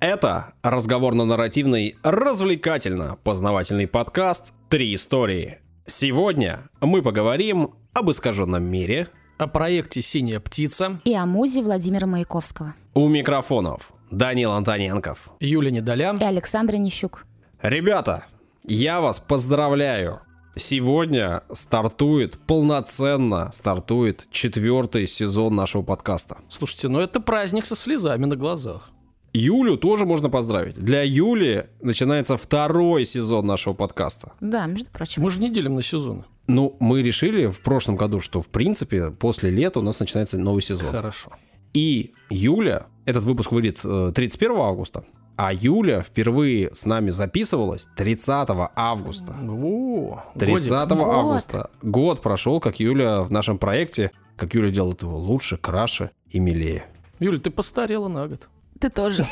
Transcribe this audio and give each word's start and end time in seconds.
Это 0.00 0.52
разговорно-нарративный, 0.62 1.96
развлекательно-познавательный 2.02 3.86
подкаст 3.86 4.52
«Три 4.68 4.94
истории». 4.94 5.60
Сегодня 5.86 6.68
мы 6.82 7.00
поговорим 7.00 7.70
об 7.94 8.10
искаженном 8.10 8.62
мире, 8.62 9.08
о 9.38 9.46
проекте 9.46 10.02
«Синяя 10.02 10.38
птица» 10.38 11.00
и 11.04 11.14
о 11.14 11.24
музе 11.24 11.62
Владимира 11.62 12.06
Маяковского. 12.06 12.74
У 12.92 13.08
микрофонов 13.08 13.92
Данил 14.10 14.52
Антоненков, 14.52 15.30
Юлия 15.40 15.70
Недоля 15.70 16.14
и 16.20 16.24
Александра 16.24 16.76
Нищук. 16.76 17.24
Ребята, 17.62 18.26
я 18.64 19.00
вас 19.00 19.18
поздравляю! 19.18 20.20
Сегодня 20.56 21.42
стартует, 21.52 22.38
полноценно 22.46 23.50
стартует 23.52 24.26
четвертый 24.30 25.06
сезон 25.06 25.54
нашего 25.54 25.82
подкаста. 25.82 26.38
Слушайте, 26.50 26.88
ну 26.88 27.00
это 27.00 27.20
праздник 27.20 27.64
со 27.64 27.74
слезами 27.74 28.26
на 28.26 28.36
глазах. 28.36 28.90
Юлю 29.36 29.76
тоже 29.76 30.06
можно 30.06 30.30
поздравить. 30.30 30.76
Для 30.76 31.02
Юли 31.02 31.66
начинается 31.80 32.36
второй 32.36 33.04
сезон 33.04 33.46
нашего 33.46 33.74
подкаста. 33.74 34.32
Да, 34.40 34.66
между 34.66 34.90
прочим. 34.90 35.22
Мы 35.22 35.30
же 35.30 35.40
не 35.40 35.50
делим 35.50 35.74
на 35.74 35.82
сезоны. 35.82 36.24
Ну, 36.46 36.76
мы 36.80 37.02
решили 37.02 37.46
в 37.46 37.60
прошлом 37.60 37.96
году, 37.96 38.20
что, 38.20 38.40
в 38.40 38.48
принципе, 38.48 39.10
после 39.10 39.50
лета 39.50 39.80
у 39.80 39.82
нас 39.82 40.00
начинается 40.00 40.38
новый 40.38 40.62
сезон. 40.62 40.90
Хорошо. 40.90 41.32
И 41.74 42.14
Юля, 42.30 42.86
этот 43.04 43.24
выпуск 43.24 43.52
выйдет 43.52 43.80
31 43.80 44.50
э, 44.52 44.60
августа, 44.60 45.04
а 45.36 45.52
Юля 45.52 46.00
впервые 46.00 46.74
с 46.74 46.86
нами 46.86 47.10
записывалась 47.10 47.88
30 47.96 48.48
августа. 48.74 49.36
О, 49.38 50.24
30 50.38 50.88
годик. 50.88 51.06
августа. 51.06 51.70
Год 51.82 52.22
прошел, 52.22 52.60
как 52.60 52.80
Юля 52.80 53.20
в 53.20 53.30
нашем 53.30 53.58
проекте, 53.58 54.12
как 54.36 54.54
Юля 54.54 54.70
делает 54.70 55.02
его 55.02 55.18
лучше, 55.18 55.58
краше 55.58 56.12
и 56.30 56.38
милее. 56.38 56.86
Юля, 57.18 57.38
ты 57.38 57.50
постарела 57.50 58.08
на 58.08 58.28
год. 58.28 58.48
Ты 58.80 58.90
тоже. 58.90 59.24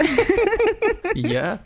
Я 1.14 1.60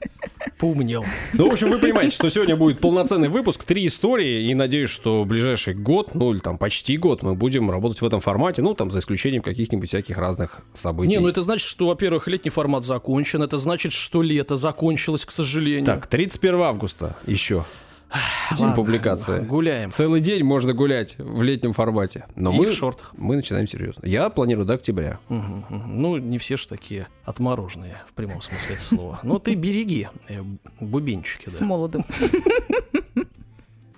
поумнел. 0.59 1.05
Ну, 1.35 1.49
в 1.49 1.53
общем, 1.53 1.71
вы 1.71 1.79
понимаете, 1.79 2.15
что 2.15 2.29
сегодня 2.29 2.57
будет 2.57 2.81
полноценный 2.81 3.29
выпуск, 3.29 3.65
три 3.65 3.87
истории, 3.87 4.51
и 4.51 4.55
надеюсь, 4.55 4.91
что 4.91 5.23
в 5.23 5.27
ближайший 5.27 5.75
год, 5.75 6.15
ну 6.15 6.33
или 6.33 6.41
там 6.41 6.59
почти 6.59 6.97
год, 6.97 7.23
мы 7.23 7.35
будем 7.35 7.71
работать 7.71 8.01
в 8.01 8.07
этом 8.07 8.21
формате, 8.21 8.63
ну 8.63 8.75
там 8.75 8.91
за 8.91 8.99
исключением 8.99 9.43
каких-нибудь 9.43 9.89
всяких 9.89 10.19
разных 10.19 10.63
событий. 10.73 11.11
Не, 11.11 11.21
ну 11.21 11.29
это 11.29 11.43
значит, 11.43 11.67
что, 11.67 11.87
во-первых, 11.87 12.27
летний 12.29 12.51
формат 12.51 12.85
закончен, 12.85 13.43
это 13.43 13.59
значит, 13.59 13.93
что 13.93 14.23
лето 14.23 14.57
закончилось, 14.57 15.25
к 15.25 15.31
сожалению. 15.31 15.87
Так, 15.87 16.07
31 16.07 16.61
августа 16.63 17.17
еще. 17.27 17.65
День 18.11 18.61
Ладно, 18.61 18.75
публикации. 18.75 19.41
Гуляем. 19.41 19.91
Целый 19.91 20.21
день 20.21 20.43
можно 20.43 20.73
гулять 20.73 21.17
в 21.19 21.43
летнем 21.43 21.73
формате. 21.75 22.25
Но 22.35 22.53
И 22.53 22.57
мы 22.57 22.67
в 22.67 22.73
шортах. 22.73 23.13
Мы 23.17 23.37
начинаем 23.37 23.67
серьезно. 23.67 24.07
Я 24.07 24.31
планирую 24.31 24.65
до 24.67 24.75
октября. 24.75 25.19
Мгм, 25.29 25.65
мгм. 25.69 26.01
Ну, 26.03 26.17
не 26.17 26.39
все 26.39 26.57
же 26.57 26.67
такие 26.67 27.09
отмороженные, 27.25 27.99
в 28.09 28.15
прямом 28.15 28.41
смысле 28.41 28.75
этого 28.77 28.79
слова. 28.97 29.21
Но 29.23 29.39
ты 29.39 29.55
береги 29.55 30.09
э, 30.29 30.41
бубенчики, 30.81 31.49
С 31.49 31.59
да. 31.59 31.67
молоду. 31.67 32.05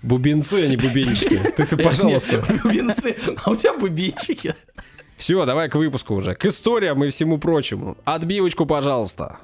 Бубенцы, 0.01 0.65
а 0.65 0.67
не 0.67 0.77
бубенчики. 0.77 1.39
Ты-то, 1.55 1.77
пожалуйста. 1.77 2.43
Бубенцы. 2.63 3.15
А 3.45 3.51
у 3.51 3.55
тебя 3.55 3.77
бубенчики. 3.77 4.55
Все, 5.15 5.45
давай 5.45 5.69
к 5.69 5.75
выпуску 5.75 6.15
уже. 6.15 6.33
К 6.33 6.45
историям 6.47 7.03
и 7.03 7.09
всему 7.11 7.37
прочему. 7.37 7.95
Отбивочку, 8.03 8.65
пожалуйста. 8.65 9.37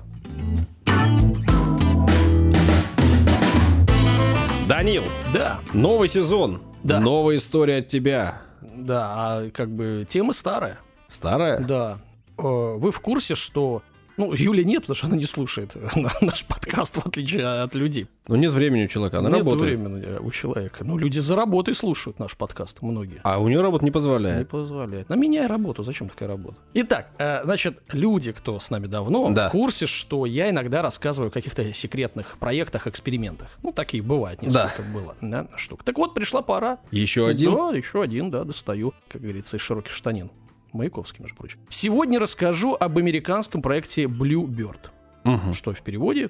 Данил, 4.67 5.03
Да, 5.33 5.59
новый 5.73 6.07
сезон. 6.07 6.61
Да. 6.83 6.99
Новая 6.99 7.37
история 7.37 7.77
от 7.77 7.87
тебя. 7.87 8.41
да, 8.61 9.13
а 9.15 9.49
как 9.51 9.69
бы 9.69 10.05
тема 10.07 10.33
старая. 10.33 10.77
Старая? 11.07 11.59
Да. 11.59 11.99
Э, 12.37 12.41
Вы 12.77 12.91
в 12.91 12.99
курсе, 12.99 13.35
что... 13.35 13.81
Ну, 14.17 14.33
Юли 14.33 14.65
нет, 14.65 14.81
потому 14.81 14.95
что 14.95 15.07
она 15.07 15.15
не 15.15 15.25
слушает 15.25 15.75
на- 15.95 16.11
наш 16.21 16.43
подкаст, 16.45 16.95
в 16.97 17.05
отличие 17.07 17.45
от 17.61 17.75
людей. 17.75 18.07
Ну, 18.27 18.35
нет 18.35 18.51
времени 18.51 18.85
у 18.85 18.87
человека, 18.87 19.19
она 19.19 19.29
нет 19.29 19.39
работает. 19.39 19.79
времени 19.79 20.17
у 20.19 20.31
человека. 20.31 20.83
Ну, 20.83 20.97
люди 20.97 21.19
за 21.19 21.35
работой 21.35 21.75
слушают 21.75 22.17
наш 22.19 22.35
подкаст, 22.35 22.81
многие. 22.81 23.21
А 23.23 23.37
у 23.39 23.47
нее 23.47 23.61
работа 23.61 23.85
не 23.85 23.89
Не 23.89 23.91
позволяет. 23.91 24.49
позволяет. 24.49 25.07
На 25.09 25.15
меня 25.15 25.47
работу. 25.47 25.83
Зачем 25.83 26.09
такая 26.09 26.29
работа? 26.29 26.57
Итак, 26.73 27.09
э, 27.19 27.43
значит, 27.43 27.79
люди, 27.91 28.31
кто 28.31 28.59
с 28.59 28.69
нами 28.71 28.87
давно, 28.87 29.29
Да. 29.31 29.49
в 29.49 29.51
курсе, 29.51 29.85
что 29.85 30.25
я 30.25 30.49
иногда 30.49 30.81
рассказываю 30.81 31.29
о 31.29 31.31
каких-то 31.31 31.71
секретных 31.73 32.37
проектах, 32.39 32.87
экспериментах. 32.87 33.49
Ну, 33.63 33.71
такие 33.71 34.01
бывают, 34.03 34.41
несколько 34.41 34.81
было. 34.93 35.15
Да, 35.21 35.47
штук. 35.57 35.83
Так 35.83 35.97
вот, 35.99 36.13
пришла 36.15 36.41
пора. 36.41 36.79
Еще 36.91 37.27
один? 37.27 37.53
Да, 37.53 37.69
еще 37.75 38.01
один, 38.01 38.31
да, 38.31 38.43
достаю, 38.43 38.93
как 39.09 39.21
говорится, 39.21 39.57
из 39.57 39.61
широких 39.61 39.91
штанин. 39.93 40.31
Маяковский, 40.77 41.21
между 41.21 41.35
прочим. 41.37 41.59
Сегодня 41.69 42.19
расскажу 42.19 42.75
об 42.79 42.97
американском 42.97 43.61
проекте 43.61 44.03
Bluebird, 44.03 44.89
Мгм. 45.23 45.53
что 45.53 45.73
в 45.73 45.81
переводе 45.81 46.29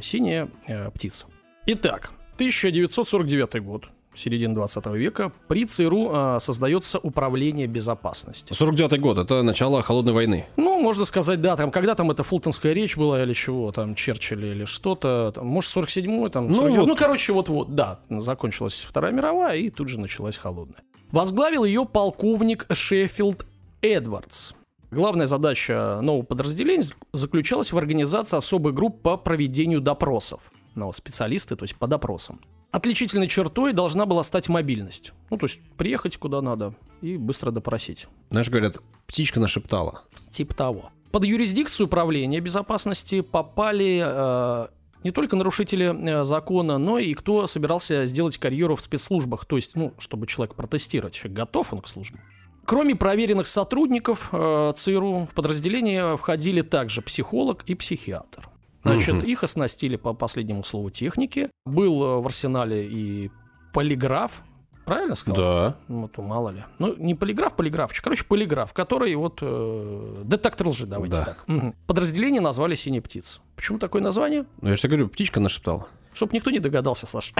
«синяя 0.00 0.48
э, 0.66 0.90
птица». 0.90 1.26
Итак, 1.66 2.12
1949 2.36 3.62
год, 3.62 3.88
середина 4.14 4.54
20 4.54 4.86
века, 4.94 5.32
при 5.48 5.64
ЦРУ 5.64 6.10
э, 6.12 6.38
создается 6.40 6.98
управление 6.98 7.66
безопасности. 7.66 8.52
49-й 8.52 8.98
год, 8.98 9.18
это 9.18 9.42
начало 9.42 9.82
холодной 9.82 10.12
войны. 10.12 10.46
Ну, 10.56 10.80
можно 10.80 11.04
сказать, 11.04 11.40
да, 11.40 11.56
там, 11.56 11.70
когда 11.70 11.94
там 11.94 12.10
эта 12.10 12.22
фултонская 12.24 12.72
речь 12.72 12.96
была 12.96 13.22
или 13.22 13.32
чего, 13.32 13.70
там, 13.72 13.94
Черчилль 13.94 14.44
или 14.46 14.64
что-то, 14.64 15.32
там, 15.34 15.46
может, 15.46 15.74
47-й, 15.76 16.30
там, 16.30 16.48
Ну 16.48 16.62
49-й. 16.66 16.78
вот. 16.78 16.86
ну, 16.88 16.96
короче, 16.96 17.32
вот-вот, 17.32 17.74
да, 17.74 18.00
закончилась 18.10 18.84
Вторая 18.88 19.12
мировая, 19.12 19.56
и 19.58 19.70
тут 19.70 19.88
же 19.88 20.00
началась 20.00 20.36
холодная. 20.36 20.82
Возглавил 21.12 21.64
ее 21.64 21.84
полковник 21.84 22.66
Шеффилд 22.72 23.46
Эдвардс. 23.82 24.52
Главная 24.92 25.26
задача 25.26 26.00
нового 26.02 26.22
подразделения 26.22 26.84
заключалась 27.12 27.72
в 27.72 27.78
организации 27.78 28.36
особых 28.36 28.74
групп 28.74 29.02
по 29.02 29.16
проведению 29.16 29.80
допросов. 29.80 30.52
Ну, 30.74 30.92
специалисты, 30.92 31.56
то 31.56 31.64
есть 31.64 31.76
по 31.76 31.86
допросам. 31.86 32.40
Отличительной 32.70 33.26
чертой 33.26 33.72
должна 33.72 34.06
была 34.06 34.22
стать 34.22 34.48
мобильность. 34.48 35.12
Ну, 35.30 35.36
то 35.36 35.46
есть 35.46 35.60
приехать 35.76 36.16
куда 36.16 36.40
надо 36.40 36.74
и 37.02 37.16
быстро 37.16 37.50
допросить. 37.50 38.06
Знаешь, 38.30 38.48
говорят, 38.48 38.78
птичка 39.06 39.40
нашептала. 39.40 40.02
Типа 40.30 40.54
того. 40.54 40.90
Под 41.10 41.24
юрисдикцию 41.24 41.88
управления 41.88 42.40
безопасности 42.40 43.20
попали 43.20 44.02
э, 44.02 44.68
не 45.04 45.10
только 45.10 45.36
нарушители 45.36 46.20
э, 46.20 46.24
закона, 46.24 46.78
но 46.78 46.98
и 46.98 47.12
кто 47.14 47.46
собирался 47.46 48.06
сделать 48.06 48.38
карьеру 48.38 48.76
в 48.76 48.82
спецслужбах. 48.82 49.44
То 49.44 49.56
есть, 49.56 49.74
ну, 49.74 49.92
чтобы 49.98 50.26
человек 50.26 50.54
протестировать, 50.54 51.20
готов 51.24 51.72
он 51.72 51.80
к 51.80 51.88
службе. 51.88 52.20
Кроме 52.64 52.94
проверенных 52.94 53.46
сотрудников 53.46 54.28
э, 54.32 54.72
ЦРУ, 54.76 55.26
в 55.30 55.34
подразделение 55.34 56.16
входили 56.16 56.62
также 56.62 57.02
психолог 57.02 57.62
и 57.66 57.74
психиатр. 57.74 58.48
Значит, 58.84 59.16
Мгм. 59.16 59.26
их 59.26 59.44
оснастили 59.44 59.96
по 59.96 60.12
последнему 60.12 60.64
слову 60.64 60.90
техники. 60.90 61.50
Был 61.66 62.02
э, 62.02 62.20
в 62.20 62.26
арсенале 62.26 62.86
и 62.86 63.30
полиграф. 63.72 64.42
Правильно 64.84 65.14
сказал? 65.14 65.36
Да. 65.36 65.76
Ну, 65.88 66.08
то 66.08 66.22
мало 66.22 66.50
ли. 66.50 66.64
Ну, 66.78 66.94
не 66.96 67.14
полиграф, 67.14 67.54
полиграфчик. 67.54 68.02
Короче, 68.02 68.24
полиграф, 68.24 68.72
который 68.72 69.14
вот... 69.14 69.38
э, 69.40 70.22
детектор 70.24 70.68
лжи, 70.68 70.86
давайте 70.86 71.16
Да. 71.16 71.24
так. 71.24 71.44
Мгм. 71.46 71.74
Подразделение 71.86 72.40
назвали 72.40 72.74
«Синяя 72.74 73.00
птица». 73.00 73.40
Почему 73.54 73.78
такое 73.78 74.02
название? 74.02 74.44
Ну, 74.60 74.70
я 74.70 74.76
же 74.76 74.88
говорю, 74.88 75.08
птичка 75.08 75.38
нашептала. 75.40 75.86
Чтоб 76.14 76.32
никто 76.32 76.50
не 76.50 76.58
догадался, 76.58 77.06
Саша. 77.06 77.32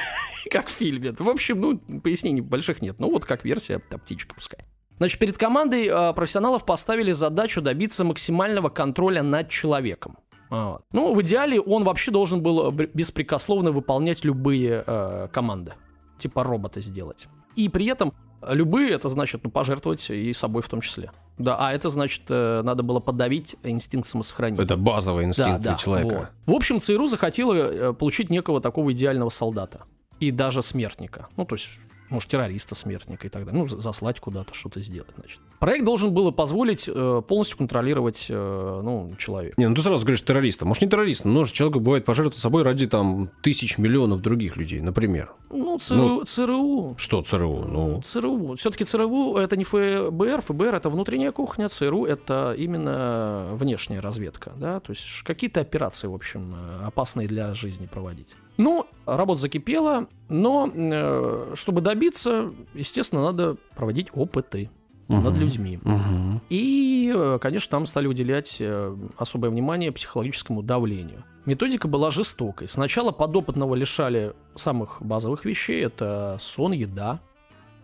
Как 0.50 0.68
в 0.68 0.72
фильме. 0.72 1.14
В 1.18 1.28
общем, 1.28 1.60
ну, 1.60 1.78
пояснений 2.00 2.40
больших 2.40 2.82
нет. 2.82 2.96
Ну, 2.98 3.10
вот 3.10 3.24
как 3.24 3.44
версия, 3.44 3.80
а 3.90 3.98
птичка 3.98 4.34
пускай. 4.34 4.60
Значит, 4.98 5.18
перед 5.18 5.38
командой 5.38 5.86
э, 5.86 6.12
профессионалов 6.12 6.64
поставили 6.66 7.12
задачу 7.12 7.62
добиться 7.62 8.04
максимального 8.04 8.68
контроля 8.68 9.22
над 9.22 9.48
человеком. 9.48 10.18
Вот. 10.50 10.82
Ну, 10.92 11.14
в 11.14 11.22
идеале 11.22 11.60
он 11.60 11.84
вообще 11.84 12.10
должен 12.10 12.42
был 12.42 12.70
э, 12.70 12.86
беспрекословно 12.92 13.70
выполнять 13.70 14.24
любые 14.24 14.82
э, 14.86 15.28
команды. 15.32 15.74
Типа 16.20 16.44
робота 16.44 16.80
сделать. 16.80 17.28
И 17.56 17.68
при 17.68 17.86
этом 17.86 18.12
любые, 18.46 18.90
это 18.92 19.08
значит, 19.08 19.42
ну, 19.44 19.50
пожертвовать 19.50 20.08
и 20.10 20.32
собой 20.32 20.62
в 20.62 20.68
том 20.68 20.80
числе. 20.80 21.10
Да, 21.38 21.56
а 21.58 21.72
это 21.72 21.88
значит, 21.88 22.22
э, 22.28 22.62
надо 22.62 22.82
было 22.82 23.00
подавить 23.00 23.56
инстинкт 23.62 24.06
самосохранения. 24.06 24.62
Это 24.62 24.76
базовый 24.76 25.24
инстинкт 25.24 25.60
для 25.60 25.74
человека. 25.76 26.30
вот. 26.46 26.52
В 26.52 26.56
общем, 26.56 26.80
ЦРУ 26.80 27.06
захотела 27.06 27.54
э, 27.54 27.92
получить 27.92 28.30
некого 28.30 28.60
такого 28.60 28.92
идеального 28.92 29.30
солдата. 29.30 29.84
И 30.20 30.30
даже 30.30 30.60
смертника. 30.62 31.28
Ну, 31.36 31.44
то 31.46 31.54
есть, 31.54 31.70
может, 32.10 32.28
террориста 32.28 32.74
смертника 32.74 33.26
и 33.26 33.30
так 33.30 33.46
далее. 33.46 33.62
Ну, 33.62 33.68
за- 33.68 33.80
заслать 33.80 34.20
куда-то, 34.20 34.52
что-то 34.54 34.82
сделать, 34.82 35.10
значит. 35.16 35.40
Проект 35.60 35.84
должен 35.84 36.14
был 36.14 36.32
позволить 36.32 36.88
э, 36.88 37.22
полностью 37.28 37.58
контролировать, 37.58 38.28
э, 38.30 38.80
ну, 38.82 39.14
человека. 39.18 39.54
Не, 39.58 39.68
ну 39.68 39.74
ты 39.74 39.82
сразу 39.82 40.00
говоришь 40.00 40.22
террориста. 40.22 40.64
Может, 40.64 40.82
не 40.82 40.88
террорист, 40.88 41.26
но 41.26 41.44
человек 41.44 41.82
бывает 41.82 42.06
пожертвовать 42.06 42.38
собой 42.38 42.62
ради 42.62 42.86
там 42.86 43.30
тысяч 43.42 43.76
миллионов 43.76 44.22
других 44.22 44.56
людей, 44.56 44.80
например. 44.80 45.34
Ну, 45.50 45.78
ЦРУ... 45.78 45.96
Ну, 45.96 46.24
ЦРУ 46.24 46.94
Что 46.96 47.22
ЦРУ? 47.22 47.64
Ну, 47.68 48.00
ЦРУ. 48.00 48.54
Все-таки 48.54 48.84
ЦРУ 48.84 49.36
это 49.36 49.58
не 49.58 49.64
ФБР, 49.64 50.40
ФБР 50.40 50.76
это 50.76 50.88
внутренняя 50.88 51.30
кухня, 51.30 51.68
ЦРУ 51.68 52.06
это 52.06 52.54
именно 52.56 53.50
внешняя 53.52 54.00
разведка, 54.00 54.52
да, 54.56 54.80
то 54.80 54.92
есть 54.92 55.22
какие-то 55.24 55.60
операции, 55.60 56.08
в 56.08 56.14
общем, 56.14 56.54
э, 56.54 56.86
опасные 56.86 57.28
для 57.28 57.52
жизни 57.52 57.84
проводить. 57.84 58.34
Ну, 58.56 58.86
работа 59.04 59.42
закипела, 59.42 60.06
но 60.30 60.70
э, 60.74 61.52
чтобы 61.54 61.82
добиться, 61.82 62.50
естественно, 62.72 63.24
надо 63.24 63.56
проводить 63.76 64.08
опыты. 64.14 64.70
Над 65.10 65.34
людьми. 65.34 65.78
Мгм. 65.82 66.40
И, 66.48 67.12
э, 67.14 67.38
конечно, 67.40 67.70
там 67.70 67.86
стали 67.86 68.06
уделять 68.06 68.58
э, 68.60 68.96
особое 69.16 69.50
внимание 69.50 69.92
психологическому 69.92 70.62
давлению. 70.62 71.24
Методика 71.46 71.88
была 71.88 72.10
жестокой. 72.10 72.68
Сначала 72.68 73.12
подопытного 73.12 73.74
лишали 73.74 74.34
самых 74.54 74.98
базовых 75.00 75.44
вещей. 75.44 75.84
Это 75.84 76.36
сон, 76.40 76.72
еда, 76.72 77.20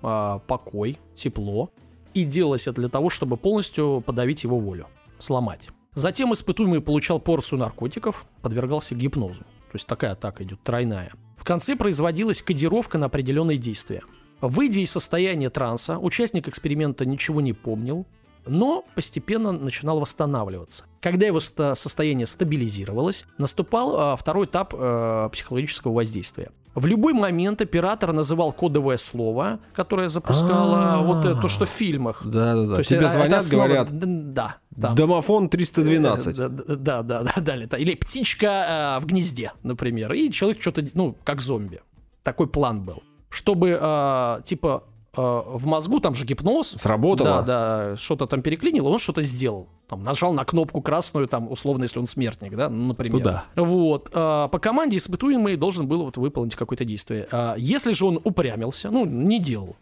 а, 0.03 0.41
покой, 0.41 0.99
тепло. 1.15 1.71
И 2.15 2.25
делалось 2.25 2.67
это 2.67 2.81
для 2.81 2.89
того, 2.89 3.11
чтобы 3.11 3.37
полностью 3.37 4.03
подавить 4.05 4.45
его 4.45 4.59
волю, 4.59 4.87
сломать. 5.19 5.69
Затем 5.95 6.33
испытуемый 6.33 6.81
получал 6.81 7.19
порцию 7.19 7.59
наркотиков, 7.59 8.27
подвергался 8.43 8.95
гипнозу. 8.95 9.41
То 9.41 9.75
есть 9.75 9.87
такая 9.87 10.13
атака 10.13 10.45
идет 10.45 10.63
тройная. 10.63 11.13
В 11.37 11.45
конце 11.45 11.77
производилась 11.77 12.43
кодировка 12.43 12.99
на 12.99 13.07
определенные 13.07 13.59
действия. 13.59 14.03
Выйдя 14.41 14.81
из 14.81 14.91
состояния 14.91 15.51
транса, 15.51 15.99
участник 15.99 16.49
эксперимента 16.49 17.05
ничего 17.05 17.41
не 17.41 17.53
помнил, 17.53 18.07
но 18.47 18.85
постепенно 18.95 19.53
начинал 19.53 19.99
восстанавливаться. 20.01 20.85
Когда 21.01 21.27
его 21.27 21.41
состояние 21.41 22.27
стабилизировалось, 22.27 23.27
наступал 23.39 23.97
а, 23.99 24.17
второй 24.17 24.47
этап 24.47 24.75
э, 24.77 25.29
психологического 25.33 25.93
воздействия. 25.93 26.51
В 26.75 26.85
любой 26.85 27.15
момент 27.15 27.63
оператор 27.63 28.13
называл 28.13 28.53
кодовое 28.53 28.99
слово, 28.99 29.61
которое 29.73 30.09
запускало 30.09 30.95
А. 30.95 31.03
вот 31.03 31.23
то, 31.41 31.49
что 31.49 31.65
в 31.65 31.71
фильмах. 31.71 32.23
Да-да-да. 32.23 32.75
То 32.75 32.79
есть 32.81 32.91
Тебе 32.91 33.09
звонят, 33.09 33.47
говорят, 33.49 33.89
Да. 33.91 34.57
домофон 34.71 35.49
312. 35.49 36.37
Да, 36.37 36.49
да, 36.49 37.03
да, 37.03 37.23
да, 37.23 37.41
далее. 37.41 37.67
Или 37.79 37.95
птичка 37.95 38.99
э, 38.99 39.01
в 39.01 39.07
гнезде, 39.07 39.53
например. 39.63 40.13
И 40.13 40.31
человек 40.31 40.61
что-то, 40.61 40.87
ну, 40.93 41.17
как 41.25 41.41
зомби. 41.41 41.81
Такой 42.23 42.47
план 42.47 42.83
был. 42.83 43.03
Чтобы, 43.29 43.79
э, 43.81 44.41
типа, 44.45 44.85
э, 45.17 45.21
в 45.21 45.67
мозгу, 45.67 46.01
там 46.01 46.15
же 46.15 46.25
гипноз. 46.25 46.69
Сработало? 46.77 47.43
Да, 47.43 47.91
да, 47.91 47.97
что-то 47.97 48.27
там 48.27 48.43
переклинило, 48.43 48.89
он 48.89 48.99
что-то 48.99 49.23
сделал. 49.23 49.69
Там 49.89 50.03
нажал 50.03 50.33
на 50.33 50.45
кнопку 50.45 50.81
красную, 50.81 51.29
там, 51.29 51.51
условно, 51.51 51.85
если 51.85 51.99
он 51.99 52.07
смертник, 52.07 52.57
да, 52.57 52.69
ну, 52.69 52.89
например. 52.89 53.19
Ну 53.19 53.25
да. 53.25 53.45
Вот. 53.57 54.11
э, 54.13 54.49
по 54.51 54.59
команде 54.59 54.97
испытуемый 54.97 55.57
должен 55.57 55.87
был 55.87 56.05
вот 56.05 56.17
выполнить 56.17 56.57
какое-то 56.57 56.85
действие. 56.85 57.29
А 57.31 57.55
если 57.57 57.93
же 57.93 58.07
он 58.07 58.21
упрямился, 58.23 58.91
ну, 58.91 59.05
не 59.05 59.41
делал, 59.41 59.77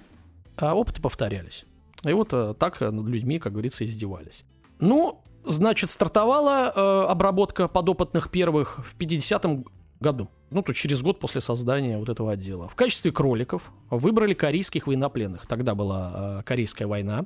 а 0.57 0.75
опыты 0.75 1.01
повторялись. 1.01 1.65
И 2.05 2.13
вот 2.13 2.33
э, 2.33 2.55
так 2.59 2.81
э, 2.83 2.91
над 2.91 3.07
людьми, 3.07 3.39
как 3.39 3.53
говорится, 3.53 3.85
издевались. 3.85 4.45
Ну, 4.79 5.23
значит, 5.45 5.91
стартовала 5.91 6.73
э, 6.75 7.11
обработка 7.11 7.69
подопытных 7.69 8.31
первых 8.31 8.79
в 8.85 8.97
50-м 8.97 9.65
году. 10.05 10.29
Ну, 10.51 10.63
то 10.63 10.73
через 10.73 11.03
год 11.03 11.19
после 11.19 11.41
создания 11.41 11.99
вот 11.99 12.09
этого 12.09 12.33
отдела. 12.33 12.69
В 12.69 12.75
качестве 12.77 13.11
кроликов 13.11 13.63
выбрали 13.91 14.35
корейских 14.35 14.87
военнопленных. 14.87 15.47
Тогда 15.47 15.75
была 15.75 16.13
э, 16.15 16.43
Корейская 16.45 16.87
война. 16.87 17.25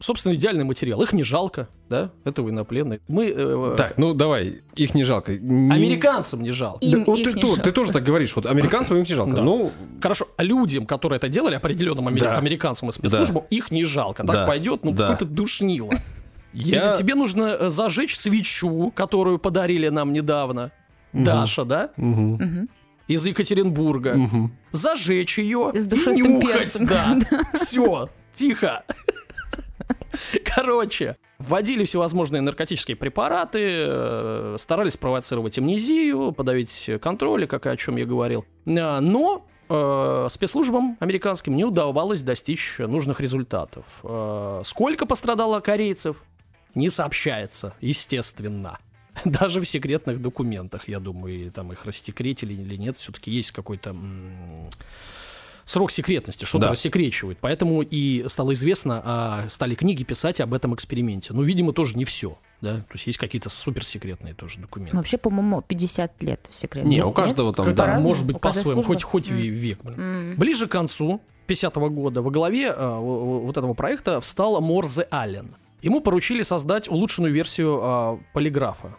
Собственно, 0.00 0.34
идеальный 0.34 0.62
материал. 0.64 1.02
Их 1.02 1.12
не 1.12 1.24
жалко, 1.24 1.68
да? 1.90 2.10
Это 2.24 2.42
военнопленные. 2.42 3.00
Мы... 3.08 3.32
э, 3.36 3.74
Так, 3.76 3.98
ну 3.98 4.14
давай, 4.14 4.62
их 4.76 4.94
не 4.94 5.02
жалко. 5.04 5.36
Не- 5.36 5.72
Американцам 5.74 6.40
не 6.40 6.52
жалко. 6.52 6.84
Им 6.86 7.00
Да, 7.00 7.04
вот 7.06 7.18
их 7.18 7.28
ты, 7.32 7.34
не 7.34 7.40
то- 7.40 7.46
жалко. 7.48 7.62
ты 7.62 7.72
тоже 7.72 7.92
так 7.92 8.04
говоришь, 8.04 8.34
вот 8.36 8.46
американцам 8.46 8.96
их 8.98 9.08
не 9.08 9.14
жалко. 9.14 9.34
Да. 9.36 9.42
Ну, 9.42 9.72
Хорошо, 10.00 10.26
а 10.36 10.42
людям, 10.44 10.86
которые 10.86 11.16
это 11.18 11.28
делали, 11.28 11.56
определенным 11.56 12.06
амери- 12.08 12.20
Да. 12.20 12.38
американцам 12.38 12.88
и 12.90 12.92
спецслужбам, 12.92 13.44
их 13.50 13.72
не 13.72 13.84
жалко. 13.84 14.22
Так 14.24 14.32
Да. 14.34 14.46
пойдет, 14.46 14.84
ну 14.84 14.92
Да. 14.92 15.08
какой-то 15.08 15.24
душнило. 15.26 15.90
Я- 16.54 16.92
Тебе, 16.92 16.98
тебе 16.98 17.14
нужно 17.14 17.56
э, 17.60 17.68
зажечь 17.68 18.16
свечу, 18.16 18.90
которую 18.94 19.38
подарили 19.40 19.88
нам 19.88 20.12
недавно. 20.12 20.70
Мгм. 21.12 21.24
Даша, 21.24 21.64
да? 21.64 21.90
Мгм. 21.96 22.68
Из 23.06 23.24
Екатеринбурга. 23.24 24.14
мгм. 24.14 24.52
Зажечь 24.70 25.38
ее 25.38 25.72
С 25.74 25.86
и 25.86 25.88
душистым 25.88 26.38
нюхать, 26.40 26.58
перцем. 26.72 26.86
да. 26.86 27.18
Все, 27.54 28.08
тихо. 28.32 28.84
Короче, 30.44 31.16
вводили 31.38 31.84
всевозможные 31.84 32.42
наркотические 32.42 32.96
препараты, 32.96 33.60
э, 33.86 34.56
старались 34.58 34.96
провоцировать 34.96 35.58
амнезию, 35.58 36.32
подавить 36.32 36.90
контроль, 37.00 37.46
как 37.46 37.66
и 37.66 37.68
о 37.68 37.76
чем 37.76 37.96
я 37.96 38.04
говорил. 38.04 38.44
А, 38.66 39.00
Но 39.00 39.46
э, 39.68 40.26
спецслужбам 40.30 40.96
американским 41.00 41.54
не 41.56 41.64
удавалось 41.64 42.22
достичь 42.22 42.76
нужных 42.78 43.20
результатов. 43.20 43.84
Э, 44.02 44.62
Сколько 44.64 45.06
пострадало 45.06 45.60
корейцев? 45.60 46.16
Не 46.74 46.90
сообщается, 46.90 47.74
естественно. 47.80 48.78
Даже 49.24 49.60
в 49.60 49.64
секретных 49.68 50.20
документах, 50.20 50.88
я 50.88 51.00
думаю, 51.00 51.46
и 51.46 51.50
там 51.50 51.72
их 51.72 51.84
рассекретили 51.86 52.52
или 52.54 52.76
нет, 52.76 52.96
все-таки 52.96 53.30
есть 53.30 53.50
какой-то 53.52 53.90
м, 53.90 54.68
срок 55.64 55.90
секретности, 55.90 56.44
что-то 56.44 56.66
Да. 56.66 56.70
рассекречивают. 56.72 57.38
Поэтому 57.40 57.82
и 57.82 58.24
стало 58.28 58.54
известно, 58.54 59.02
а, 59.04 59.44
стали 59.48 59.74
книги 59.74 60.02
писать 60.02 60.40
об 60.40 60.54
этом 60.54 60.74
эксперименте. 60.74 61.32
Ну, 61.34 61.42
видимо, 61.42 61.72
тоже 61.72 61.96
не 61.96 62.04
все. 62.04 62.38
Да? 62.60 62.76
То 62.78 62.94
есть 62.94 63.06
есть 63.06 63.18
какие-то 63.18 63.50
суперсекретные 63.50 64.34
тоже 64.34 64.58
документы. 64.60 64.94
Ну, 64.94 65.00
Вообще, 65.00 65.18
по-моему, 65.18 65.62
50 65.62 66.22
лет 66.22 66.40
секрет. 66.50 66.84
Не, 66.86 67.04
у 67.04 67.12
каждого 67.12 67.52
там, 67.52 67.74
да. 67.74 68.00
может 68.00 68.26
быть, 68.26 68.40
по-своему, 68.40 68.82
хоть, 68.82 69.02
хоть 69.02 69.28
ве- 69.28 69.48
век. 69.48 69.78
блин. 69.82 70.00
М. 70.00 70.34
Ближе 70.36 70.66
к 70.66 70.72
концу 70.72 71.20
50 71.46 71.76
года 71.90 72.20
во 72.22 72.30
главе 72.30 72.72
в- 72.74 73.44
вот 73.44 73.56
этого 73.56 73.74
проекта 73.74 74.20
встал 74.20 74.60
Морзе 74.60 75.06
Аллен. 75.10 75.54
Ему 75.82 76.00
поручили 76.00 76.42
создать 76.42 76.88
улучшенную 76.88 77.32
версию 77.32 77.78
а, 77.80 78.18
полиграфа. 78.32 78.96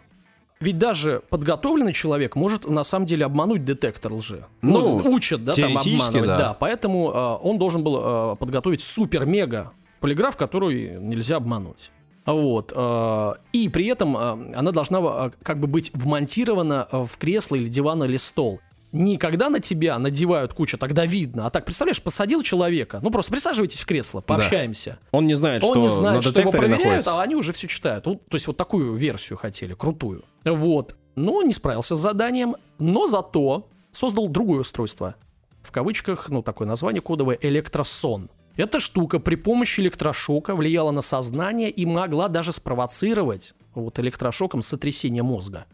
Ведь 0.60 0.76
даже 0.76 1.22
подготовленный 1.30 1.94
человек 1.94 2.36
может 2.36 2.68
на 2.68 2.84
самом 2.84 3.06
деле 3.06 3.24
обмануть 3.24 3.64
детектор 3.64 4.12
лжи. 4.12 4.44
Ну, 4.60 4.96
учат, 4.96 5.42
да, 5.42 5.54
там 5.54 5.78
обманывать. 5.78 6.26
да. 6.26 6.56
поэтому 6.58 7.10
а, 7.14 7.36
он 7.36 7.58
должен 7.58 7.82
был 7.82 8.00
а, 8.02 8.34
подготовить 8.36 8.82
супер-мега 8.82 9.72
полиграф, 10.00 10.36
который 10.36 10.98
нельзя 11.00 11.36
обмануть. 11.36 11.90
Вот. 12.26 12.72
а, 12.76 13.36
И 13.52 13.70
при 13.70 13.86
этом 13.86 14.14
а, 14.16 14.38
она 14.54 14.70
должна 14.72 14.98
а, 14.98 15.30
как 15.42 15.60
бы 15.60 15.66
быть 15.66 15.90
вмонтирована 15.94 16.86
в 16.92 17.16
кресло 17.16 17.56
или 17.56 17.66
диван 17.66 18.04
или 18.04 18.18
стол. 18.18 18.60
Не 18.92 19.18
когда 19.18 19.50
на 19.50 19.60
тебя 19.60 19.98
надевают 19.98 20.52
кучу, 20.52 20.76
тогда 20.76 21.06
видно. 21.06 21.46
А 21.46 21.50
так, 21.50 21.64
представляешь, 21.64 22.02
посадил 22.02 22.42
человека. 22.42 22.98
Ну, 23.02 23.10
просто 23.10 23.30
присаживайтесь 23.32 23.80
в 23.80 23.86
кресло, 23.86 24.20
пообщаемся. 24.20 24.98
Он 25.12 25.26
не 25.26 25.34
знает, 25.34 25.62
Он 25.62 25.70
что 25.70 25.80
не 25.80 25.88
знает, 25.88 26.16
на 26.16 26.22
что 26.22 26.40
его 26.40 26.50
проверяют, 26.50 26.82
находится. 26.84 27.14
а 27.14 27.22
они 27.22 27.36
уже 27.36 27.52
все 27.52 27.68
читают. 27.68 28.06
Вот, 28.06 28.26
то 28.28 28.34
есть 28.36 28.46
вот 28.48 28.56
такую 28.56 28.94
версию 28.94 29.38
хотели, 29.38 29.74
крутую. 29.74 30.24
Вот. 30.44 30.96
Но 31.14 31.42
не 31.42 31.52
справился 31.52 31.94
с 31.94 32.00
заданием, 32.00 32.56
но 32.78 33.06
зато 33.06 33.68
создал 33.92 34.28
другое 34.28 34.60
устройство. 34.60 35.14
В 35.62 35.70
кавычках, 35.70 36.28
ну, 36.28 36.42
такое 36.42 36.66
название 36.66 37.02
кодовое 37.02 37.38
«электросон». 37.40 38.30
Эта 38.56 38.80
штука 38.80 39.20
при 39.20 39.36
помощи 39.36 39.80
электрошока 39.80 40.54
влияла 40.54 40.90
на 40.90 41.02
сознание 41.02 41.70
и 41.70 41.86
могла 41.86 42.28
даже 42.28 42.52
спровоцировать 42.52 43.54
вот 43.74 43.98
электрошоком 43.98 44.62
сотрясение 44.62 45.22
мозга. 45.22 45.66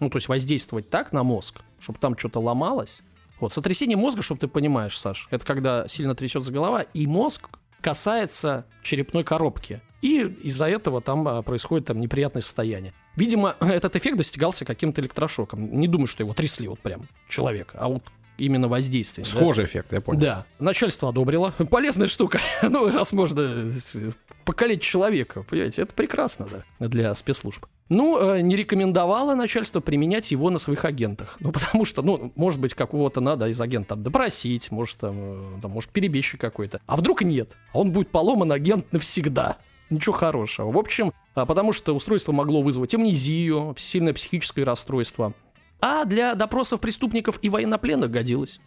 Ну, 0.00 0.10
то 0.10 0.16
есть 0.16 0.28
воздействовать 0.28 0.90
так 0.90 1.12
на 1.12 1.22
мозг, 1.22 1.60
чтобы 1.80 1.98
там 1.98 2.16
что-то 2.16 2.40
ломалось. 2.40 3.02
Вот 3.40 3.52
сотрясение 3.52 3.96
мозга, 3.96 4.22
чтобы 4.22 4.40
ты 4.40 4.48
понимаешь, 4.48 4.98
Саш, 4.98 5.28
это 5.30 5.44
когда 5.44 5.86
сильно 5.88 6.14
трясется 6.14 6.52
голова, 6.52 6.82
и 6.82 7.06
мозг 7.06 7.48
касается 7.80 8.66
черепной 8.82 9.24
коробки. 9.24 9.80
И 10.02 10.20
из-за 10.42 10.66
этого 10.66 11.00
там 11.00 11.26
а, 11.26 11.42
происходит 11.42 11.86
там 11.86 12.00
неприятное 12.00 12.42
состояние. 12.42 12.94
Видимо, 13.16 13.56
этот 13.60 13.96
эффект 13.96 14.16
достигался 14.16 14.64
каким-то 14.64 15.00
электрошоком. 15.00 15.72
Не 15.72 15.88
думаю, 15.88 16.06
что 16.06 16.22
его 16.22 16.34
трясли 16.34 16.68
вот 16.68 16.78
прям 16.80 17.08
человека, 17.28 17.78
а 17.80 17.88
вот 17.88 18.04
именно 18.36 18.68
воздействие. 18.68 19.24
да. 19.24 19.30
Схожий 19.30 19.64
эффект, 19.64 19.92
я 19.92 20.00
понял. 20.00 20.20
Да, 20.20 20.46
начальство 20.58 21.08
одобрило. 21.08 21.52
Полезная 21.70 22.08
штука. 22.08 22.40
Ну, 22.62 22.90
раз 22.90 23.12
можно 23.12 23.40
э, 23.40 24.10
покалечить 24.44 24.82
человека, 24.82 25.42
понимаете, 25.42 25.82
это 25.82 25.92
прекрасно, 25.94 26.46
да, 26.78 26.88
для 26.88 27.14
спецслужб. 27.14 27.66
Ну, 27.88 28.18
э, 28.20 28.40
не 28.42 28.56
рекомендовало 28.56 29.34
начальство 29.34 29.80
применять 29.80 30.30
его 30.30 30.50
на 30.50 30.58
своих 30.58 30.84
агентах. 30.84 31.36
Ну, 31.40 31.52
потому 31.52 31.84
что, 31.84 32.02
ну, 32.02 32.32
может 32.36 32.60
быть, 32.60 32.74
какого-то 32.74 33.20
надо 33.20 33.48
из 33.48 33.60
агента 33.60 33.90
там 33.90 34.02
допросить, 34.02 34.70
может, 34.70 34.98
там, 34.98 35.16
э, 35.18 35.60
там, 35.62 35.70
может, 35.70 35.90
перебежчик 35.90 36.40
какой-то. 36.40 36.80
А 36.86 36.96
вдруг 36.96 37.22
нет? 37.22 37.56
А 37.72 37.78
он 37.78 37.92
будет 37.92 38.10
поломан 38.10 38.52
агент 38.52 38.92
навсегда. 38.92 39.56
Ничего 39.90 40.12
хорошего. 40.12 40.70
В 40.70 40.76
общем, 40.76 41.14
а, 41.34 41.46
потому 41.46 41.72
что 41.72 41.94
устройство 41.94 42.32
могло 42.32 42.60
вызвать 42.60 42.94
амнезию, 42.94 43.74
сильное 43.78 44.12
психическое 44.12 44.64
расстройство. 44.64 45.32
А 45.80 46.04
для 46.04 46.34
допросов 46.34 46.80
преступников 46.80 47.38
и 47.40 47.48
военнопленных 47.48 48.10
годилось. 48.10 48.60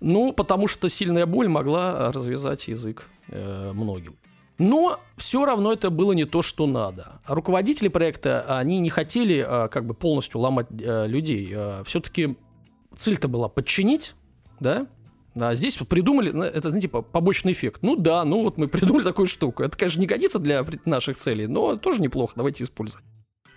Ну, 0.00 0.32
потому 0.32 0.66
что 0.66 0.88
сильная 0.88 1.26
боль 1.26 1.48
могла 1.48 2.10
развязать 2.10 2.66
язык 2.66 3.08
э, 3.28 3.70
многим. 3.72 4.16
Но 4.58 5.00
все 5.16 5.44
равно 5.44 5.72
это 5.72 5.90
было 5.90 6.12
не 6.12 6.24
то, 6.24 6.42
что 6.42 6.66
надо. 6.66 7.20
Руководители 7.26 7.88
проекта, 7.88 8.44
они 8.58 8.78
не 8.78 8.90
хотели 8.90 9.44
э, 9.46 9.68
как 9.68 9.84
бы 9.86 9.94
полностью 9.94 10.40
ломать 10.40 10.68
э, 10.80 11.06
людей. 11.06 11.54
Все-таки 11.84 12.36
цель-то 12.96 13.26
была 13.28 13.48
подчинить, 13.48 14.14
да? 14.60 14.86
А 15.36 15.54
здесь 15.56 15.76
придумали, 15.76 16.30
ну, 16.30 16.44
это, 16.44 16.70
знаете, 16.70 16.88
по- 16.88 17.02
побочный 17.02 17.52
эффект. 17.52 17.80
Ну 17.82 17.96
да, 17.96 18.24
ну 18.24 18.44
вот 18.44 18.56
мы 18.56 18.68
придумали 18.68 19.02
такую 19.02 19.26
штуку. 19.26 19.62
Это, 19.64 19.76
конечно, 19.76 20.00
не 20.00 20.06
годится 20.06 20.38
для 20.38 20.64
наших 20.84 21.16
целей, 21.16 21.46
но 21.48 21.76
тоже 21.76 22.00
неплохо, 22.00 22.34
давайте 22.36 22.62
использовать. 22.62 23.04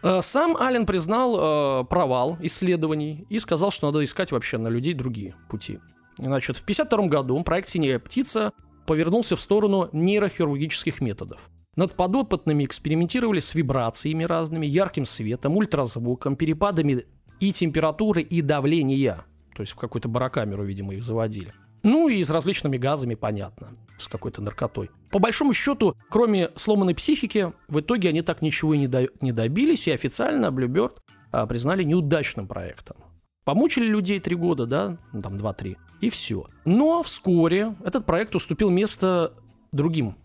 Э, 0.01 0.21
Сам 0.21 0.57
Аллен 0.57 0.85
признал 0.87 1.81
э, 1.81 1.85
провал 1.85 2.37
исследований 2.41 3.25
и 3.29 3.37
сказал, 3.39 3.69
что 3.69 3.87
надо 3.87 4.03
искать 4.03 4.31
вообще 4.31 4.57
на 4.57 4.69
людей 4.69 4.93
другие 4.95 5.35
пути. 5.49 5.79
Значит, 6.17 6.57
в 6.57 6.63
52 6.63 7.07
году 7.07 7.43
проект 7.43 7.67
«Синяя 7.67 7.99
птица» 7.99 8.51
повернулся 8.87 9.35
в 9.35 9.41
сторону 9.41 9.89
нейрохирургических 9.91 11.01
методов. 11.01 11.39
Над 11.75 11.93
подопытными 11.93 12.65
экспериментировали 12.65 13.39
с 13.39 13.53
вибрациями 13.53 14.23
разными, 14.23 14.65
ярким 14.65 15.05
светом, 15.05 15.57
ультразвуком, 15.57 16.35
перепадами 16.35 17.05
и 17.39 17.53
температуры, 17.53 18.23
и 18.23 18.41
давления. 18.41 19.25
То 19.55 19.61
есть 19.61 19.73
в 19.73 19.75
какую-то 19.75 20.07
барокамеру, 20.07 20.63
видимо, 20.63 20.95
их 20.95 21.03
заводили. 21.03 21.53
Ну 21.83 22.07
и 22.07 22.23
с 22.23 22.29
различными 22.31 22.77
газами, 22.77 23.13
понятно, 23.13 23.77
с 23.99 24.07
какой-то 24.07 24.41
наркотой. 24.41 24.89
По 25.11 25.19
большому 25.19 25.53
счету, 25.53 25.95
кроме 26.09 26.49
сломанной 26.55 26.95
психики, 26.95 27.53
в 27.67 27.79
итоге 27.79 28.09
они 28.09 28.23
так 28.23 28.41
ничего 28.41 28.73
и 28.73 28.79
не, 28.79 28.87
до- 28.87 29.09
не 29.21 29.31
добились, 29.31 29.87
и 29.87 29.91
официально 29.91 30.47
Bluebird 30.47 30.97
а, 31.31 31.45
признали 31.45 31.83
неудачным 31.83 32.47
проектом. 32.47 32.97
Помучили 33.45 33.85
людей 33.85 34.19
три 34.19 34.35
года, 34.35 34.65
да, 34.65 34.97
ну, 35.13 35.21
там 35.21 35.37
два-три, 35.37 35.77
и 36.01 36.09
все. 36.09 36.45
Но 36.65 37.03
вскоре 37.03 37.75
этот 37.83 38.05
проект 38.05 38.35
уступил 38.35 38.69
место 38.69 39.33
другим 39.71 40.15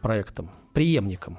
проектам, 0.00 0.50
преемникам. 0.74 1.38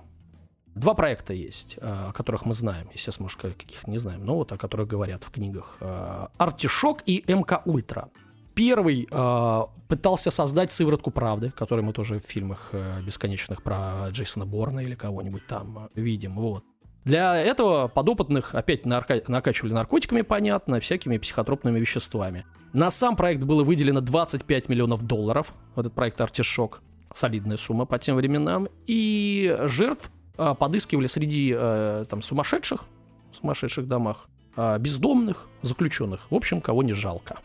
Два 0.75 0.95
проекта 0.95 1.33
есть, 1.33 1.77
э, 1.79 2.07
о 2.09 2.13
которых 2.13 2.45
мы 2.45 2.53
знаем, 2.53 2.89
естественно, 2.93 3.25
может, 3.25 3.39
каких 3.39 3.87
не 3.87 3.99
знаем, 3.99 4.25
но 4.25 4.35
вот 4.35 4.51
о 4.51 4.57
которых 4.57 4.87
говорят 4.87 5.23
в 5.23 5.29
книгах. 5.29 5.77
Э, 5.79 6.27
Артишок 6.37 7.03
и 7.05 7.23
МК 7.27 7.61
Ультра. 7.65 8.09
Первый 8.55 9.07
э, 9.09 9.61
пытался 9.87 10.31
создать 10.31 10.71
сыворотку 10.71 11.11
правды, 11.11 11.51
которую 11.51 11.85
мы 11.85 11.93
тоже 11.93 12.19
в 12.19 12.23
фильмах 12.23 12.69
э, 12.71 13.01
бесконечных 13.01 13.61
про 13.61 14.09
Джейсона 14.09 14.45
Борна 14.45 14.79
или 14.79 14.95
кого-нибудь 14.95 15.45
там 15.47 15.77
э, 15.77 16.01
видим. 16.01 16.35
Вот. 16.35 16.63
Для 17.05 17.35
этого 17.35 17.87
подопытных 17.87 18.55
опять 18.55 18.85
нарка- 18.85 19.23
накачивали 19.27 19.73
наркотиками, 19.73 20.21
понятно, 20.21 20.79
всякими 20.79 21.17
психотропными 21.17 21.79
веществами. 21.79 22.45
На 22.71 22.89
сам 22.89 23.15
проект 23.15 23.43
было 23.43 23.63
выделено 23.63 24.01
25 24.01 24.69
миллионов 24.69 25.03
долларов, 25.03 25.53
в 25.75 25.79
этот 25.79 25.93
проект 25.93 26.19
«Артишок». 26.21 26.81
Солидная 27.13 27.57
сумма 27.57 27.85
по 27.85 27.99
тем 27.99 28.15
временам. 28.15 28.67
И 28.87 29.55
жертв 29.65 30.09
а, 30.35 30.55
подыскивали 30.55 31.05
среди 31.05 31.53
э, 31.55 32.05
там, 32.09 32.23
сумасшедших, 32.23 32.85
в 33.31 33.35
сумасшедших 33.35 33.87
домах, 33.87 34.27
а, 34.55 34.79
бездомных, 34.79 35.47
заключенных. 35.61 36.31
В 36.31 36.35
общем, 36.35 36.59
кого 36.59 36.81
не 36.81 36.93
жалко. 36.93 37.37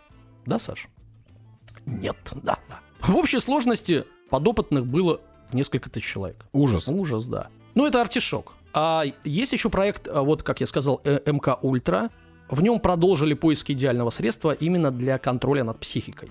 Да, 0.46 0.58
Саш? 0.58 0.88
Нет, 1.84 2.16
да, 2.42 2.58
да. 2.70 2.80
В 3.00 3.14
общей 3.16 3.40
сложности 3.40 4.04
подопытных 4.30 4.86
было 4.86 5.20
несколько 5.52 5.90
тысяч 5.90 6.06
человек. 6.06 6.46
Ужас. 6.52 6.88
Ужас, 6.88 7.26
да. 7.26 7.48
Ну, 7.74 7.86
это 7.86 8.00
артишок. 8.00 8.54
А 8.72 9.04
есть 9.24 9.52
еще 9.52 9.70
проект, 9.70 10.08
а, 10.08 10.22
вот 10.22 10.42
как 10.42 10.60
я 10.60 10.66
сказал, 10.66 11.00
э, 11.04 11.20
МК 11.26 11.58
Ультра. 11.62 12.10
В 12.48 12.62
нем 12.62 12.80
продолжили 12.80 13.34
поиски 13.34 13.72
идеального 13.72 14.10
средства 14.10 14.52
именно 14.52 14.90
для 14.90 15.18
контроля 15.18 15.64
над 15.64 15.78
психикой. 15.80 16.30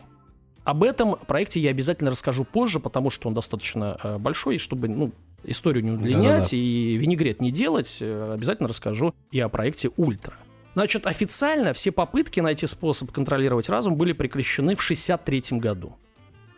Об 0.64 0.84
этом 0.84 1.16
проекте 1.28 1.60
я 1.60 1.70
обязательно 1.70 2.12
расскажу 2.12 2.44
позже, 2.44 2.80
потому 2.80 3.10
что 3.10 3.30
он 3.30 3.34
достаточно 3.34 3.98
э, 4.04 4.18
большой, 4.18 4.56
и 4.56 4.58
чтобы 4.58 4.90
ну, 4.90 5.12
историю 5.44 5.84
не 5.84 5.92
удлинять 5.92 6.24
Да-да-да. 6.24 6.58
и 6.58 6.98
винегрет 6.98 7.42
не 7.42 7.52
делать, 7.52 8.00
э, 8.02 8.34
обязательно 8.34 8.68
расскажу 8.68 9.14
и 9.32 9.40
о 9.40 9.48
проекте 9.48 9.92
Ультра. 9.96 10.34
Значит, 10.74 11.08
официально 11.08 11.74
все 11.74 11.92
попытки 11.92 12.40
найти 12.40 12.68
способ 12.68 13.12
контролировать 13.12 13.70
разум 13.70 13.96
были 13.96 14.14
прекращены 14.14 14.76
в 14.76 14.84
1963 14.84 15.60
году. 15.60 15.96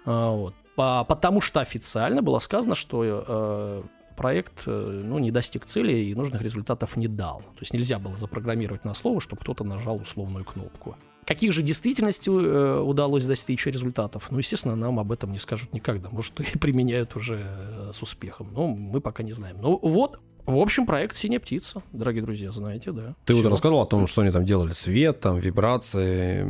А, 0.06 0.32
вот. 0.32 0.56
По- 0.76 1.04
потому 1.04 1.40
что 1.40 1.60
официально 1.60 2.22
было 2.22 2.40
сказано, 2.40 2.76
что 2.76 3.04
э, 3.04 3.84
проект 4.20 4.64
э, 4.66 5.02
ну, 5.06 5.18
не 5.18 5.32
достиг 5.32 5.66
цели 5.66 5.94
и 5.94 6.14
нужных 6.14 6.42
результатов 6.42 6.98
не 6.98 7.08
дал. 7.08 7.40
То 7.40 7.62
есть 7.62 7.74
нельзя 7.74 8.00
было 8.00 8.18
запрограммировать 8.18 8.84
на 8.84 8.94
слово, 8.94 9.22
чтобы 9.22 9.42
кто-то 9.42 9.64
нажал 9.64 9.96
условную 9.96 10.44
кнопку. 10.44 10.98
Каких 11.26 11.54
же 11.54 11.62
действительности 11.62 12.30
э, 12.30 12.82
удалось 12.82 13.26
достичь 13.26 13.66
результатов? 13.66 14.28
Ну, 14.30 14.40
естественно, 14.40 14.76
нам 14.76 15.00
об 15.00 15.14
этом 15.14 15.32
не 15.32 15.38
скажут 15.38 15.74
никогда. 15.74 16.10
Может, 16.10 16.38
и 16.56 16.58
применяют 16.58 17.16
уже 17.16 17.46
э, 17.46 17.92
с 17.94 18.02
успехом. 18.02 18.50
Но 18.52 18.68
мы 18.68 19.00
пока 19.00 19.24
не 19.24 19.32
знаем. 19.32 19.56
Ну, 19.62 19.80
вот, 19.82 20.20
в 20.50 20.60
общем, 20.60 20.86
проект 20.86 21.16
«Синяя 21.16 21.40
птица», 21.40 21.82
дорогие 21.92 22.24
друзья, 22.24 22.52
знаете, 22.52 22.92
да. 22.92 23.16
Ты 23.26 23.34
вот 23.34 23.46
рассказывал 23.46 23.82
о 23.82 23.86
том, 23.86 24.08
что 24.08 24.22
они 24.22 24.32
там 24.32 24.46
делали. 24.46 24.72
Свет, 24.74 25.20
там, 25.20 25.38
вибрации, 25.40 26.44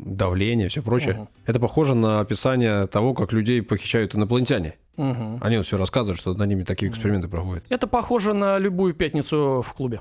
давление, 0.00 0.68
все 0.68 0.82
прочее. 0.82 1.14
Мгм. 1.14 1.28
Это 1.46 1.60
похоже 1.60 1.94
на 1.94 2.20
описание 2.20 2.86
того, 2.86 3.14
как 3.14 3.32
людей 3.32 3.62
похищают 3.62 4.14
инопланетяне. 4.14 4.74
Мгм. 4.96 5.38
Они 5.42 5.56
вот 5.58 5.66
все 5.66 5.76
рассказывают, 5.76 6.18
что 6.18 6.34
над 6.34 6.48
ними 6.48 6.64
такие 6.64 6.90
эксперименты 6.90 7.28
проводят. 7.28 7.64
Это 7.68 7.86
похоже 7.86 8.32
на 8.32 8.58
любую 8.58 8.94
пятницу 8.94 9.62
в 9.64 9.72
клубе. 9.74 10.00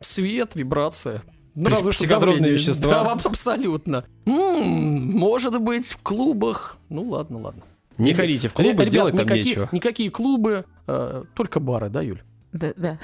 Свет, 0.00 0.54
вибрация. 0.54 1.22
Ну, 1.54 1.68
разве 1.68 1.92
что 1.92 2.06
давление. 2.08 2.52
вещества. 2.52 2.90
Да, 3.04 3.10
аб- 3.12 3.26
абсолютно. 3.26 4.04
М, 4.24 5.10
может 5.18 5.60
быть, 5.60 5.86
в 5.88 5.98
клубах. 5.98 6.78
Ну, 6.88 7.02
ладно, 7.02 7.38
ладно. 7.40 7.62
Не 7.98 8.14
ходите 8.14 8.48
в 8.48 8.54
клубы, 8.54 8.70
Ребят, 8.84 8.88
делать 8.88 9.16
там 9.16 9.26
никакие, 9.26 9.44
нечего. 9.44 9.68
Никакие 9.72 10.10
клубы, 10.10 10.64
э, 10.86 11.24
только 11.34 11.60
бары, 11.60 11.90
да, 11.90 12.00
Юль? 12.00 12.22
Да, 12.52 12.72
да. 12.76 12.98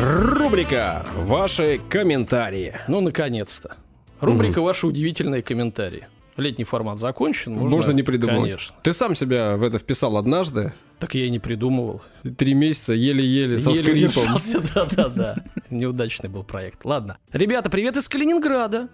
Рубрика 0.00 1.06
«Ваши 1.16 1.80
комментарии». 1.88 2.74
Ну, 2.88 3.00
наконец-то. 3.00 3.76
Рубрика 4.20 4.60
«Ваши 4.60 4.86
удивительные 4.86 5.42
комментарии». 5.42 6.06
Летний 6.36 6.64
формат 6.64 6.98
закончен. 6.98 7.54
Можно, 7.54 7.76
Можно 7.76 7.92
не 7.92 8.02
придумывать. 8.02 8.50
Конечно. 8.52 8.76
Ты 8.82 8.92
сам 8.92 9.14
себя 9.14 9.56
в 9.56 9.62
это 9.62 9.78
вписал 9.78 10.18
однажды. 10.18 10.74
Так 10.98 11.14
я 11.14 11.24
и 11.24 11.30
не 11.30 11.38
придумывал. 11.38 12.02
Три 12.36 12.52
месяца 12.52 12.92
еле-еле 12.92 13.58
со 13.58 13.70
Еле 13.70 14.08
скрипом. 14.10 14.36
да-да-да. 14.74 15.36
Неудачный 15.70 16.28
был 16.28 16.44
проект. 16.44 16.84
Ладно. 16.84 17.16
Ребята, 17.32 17.70
привет 17.70 17.96
из 17.96 18.06
Калининграда. 18.08 18.88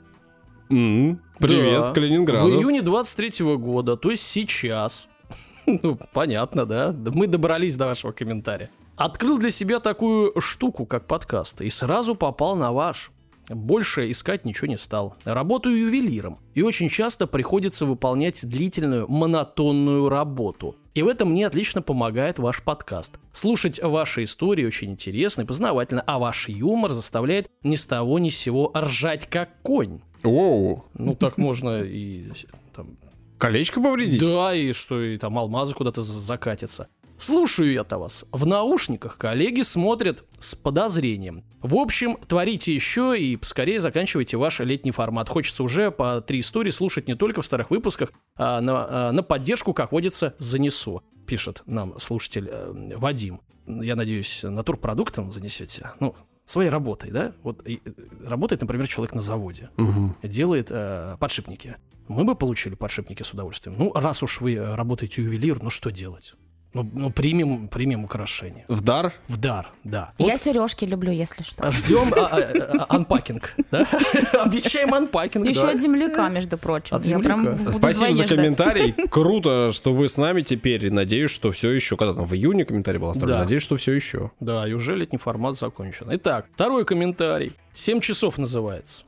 М, 0.72 1.20
Привет, 1.38 1.86
Да. 1.86 1.92
Калининграду. 1.92 2.46
В 2.46 2.48
июне 2.50 2.82
23 2.82 3.56
года, 3.56 3.96
то 3.96 4.10
есть 4.10 4.24
сейчас. 4.26 5.08
Ну, 5.66 5.96
понятно, 6.12 6.66
да? 6.66 6.92
Да 6.92 7.12
Мы 7.14 7.26
добрались 7.28 7.76
до 7.76 7.86
вашего 7.86 8.12
комментария. 8.12 8.70
Открыл 8.96 9.38
для 9.38 9.50
себя 9.50 9.78
такую 9.80 10.32
штуку, 10.40 10.86
как 10.86 11.06
подкасты, 11.06 11.66
и 11.66 11.70
сразу 11.70 12.14
попал 12.14 12.56
на 12.56 12.72
ваш. 12.72 13.10
Больше 13.48 14.10
искать 14.10 14.44
ничего 14.44 14.68
не 14.68 14.76
стал. 14.78 15.16
Работаю 15.24 15.76
ювелиром, 15.76 16.38
и 16.54 16.62
очень 16.62 16.88
часто 16.88 17.26
приходится 17.26 17.86
выполнять 17.86 18.48
длительную, 18.48 19.06
монотонную 19.10 20.08
работу. 20.08 20.76
И 20.94 21.02
в 21.02 21.08
этом 21.08 21.30
мне 21.30 21.46
отлично 21.46 21.82
помогает 21.82 22.38
ваш 22.38 22.62
подкаст. 22.62 23.18
Слушать 23.32 23.82
ваши 23.82 24.24
истории 24.24 24.64
очень 24.64 24.90
интересно 24.92 25.42
и 25.42 25.46
познавательно, 25.46 26.02
а 26.06 26.18
ваш 26.18 26.48
юмор 26.48 26.92
заставляет 26.92 27.48
ни 27.62 27.76
с 27.76 27.84
того 27.86 28.18
ни 28.18 28.28
с 28.28 28.36
сего 28.38 28.72
ржать 28.76 29.28
как 29.28 29.60
конь. 29.62 30.00
Оу, 30.24 30.84
Ну, 30.94 31.14
так 31.14 31.38
можно 31.38 31.82
и 31.82 32.30
там, 32.74 32.96
колечко 33.38 33.80
повредить? 33.80 34.20
да, 34.20 34.54
и 34.54 34.72
что 34.72 35.00
и 35.02 35.18
там 35.18 35.38
алмазы 35.38 35.74
куда-то 35.74 36.02
за- 36.02 36.20
закатятся. 36.20 36.88
Слушаю 37.18 37.72
я-то 37.72 37.98
вас. 37.98 38.24
В 38.32 38.46
наушниках 38.46 39.16
коллеги 39.16 39.62
смотрят 39.62 40.24
с 40.40 40.56
подозрением. 40.56 41.44
В 41.60 41.76
общем, 41.76 42.16
творите 42.26 42.74
еще 42.74 43.16
и 43.16 43.36
поскорее 43.36 43.78
заканчивайте 43.80 44.36
ваш 44.36 44.58
летний 44.58 44.90
формат. 44.90 45.28
Хочется 45.28 45.62
уже 45.62 45.92
по 45.92 46.20
три 46.20 46.40
истории 46.40 46.70
слушать 46.70 47.06
не 47.06 47.14
только 47.14 47.40
в 47.42 47.44
старых 47.44 47.70
выпусках, 47.70 48.12
а 48.34 48.60
на, 48.60 49.08
а 49.08 49.12
на 49.12 49.22
поддержку, 49.22 49.72
как 49.72 49.92
водится, 49.92 50.34
занесу. 50.38 51.02
Пишет 51.24 51.62
нам 51.66 51.96
слушатель 52.00 52.48
э, 52.50 52.96
Вадим. 52.96 53.40
Я 53.68 53.94
надеюсь, 53.94 54.42
натурпродуктом 54.42 55.30
занесете. 55.30 55.90
Ну, 56.00 56.16
своей 56.52 56.70
работой, 56.70 57.10
да? 57.10 57.32
Вот 57.42 57.66
и, 57.66 57.80
э, 57.84 57.90
работает, 58.26 58.60
например, 58.60 58.86
человек 58.88 59.14
на 59.14 59.20
заводе 59.22 59.70
Мгм. 59.76 60.16
делает 60.22 60.68
э, 60.70 61.16
подшипники. 61.18 61.76
Мы 62.08 62.24
бы 62.24 62.34
получили 62.34 62.74
подшипники 62.74 63.22
с 63.22 63.32
удовольствием. 63.32 63.76
Ну, 63.78 63.92
раз 63.94 64.22
уж 64.22 64.40
вы 64.40 64.54
э, 64.54 64.74
работаете 64.74 65.22
ювелир, 65.22 65.62
ну 65.62 65.70
что 65.70 65.90
делать? 65.90 66.34
Ну, 66.74 66.88
ну 66.94 67.10
примем, 67.10 67.68
примем 67.68 68.04
украшение. 68.04 68.64
В 68.68 68.80
дар? 68.80 69.12
В 69.28 69.36
дар, 69.36 69.70
да. 69.84 70.12
Я 70.18 70.38
сережки 70.38 70.86
люблю, 70.86 71.12
если 71.12 71.42
что. 71.42 71.70
Ждем 71.70 72.12
а, 72.16 72.28
а, 72.28 72.86
анпакинг, 72.96 73.54
да? 73.70 73.86
Обещаем 74.32 74.94
анпакинг, 74.94 75.46
Еще 75.46 75.68
от 75.68 75.78
земляка, 75.78 76.28
между 76.30 76.56
прочим. 76.56 76.96
От 76.96 77.04
земляка. 77.04 77.58
Спасибо 77.72 78.14
за 78.14 78.26
комментарий. 78.26 78.92
Круто, 79.10 79.70
что 79.72 79.92
вы 79.92 80.08
с 80.08 80.16
нами 80.16 80.40
теперь. 80.40 80.90
Надеюсь, 80.90 81.30
что 81.30 81.52
все 81.52 81.70
еще. 81.70 81.96
Когда 81.96 82.14
там 82.14 82.26
в 82.26 82.34
июне 82.34 82.64
комментарий 82.64 82.98
был 82.98 83.10
оставлен. 83.10 83.38
Надеюсь, 83.38 83.62
что 83.62 83.76
все 83.76 83.92
еще. 83.92 84.30
Да, 84.40 84.66
и 84.66 84.72
уже 84.72 84.96
летний 84.96 85.18
формат 85.18 85.58
закончен. 85.58 86.06
Итак, 86.10 86.46
второй 86.54 86.86
комментарий. 86.86 87.52
«Семь 87.74 88.00
часов» 88.00 88.36
называется. 88.36 89.04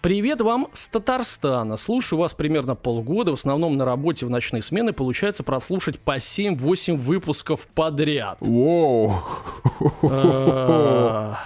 Привет 0.00 0.40
вам 0.40 0.68
с 0.72 0.88
Татарстана. 0.88 1.76
Слушаю 1.76 2.18
вас 2.18 2.32
примерно 2.32 2.74
полгода. 2.74 3.32
В 3.32 3.34
основном 3.34 3.76
на 3.76 3.84
работе 3.84 4.24
в 4.24 4.30
ночные 4.30 4.62
смены 4.62 4.92
получается 4.94 5.42
прослушать 5.42 5.98
по 5.98 6.16
7-8 6.16 6.96
выпусков 6.96 7.68
подряд. 7.68 8.38
Воу. 8.40 9.12
А, 10.02 11.38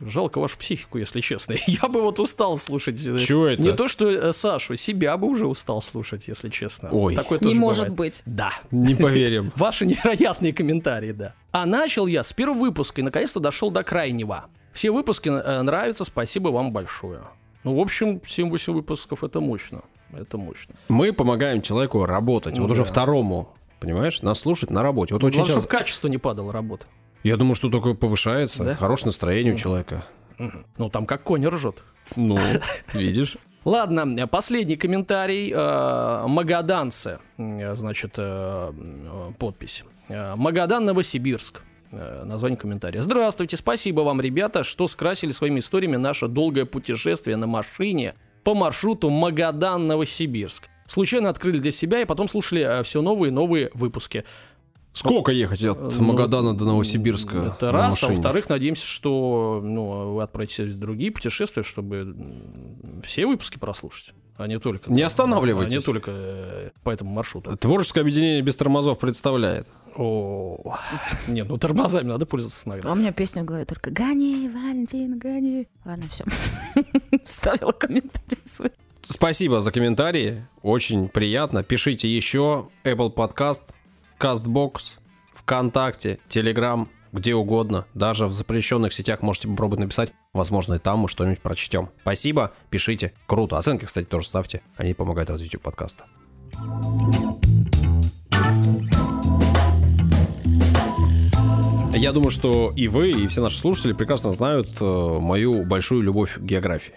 Жалко 0.00 0.38
вашу 0.40 0.58
психику, 0.58 0.98
если 0.98 1.20
честно. 1.20 1.54
Я 1.66 1.88
бы 1.88 2.02
вот 2.02 2.18
устал 2.20 2.58
слушать. 2.58 2.98
э, 3.06 3.18
Чего 3.18 3.46
это? 3.46 3.62
Не 3.62 3.72
то, 3.72 3.86
что 3.88 4.08
э, 4.10 4.32
Сашу, 4.32 4.76
себя 4.76 5.16
бы 5.16 5.28
уже 5.28 5.46
устал 5.46 5.80
слушать, 5.82 6.26
если 6.28 6.48
честно. 6.48 6.88
Ой. 6.90 7.14
Такое 7.14 7.38
Не 7.38 7.48
тоже 7.48 7.60
может 7.60 7.88
бывает. 7.90 8.14
быть. 8.14 8.22
Да. 8.26 8.52
Не 8.70 8.94
поверим. 8.94 9.52
Ваши 9.56 9.86
невероятные 9.86 10.52
комментарии, 10.52 11.12
да. 11.12 11.34
А 11.52 11.64
начал 11.64 12.06
я 12.06 12.22
с 12.22 12.32
первого 12.32 12.58
выпуска 12.58 13.00
и 13.00 13.04
наконец-то 13.04 13.40
дошел 13.40 13.70
до 13.70 13.82
крайнего. 13.82 14.46
Все 14.74 14.90
выпуски 14.90 15.28
э, 15.28 15.62
нравятся, 15.62 16.04
спасибо 16.04 16.48
вам 16.48 16.72
большое. 16.72 17.22
Ну, 17.62 17.76
в 17.76 17.80
общем, 17.80 18.16
7-8 18.16 18.72
выпусков 18.72 19.22
это 19.22 19.40
мощно. 19.40 19.82
Это 20.12 20.36
мощно. 20.36 20.74
Мы 20.88 21.12
помогаем 21.12 21.62
человеку 21.62 22.04
работать. 22.04 22.56
Ну 22.56 22.62
вот 22.62 22.72
уже 22.72 22.82
да. 22.82 22.90
второму, 22.90 23.54
понимаешь, 23.78 24.20
нас 24.20 24.40
слушать 24.40 24.70
на 24.70 24.82
работе. 24.82 25.14
Вот 25.14 25.22
очень 25.22 25.36
Главное, 25.36 25.54
часто... 25.54 25.60
чтобы 25.60 25.78
качество 25.78 26.08
не 26.08 26.18
падало 26.18 26.52
работы. 26.52 26.86
Я 27.22 27.36
думаю, 27.36 27.54
что 27.54 27.70
только 27.70 27.94
повышается. 27.94 28.64
Да? 28.64 28.74
Хорошее 28.74 29.06
настроение 29.06 29.54
у 29.54 29.56
человека. 29.56 30.04
Мгм. 30.38 30.66
Ну, 30.76 30.90
там 30.90 31.06
как 31.06 31.22
конь 31.22 31.46
ржет. 31.46 31.82
Ну, 32.16 32.36
видишь. 32.92 33.36
Ладно, 33.64 34.26
последний 34.26 34.76
комментарий. 34.76 35.52
э, 35.54 36.26
Магаданцы, 36.26 37.20
э, 37.38 37.74
значит, 37.76 38.18
подпись. 39.38 39.84
Магадан, 40.08 40.84
Новосибирск. 40.84 41.62
Э, 41.96 42.24
Название 42.24 42.56
комментария. 42.58 43.00
Здравствуйте, 43.02 43.56
спасибо 43.56 44.00
вам, 44.02 44.20
ребята, 44.20 44.64
что 44.64 44.86
скрасили 44.86 45.30
своими 45.32 45.60
историями 45.60 45.96
наше 45.96 46.28
долгое 46.28 46.64
путешествие 46.64 47.36
на 47.36 47.46
машине 47.46 48.14
по 48.42 48.54
маршруту 48.54 49.08
Магадан-Новосибирск. 49.10 50.64
Случайно 50.86 51.30
открыли 51.30 51.58
для 51.58 51.70
себя 51.70 52.00
и 52.02 52.04
потом 52.04 52.28
слушали 52.28 52.82
все 52.82 53.00
новые 53.00 53.30
и 53.30 53.32
новые 53.32 53.70
выпуски. 53.74 54.24
Сколько 54.92 55.32
ехать 55.32 55.64
от 55.64 55.96
Ну, 55.98 56.04
Магадана 56.04 56.56
до 56.56 56.64
Новосибирска? 56.66 57.54
Это 57.56 57.66
на 57.66 57.72
раз, 57.72 57.84
а 57.84 58.06
машине? 58.06 58.14
во-вторых, 58.14 58.48
надеемся, 58.48 58.86
что 58.86 59.60
ну, 59.64 60.14
вы 60.14 60.22
отправитесь 60.22 60.58
в 60.60 60.78
другие 60.78 61.10
путешествия, 61.10 61.64
чтобы 61.64 62.14
все 63.02 63.26
выпуски 63.26 63.58
прослушать, 63.58 64.14
а 64.36 64.46
не 64.46 64.58
только... 64.58 64.90
Не 64.90 65.02
останавливайтесь. 65.02 65.74
А 65.74 65.76
не 65.76 65.82
только 65.82 66.10
э, 66.12 66.70
по 66.82 66.90
этому 66.90 67.10
маршруту. 67.10 67.56
Творческое 67.56 68.00
объединение 68.00 68.42
без 68.42 68.56
тормозов 68.56 68.98
представляет. 68.98 69.68
О, 69.96 70.76
нет, 71.28 71.48
ну 71.48 71.56
тормозами 71.56 72.08
надо 72.08 72.26
пользоваться 72.26 72.64
А 72.66 72.68
иногда. 72.70 72.92
у 72.92 72.94
меня 72.96 73.12
песня 73.12 73.42
в 73.42 73.44
голове 73.46 73.64
только 73.64 73.90
«Гони, 73.90 74.50
Валентин, 74.52 75.18
гони». 75.18 75.68
Ладно, 75.84 76.04
все. 76.10 76.24
Вставила 77.24 77.72
комментарий 77.72 78.42
свой. 78.44 78.72
Спасибо 79.02 79.60
за 79.60 79.70
комментарии. 79.70 80.46
Очень 80.62 81.08
приятно. 81.08 81.62
Пишите 81.62 82.08
еще. 82.08 82.68
Apple 82.84 83.14
Podcast, 83.14 83.60
CastBox, 84.18 84.98
ВКонтакте, 85.32 86.18
Telegram, 86.28 86.88
где 87.14 87.34
угодно. 87.34 87.86
Даже 87.94 88.26
в 88.26 88.32
запрещенных 88.32 88.92
сетях 88.92 89.22
можете 89.22 89.46
попробовать 89.48 89.80
написать. 89.80 90.12
Возможно, 90.32 90.74
и 90.74 90.78
там 90.78 90.98
мы 90.98 91.08
что-нибудь 91.08 91.40
прочтем. 91.40 91.90
Спасибо. 92.02 92.52
Пишите. 92.70 93.14
Круто. 93.26 93.56
Оценки, 93.56 93.84
кстати, 93.84 94.04
тоже 94.04 94.26
ставьте. 94.26 94.62
Они 94.76 94.94
помогают 94.94 95.30
развитию 95.30 95.60
подкаста. 95.60 96.04
Я 101.94 102.10
думаю, 102.12 102.32
что 102.32 102.72
и 102.74 102.88
вы, 102.88 103.12
и 103.12 103.28
все 103.28 103.40
наши 103.40 103.58
слушатели 103.58 103.92
прекрасно 103.92 104.32
знают 104.32 104.68
э, 104.80 104.84
мою 104.84 105.64
большую 105.64 106.02
любовь 106.02 106.34
к 106.34 106.40
географии. 106.40 106.94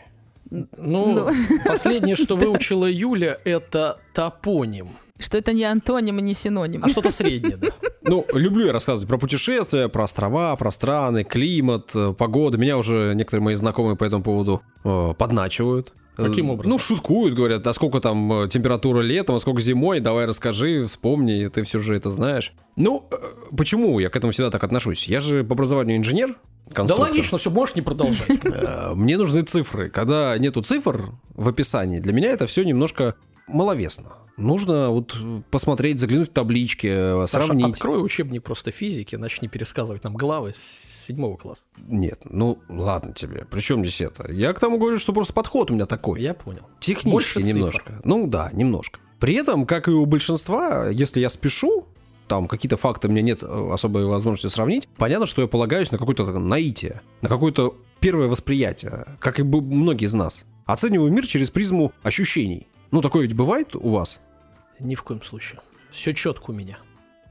Ну, 0.50 1.30
последнее, 1.66 2.16
что 2.16 2.36
выучила 2.36 2.90
Юля, 2.90 3.38
это 3.46 4.00
топоним. 4.14 4.90
Что 5.20 5.38
это 5.38 5.54
не 5.54 5.64
антоним 5.64 6.20
и 6.20 6.22
не 6.22 6.34
синоним. 6.34 6.84
А 6.84 6.90
что-то 6.90 7.12
среднее, 7.12 7.58
да. 7.58 7.68
Ну, 8.04 8.26
люблю 8.34 8.68
я 8.68 8.72
рассказывать 8.72 9.10
про 9.10 9.18
путешествия, 9.18 9.90
про 9.90 10.04
острова, 10.04 10.56
про 10.56 10.72
страны, 10.72 11.24
климат, 11.24 11.92
э, 11.96 12.14
погоду. 12.18 12.58
Меня 12.58 12.78
уже 12.78 13.14
некоторые 13.16 13.44
мои 13.44 13.56
знакомые 13.56 13.96
по 13.98 14.06
этому 14.06 14.24
поводу 14.24 14.62
э, 14.84 15.14
подначивают. 15.18 15.94
Каким 16.16 16.50
Э, 16.50 16.54
образом? 16.54 16.72
Ну, 16.72 16.80
шуткуют, 16.80 17.36
говорят, 17.36 17.68
а 17.68 17.74
сколько 17.74 18.00
там 18.00 18.32
э, 18.44 18.48
температура 18.50 19.02
летом, 19.02 19.36
а 19.36 19.40
сколько 19.40 19.60
зимой, 19.62 20.00
давай 20.00 20.26
расскажи, 20.26 20.86
вспомни, 20.86 21.48
ты 21.48 21.64
все 21.64 21.80
же 21.80 21.96
это 21.96 22.10
знаешь. 22.10 22.54
Ну, 22.76 23.08
почему 23.56 24.00
я 24.00 24.10
к 24.10 24.16
этому 24.16 24.32
всегда 24.32 24.52
так 24.52 24.64
отношусь? 24.64 25.08
Я 25.08 25.20
же 25.20 25.44
по 25.44 25.54
образованию 25.54 25.98
инженер, 25.98 26.36
Да 26.74 26.96
логично, 26.96 27.38
все, 27.38 27.50
можешь 27.50 27.76
не 27.76 27.82
продолжать. 27.82 28.46
Мне 28.96 29.18
нужны 29.18 29.42
цифры. 29.44 29.90
Когда 29.90 30.38
нету 30.38 30.62
цифр 30.62 31.12
в 31.36 31.50
описании, 31.50 32.00
для 32.00 32.14
меня 32.14 32.30
это 32.32 32.48
все 32.48 32.64
немножко 32.64 33.16
маловесно. 33.48 34.14
Нужно 34.38 34.92
вот 34.92 35.18
посмотреть, 35.50 36.00
заглянуть 36.00 36.30
в 36.30 36.32
таблички, 36.32 37.26
Саша, 37.26 37.48
сравнить. 37.48 37.74
открой 37.74 38.04
учебник 38.06 38.44
просто 38.44 38.70
физики, 38.70 39.16
начни 39.16 39.48
пересказывать 39.48 40.04
нам 40.04 40.14
главы 40.14 40.54
с 40.54 41.06
седьмого 41.06 41.38
класса. 41.38 41.64
Нет, 41.88 42.22
ну 42.24 42.60
ладно 42.70 43.14
тебе. 43.14 43.48
Причем 43.50 43.80
здесь 43.80 44.02
это? 44.02 44.32
Я 44.32 44.54
к 44.54 44.60
тому 44.60 44.78
говорю, 44.78 45.00
что 45.00 45.12
просто 45.12 45.34
подход 45.34 45.72
у 45.72 45.74
меня 45.74 45.88
такой. 45.88 46.22
Я 46.22 46.36
понял. 46.36 46.62
Технически 46.80 47.10
Больше 47.10 47.34
цифр. 47.42 47.48
немножко. 47.48 48.02
Ну 48.04 48.28
да, 48.28 48.52
немножко. 48.54 49.00
При 49.20 49.34
этом, 49.34 49.66
как 49.66 49.88
и 49.88 49.92
у 49.92 50.06
большинства, 50.06 50.88
если 50.90 51.20
я 51.20 51.30
спешу, 51.30 51.88
там 52.28 52.48
какие-то 52.48 52.78
факты 52.78 53.08
у 53.08 53.12
меня 53.12 53.24
нет 53.24 53.42
э, 53.42 53.70
особой 53.72 54.06
возможности 54.06 54.54
сравнить, 54.54 54.88
понятно, 54.98 55.26
что 55.26 55.42
я 55.42 55.48
полагаюсь 55.48 55.92
на 55.92 55.98
какое-то 55.98 56.26
наитие, 56.26 57.02
на 57.22 57.30
какое-то 57.30 57.76
первое 58.00 58.28
восприятие, 58.28 59.06
как 59.20 59.40
и 59.40 59.44
бы 59.44 59.62
многие 59.62 60.06
из 60.06 60.14
нас. 60.14 60.44
Оцениваю 60.66 61.12
мир 61.12 61.26
через 61.26 61.50
призму 61.50 61.94
ощущений. 62.04 62.68
Ну, 62.92 63.02
такое 63.02 63.24
ведь 63.24 63.36
бывает 63.36 63.76
у 63.76 63.90
вас? 63.90 64.20
Ни 64.80 64.96
в 64.96 65.04
коем 65.04 65.22
случае. 65.22 65.60
Все 65.90 66.14
четко 66.14 66.52
у 66.52 66.54
меня. 66.54 66.78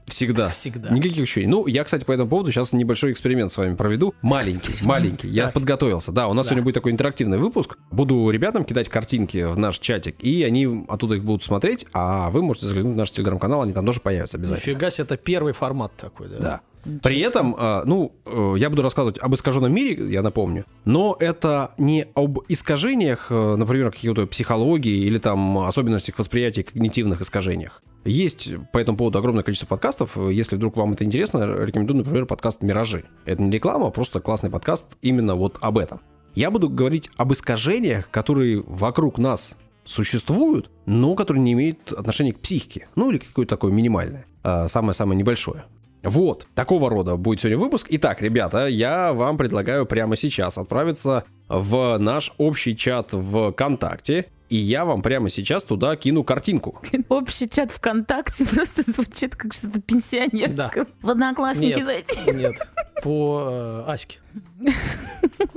Всегда. 0.05 0.45
Всегда. 0.45 0.89
Никаких 0.89 1.23
ощущений. 1.23 1.47
Ну, 1.47 1.67
я, 1.67 1.83
кстати, 1.83 2.05
по 2.05 2.13
этому 2.13 2.29
поводу 2.29 2.49
сейчас 2.49 2.71
небольшой 2.71 3.11
эксперимент 3.11 3.51
с 3.51 3.57
вами 3.57 3.75
проведу. 3.75 4.13
Маленький, 4.21 4.85
маленький. 4.85 5.27
Я 5.27 5.45
Так. 5.45 5.55
подготовился. 5.55 6.13
Да, 6.13 6.29
у 6.29 6.33
нас 6.33 6.45
Да. 6.45 6.51
сегодня 6.51 6.63
будет 6.63 6.75
такой 6.75 6.93
интерактивный 6.93 7.37
выпуск. 7.37 7.77
Буду 7.91 8.29
ребятам 8.29 8.63
кидать 8.63 8.87
картинки 8.87 9.43
в 9.43 9.57
наш 9.57 9.79
чатик, 9.79 10.15
и 10.23 10.43
они 10.43 10.85
оттуда 10.87 11.15
их 11.15 11.25
будут 11.25 11.43
смотреть, 11.43 11.85
а 11.91 12.29
вы 12.29 12.41
можете 12.41 12.67
заглянуть 12.67 12.93
в 12.93 12.97
наш 12.97 13.11
телеграм-канал, 13.11 13.63
они 13.63 13.73
там 13.73 13.85
тоже 13.85 13.99
появятся 13.99 14.37
обязательно. 14.37 14.71
Нифига 14.71 14.89
себе, 14.91 15.03
это 15.03 15.17
первый 15.17 15.51
формат 15.51 15.91
такой, 15.97 16.29
да? 16.29 16.37
Да. 16.39 16.61
При 17.03 17.19
этом, 17.19 17.55
э, 17.57 17.83
ну, 17.85 18.13
э, 18.25 18.55
я 18.57 18.69
буду 18.69 18.81
рассказывать 18.81 19.17
об 19.19 19.33
искаженном 19.35 19.73
мире, 19.73 20.11
я 20.11 20.21
напомню, 20.21 20.65
но 20.85 21.15
это 21.19 21.71
не 21.77 22.07
об 22.15 22.39
искажениях, 22.47 23.27
э, 23.29 23.55
например, 23.55 23.91
каких-то 23.91 24.25
психологии 24.27 25.05
или 25.05 25.17
там 25.17 25.59
особенностях 25.59 26.17
восприятия 26.17 26.63
когнитивных 26.63 27.21
искажениях. 27.21 27.81
Есть 28.05 28.53
по 28.71 28.77
этому 28.77 28.97
поводу 28.97 29.19
огромное 29.19 29.43
количество 29.43 29.67
подкастов. 29.67 30.17
Если 30.29 30.55
вдруг 30.55 30.77
вам 30.77 30.93
это 30.93 31.03
интересно, 31.03 31.43
рекомендую, 31.43 31.97
например, 31.97 32.25
подкаст 32.25 32.61
«Миражи». 32.61 33.03
Это 33.25 33.41
не 33.41 33.51
реклама, 33.51 33.87
а 33.87 33.91
просто 33.91 34.21
классный 34.21 34.49
подкаст 34.49 34.97
именно 35.01 35.35
вот 35.35 35.57
об 35.59 35.77
этом. 35.77 35.99
Я 36.33 36.51
буду 36.51 36.69
говорить 36.69 37.09
об 37.17 37.33
искажениях, 37.33 38.09
которые 38.09 38.63
вокруг 38.65 39.17
нас 39.17 39.57
существуют, 39.87 40.69
но 40.85 41.15
которые 41.15 41.41
не 41.41 41.53
имеют 41.53 41.91
отношения 41.91 42.33
к 42.33 42.39
психике. 42.39 42.87
Ну, 42.95 43.09
или 43.09 43.17
какое-то 43.17 43.55
такое 43.55 43.71
минимальное. 43.71 44.25
а, 44.43 44.67
Самое-самое 44.67 45.17
небольшое. 45.17 45.65
Вот, 46.03 46.47
такого 46.55 46.89
рода 46.89 47.15
будет 47.17 47.41
сегодня 47.41 47.57
выпуск. 47.57 47.87
Итак, 47.89 48.21
ребята, 48.21 48.67
я 48.67 49.13
вам 49.13 49.37
предлагаю 49.37 49.85
прямо 49.85 50.15
сейчас 50.15 50.57
отправиться 50.57 51.23
в 51.49 51.97
наш 51.97 52.33
общий 52.37 52.75
чат 52.75 53.13
в 53.13 53.51
ВКонтакте, 53.51 54.27
и 54.49 54.55
я 54.55 54.85
вам 54.85 55.01
прямо 55.01 55.29
сейчас 55.29 55.63
туда 55.63 55.95
кину 55.95 56.23
картинку. 56.23 56.81
Общий 57.09 57.49
чат 57.49 57.71
ВКонтакте 57.71 58.45
просто 58.53 58.81
звучит 58.89 59.35
как 59.35 59.53
что-то 59.53 59.81
пенсионерское. 59.81 60.85
В 61.01 61.09
одноклассники 61.09 61.77
Нет. 61.77 61.85
зайти. 61.85 62.31
Нет, 62.33 62.55
по 63.03 63.47
э, 63.49 63.83
Аське. 63.91 64.19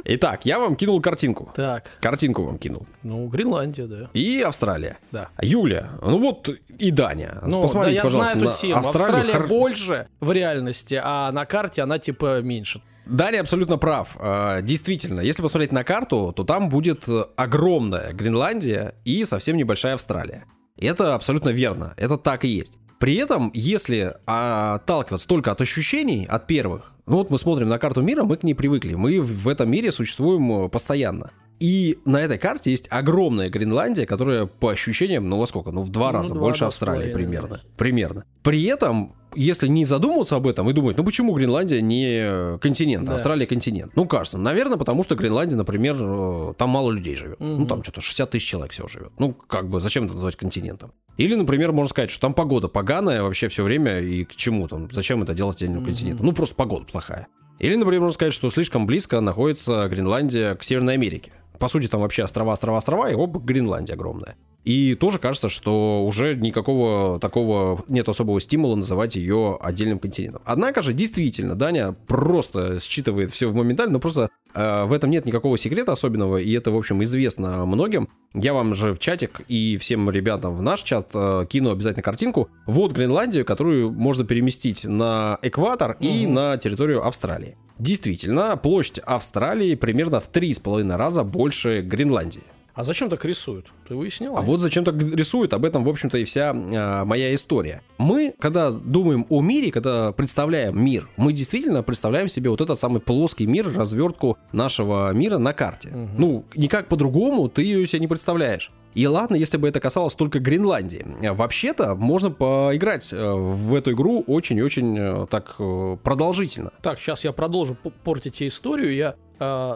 Итак, 0.04 0.44
я 0.46 0.58
вам 0.58 0.76
кинул 0.76 1.00
картинку. 1.00 1.52
Так, 1.54 1.84
Картинку 2.00 2.42
вам 2.44 2.58
кинул. 2.58 2.86
ну, 3.02 3.26
Гренландия, 3.28 3.86
да. 3.86 4.10
И 4.14 4.40
Австралия. 4.42 4.98
Да. 5.12 5.28
Юля, 5.40 5.90
ну 6.02 6.18
вот 6.18 6.48
и 6.48 6.90
Даня. 6.90 7.38
Ну, 7.46 7.62
Посмотрите, 7.62 7.96
да, 7.96 7.96
я 7.96 8.02
пожалуйста, 8.02 8.34
знаю 8.34 8.44
на 8.46 8.50
эту 8.50 8.60
тему. 8.60 8.76
Австралию. 8.78 9.16
Австралия 9.20 9.32
Хор- 9.38 9.46
больше 9.48 10.08
в 10.20 10.32
реальности, 10.32 11.00
а 11.02 11.30
на 11.32 11.44
карте 11.44 11.82
она 11.82 11.98
типа 11.98 12.40
меньше. 12.42 12.82
Даня 13.10 13.40
абсолютно 13.40 13.76
прав. 13.76 14.16
А, 14.18 14.62
Действительно, 14.62 15.20
если 15.20 15.42
посмотреть 15.42 15.72
на 15.72 15.84
карту, 15.84 16.32
то 16.34 16.44
там 16.44 16.68
будет 16.68 17.08
э, 17.08 17.24
огромная 17.36 18.12
Гренландия 18.12 18.94
и 19.04 19.24
совсем 19.24 19.56
небольшая 19.56 19.94
Австралия. 19.94 20.44
Это 20.78 21.14
абсолютно 21.14 21.50
верно. 21.50 21.92
Это 21.96 22.16
так 22.16 22.44
и 22.44 22.48
есть. 22.48 22.78
При 23.00 23.16
этом, 23.16 23.50
если 23.52 24.16
отталкиваться 24.26 25.26
только 25.26 25.50
от 25.50 25.60
ощущений, 25.60 26.26
от 26.26 26.46
первых, 26.46 26.92
ну 27.06 27.16
вот 27.16 27.30
мы 27.30 27.38
смотрим 27.38 27.68
на 27.68 27.78
карту 27.78 28.02
мира, 28.02 28.22
мы 28.22 28.36
к 28.36 28.44
ней 28.44 28.54
привыкли. 28.54 28.94
Мы 28.94 29.20
в 29.20 29.48
этом 29.48 29.70
мире 29.70 29.90
существуем 29.90 30.66
э, 30.66 30.68
постоянно. 30.68 31.32
И 31.60 31.98
на 32.06 32.20
этой 32.22 32.38
карте 32.38 32.70
есть 32.70 32.86
огромная 32.90 33.50
Гренландия, 33.50 34.06
которая 34.06 34.46
по 34.46 34.70
ощущениям, 34.70 35.28
ну 35.28 35.38
во 35.38 35.46
сколько? 35.46 35.70
Ну 35.70 35.82
в 35.82 35.90
два 35.90 36.10
Ну, 36.10 36.18
раза 36.18 36.32
два, 36.34 36.40
больше 36.42 36.60
два 36.60 36.68
Австралии 36.68 37.12
примерно. 37.12 37.48
да. 37.48 37.60
Примерно. 37.76 38.24
При 38.42 38.64
этом, 38.64 39.14
если 39.34 39.68
не 39.68 39.84
задумываться 39.84 40.36
об 40.36 40.46
этом 40.46 40.70
и 40.70 40.72
думать, 40.72 40.96
ну 40.96 41.04
почему 41.04 41.34
Гренландия 41.34 41.82
не 41.82 42.58
континент, 42.60 43.04
а 43.04 43.10
Да. 43.10 43.14
Австралия 43.16 43.46
континент? 43.46 43.92
Ну 43.94 44.06
кажется, 44.06 44.38
наверное, 44.38 44.78
потому 44.78 45.04
что 45.04 45.16
Гренландия, 45.16 45.56
например, 45.58 45.96
э, 46.00 46.54
там 46.56 46.70
мало 46.70 46.90
людей 46.92 47.14
живет. 47.14 47.38
Ну 47.40 47.58
Мгм. 47.58 47.66
там 47.66 47.82
что-то 47.82 48.00
60 48.00 48.30
тысяч 48.30 48.46
человек 48.48 48.72
всего 48.72 48.88
живет. 48.88 49.12
Ну 49.18 49.34
как 49.34 49.68
бы 49.68 49.80
зачем 49.82 50.06
это 50.06 50.14
называть 50.14 50.36
континентом? 50.36 50.92
Или, 51.18 51.34
например, 51.34 51.72
можно 51.72 51.90
сказать, 51.90 52.10
что 52.10 52.22
там 52.22 52.32
погода 52.32 52.68
поганая 52.68 53.22
вообще 53.22 53.48
все 53.48 53.62
время 53.64 54.00
и 54.00 54.24
к 54.24 54.34
чему 54.34 54.66
там? 54.66 54.88
Зачем 54.90 55.22
это 55.22 55.34
делать 55.34 55.56
отдельным 55.58 55.80
Мгм. 55.80 55.86
континентом? 55.86 56.24
Ну 56.24 56.32
просто 56.32 56.54
погода 56.54 56.86
плохая. 56.86 57.26
Или, 57.58 57.74
например, 57.76 58.00
можно 58.00 58.14
сказать, 58.14 58.32
что 58.32 58.48
слишком 58.48 58.86
близко 58.86 59.20
находится 59.20 59.86
Гренландия 59.88 60.54
к 60.54 60.62
Северной 60.62 60.94
Америке. 60.94 61.32
По 61.60 61.68
сути, 61.68 61.88
там 61.88 62.00
вообще 62.00 62.24
острова, 62.24 62.52
острова, 62.52 62.78
острова, 62.78 63.10
и 63.10 63.14
оп, 63.14 63.36
Гренландия 63.36 63.94
огромная. 63.94 64.34
И 64.64 64.94
тоже 64.94 65.18
кажется, 65.18 65.48
что 65.48 66.04
уже 66.04 66.34
никакого 66.36 67.18
такого 67.18 67.82
нет 67.88 68.08
особого 68.08 68.40
стимула 68.40 68.76
называть 68.76 69.16
ее 69.16 69.58
отдельным 69.60 69.98
континентом. 69.98 70.42
Однако 70.44 70.82
же, 70.82 70.92
действительно, 70.92 71.54
Даня 71.54 71.92
просто 72.06 72.78
считывает 72.80 73.30
все 73.30 73.50
моментально, 73.50 73.94
но 73.94 74.00
просто 74.00 74.28
э, 74.54 74.84
в 74.84 74.92
этом 74.92 75.10
нет 75.10 75.24
никакого 75.24 75.56
секрета 75.56 75.92
особенного, 75.92 76.36
и 76.36 76.52
это, 76.52 76.70
в 76.70 76.76
общем, 76.76 77.02
известно 77.04 77.64
многим. 77.64 78.08
Я 78.34 78.52
вам 78.52 78.74
же 78.74 78.92
в 78.92 78.98
чатик 78.98 79.40
и 79.48 79.76
всем 79.78 80.10
ребятам 80.10 80.56
в 80.56 80.62
наш 80.62 80.82
чат 80.82 81.10
э, 81.14 81.46
кину 81.48 81.70
обязательно 81.70 82.02
картинку. 82.02 82.50
Вот 82.66 82.92
Гренландию, 82.92 83.44
которую 83.44 83.90
можно 83.92 84.24
переместить 84.24 84.84
на 84.84 85.38
экватор 85.42 85.96
и 86.00 86.26
на 86.26 86.58
территорию 86.58 87.06
Австралии. 87.06 87.56
Действительно, 87.78 88.58
площадь 88.58 88.98
Австралии 88.98 89.74
примерно 89.74 90.20
в 90.20 90.26
три 90.26 90.52
с 90.52 90.58
половиной 90.58 90.96
раза 90.96 91.24
больше 91.24 91.80
Гренландии. 91.80 92.42
А 92.80 92.84
зачем 92.84 93.10
так 93.10 93.22
рисуют? 93.26 93.66
Ты 93.86 93.94
выяснил? 93.94 94.38
А 94.38 94.40
вот 94.40 94.62
зачем 94.62 94.86
так 94.86 94.94
рисуют, 94.94 95.52
об 95.52 95.66
этом, 95.66 95.84
в 95.84 95.88
общем-то, 95.90 96.16
и 96.16 96.24
вся 96.24 96.52
а, 96.54 97.04
моя 97.04 97.34
история. 97.34 97.82
Мы, 97.98 98.32
когда 98.38 98.70
думаем 98.70 99.26
о 99.28 99.42
мире, 99.42 99.70
когда 99.70 100.12
представляем 100.12 100.82
мир, 100.82 101.06
мы 101.18 101.34
действительно 101.34 101.82
представляем 101.82 102.28
себе 102.28 102.48
вот 102.48 102.62
этот 102.62 102.78
самый 102.78 103.02
плоский 103.02 103.44
мир, 103.44 103.70
развертку 103.70 104.38
нашего 104.52 105.12
мира 105.12 105.36
на 105.36 105.52
карте. 105.52 105.90
Мгм. 105.90 106.10
Ну, 106.16 106.44
никак 106.54 106.88
по-другому 106.88 107.50
ты 107.50 107.64
ее 107.64 107.86
себе 107.86 108.00
не 108.00 108.08
представляешь. 108.08 108.72
И 108.94 109.06
ладно, 109.06 109.36
если 109.36 109.56
бы 109.56 109.68
это 109.68 109.78
касалось 109.78 110.14
только 110.14 110.40
Гренландии. 110.40 111.06
Вообще-то 111.20 111.94
можно 111.94 112.30
поиграть 112.30 113.12
э, 113.12 113.32
в 113.32 113.74
эту 113.74 113.92
игру 113.92 114.24
очень-очень 114.26 114.98
э, 114.98 115.26
так 115.30 115.54
э, 115.58 115.96
продолжительно. 116.02 116.72
Так, 116.82 116.98
сейчас 116.98 117.24
я 117.24 117.32
продолжу 117.32 117.76
портить 118.04 118.42
историю. 118.42 118.94
Я 118.94 119.10
э, 119.10 119.29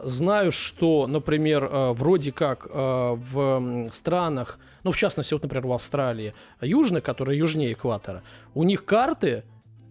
знаю, 0.04 0.52
что, 0.52 1.06
например, 1.06 1.64
э, 1.64 1.92
вроде 1.92 2.32
как 2.32 2.66
э, 2.68 2.70
в 2.70 3.88
странах, 3.90 4.58
ну, 4.82 4.90
в 4.90 4.96
частности, 4.96 5.32
вот, 5.32 5.42
например, 5.42 5.66
в 5.66 5.72
Австралии, 5.72 6.34
южных, 6.60 7.02
которые 7.02 7.38
южнее 7.38 7.72
экватора, 7.72 8.22
у 8.54 8.62
них 8.62 8.84
карты 8.84 9.44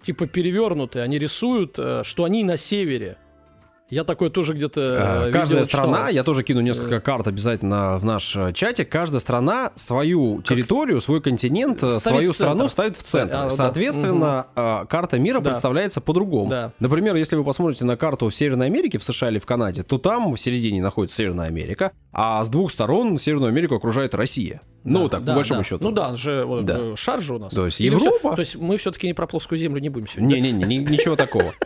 типа 0.03 0.27
перевернутые, 0.27 1.03
они 1.03 1.17
рисуют, 1.17 1.75
э, 1.77 2.03
что 2.03 2.25
они 2.25 2.43
на 2.43 2.57
севере. 2.57 3.17
Я 3.93 4.03
такое 4.03 4.29
тоже 4.29 4.53
где-то 4.53 4.81
э, 4.81 5.29
Э, 5.29 5.31
Каждая 5.31 5.59
видел, 5.61 5.69
читал. 5.71 5.89
страна, 5.89 6.09
я 6.09 6.23
тоже 6.23 6.43
кину 6.43 6.61
несколько 6.61 6.99
карт 6.99 7.27
обязательно 7.27 7.97
в 7.97 8.05
наш 8.05 8.35
э, 8.35 8.51
чатик, 8.53 8.89
каждая 8.89 9.19
страна 9.19 9.71
свою 9.75 10.41
территорию, 10.41 10.99
свой 11.01 11.21
континент, 11.21 11.83
э, 11.83 11.87
Ставит 11.87 12.01
свою 12.01 12.33
страну 12.33 12.67
ставит 12.69 12.97
в 12.97 13.03
центр. 13.03 13.35
А, 13.35 13.43
да. 13.43 13.49
Соответственно, 13.51 14.47
э, 14.55 14.85
карта 14.89 15.19
мира 15.19 15.39
Да. 15.39 15.49
представляется 15.51 16.01
по-другому. 16.01 16.49
Да. 16.49 16.71
Например, 16.79 17.15
если 17.15 17.35
вы 17.35 17.43
посмотрите 17.43 17.85
на 17.85 17.95
карту 17.97 18.29
в 18.29 18.35
Северной 18.35 18.65
Америке, 18.67 18.97
в 18.97 19.03
США 19.03 19.29
или 19.29 19.39
в 19.39 19.45
Канаде, 19.45 19.83
то 19.83 19.97
там 19.97 20.33
в 20.33 20.37
середине 20.37 20.81
находится 20.81 21.17
Северная 21.17 21.47
Америка, 21.47 21.91
а 22.11 22.43
с 22.43 22.49
двух 22.49 22.71
сторон 22.71 23.19
Северную 23.19 23.49
Америку 23.49 23.75
окружает 23.75 24.15
Россия. 24.15 24.61
ну, 24.83 25.03
Да, 25.03 25.09
так, 25.17 25.23
да, 25.23 25.31
по 25.33 25.35
большому 25.37 25.61
да. 25.61 25.67
счету. 25.67 25.83
Ну 25.83 25.91
да, 25.91 26.15
же 26.15 26.43
вот, 26.45 26.65
Да. 26.65 26.77
э, 26.79 26.93
шар 26.97 27.21
же 27.21 27.35
у 27.35 27.39
нас. 27.39 27.53
То 27.53 27.65
есть 27.65 27.79
Или 27.79 27.93
Европа. 27.93 28.35
то 28.35 28.39
есть 28.39 28.55
мы 28.55 28.77
все-таки 28.77 29.07
не 29.07 29.13
про 29.13 29.27
плоскую 29.27 29.57
землю 29.59 29.79
не 29.79 29.89
будем 29.89 30.07
сегодня. 30.07 30.29
да? 30.35 30.41
Не-не-не, 30.41 30.65
ни- 30.79 30.91
ничего 30.91 31.15
такого. 31.15 31.53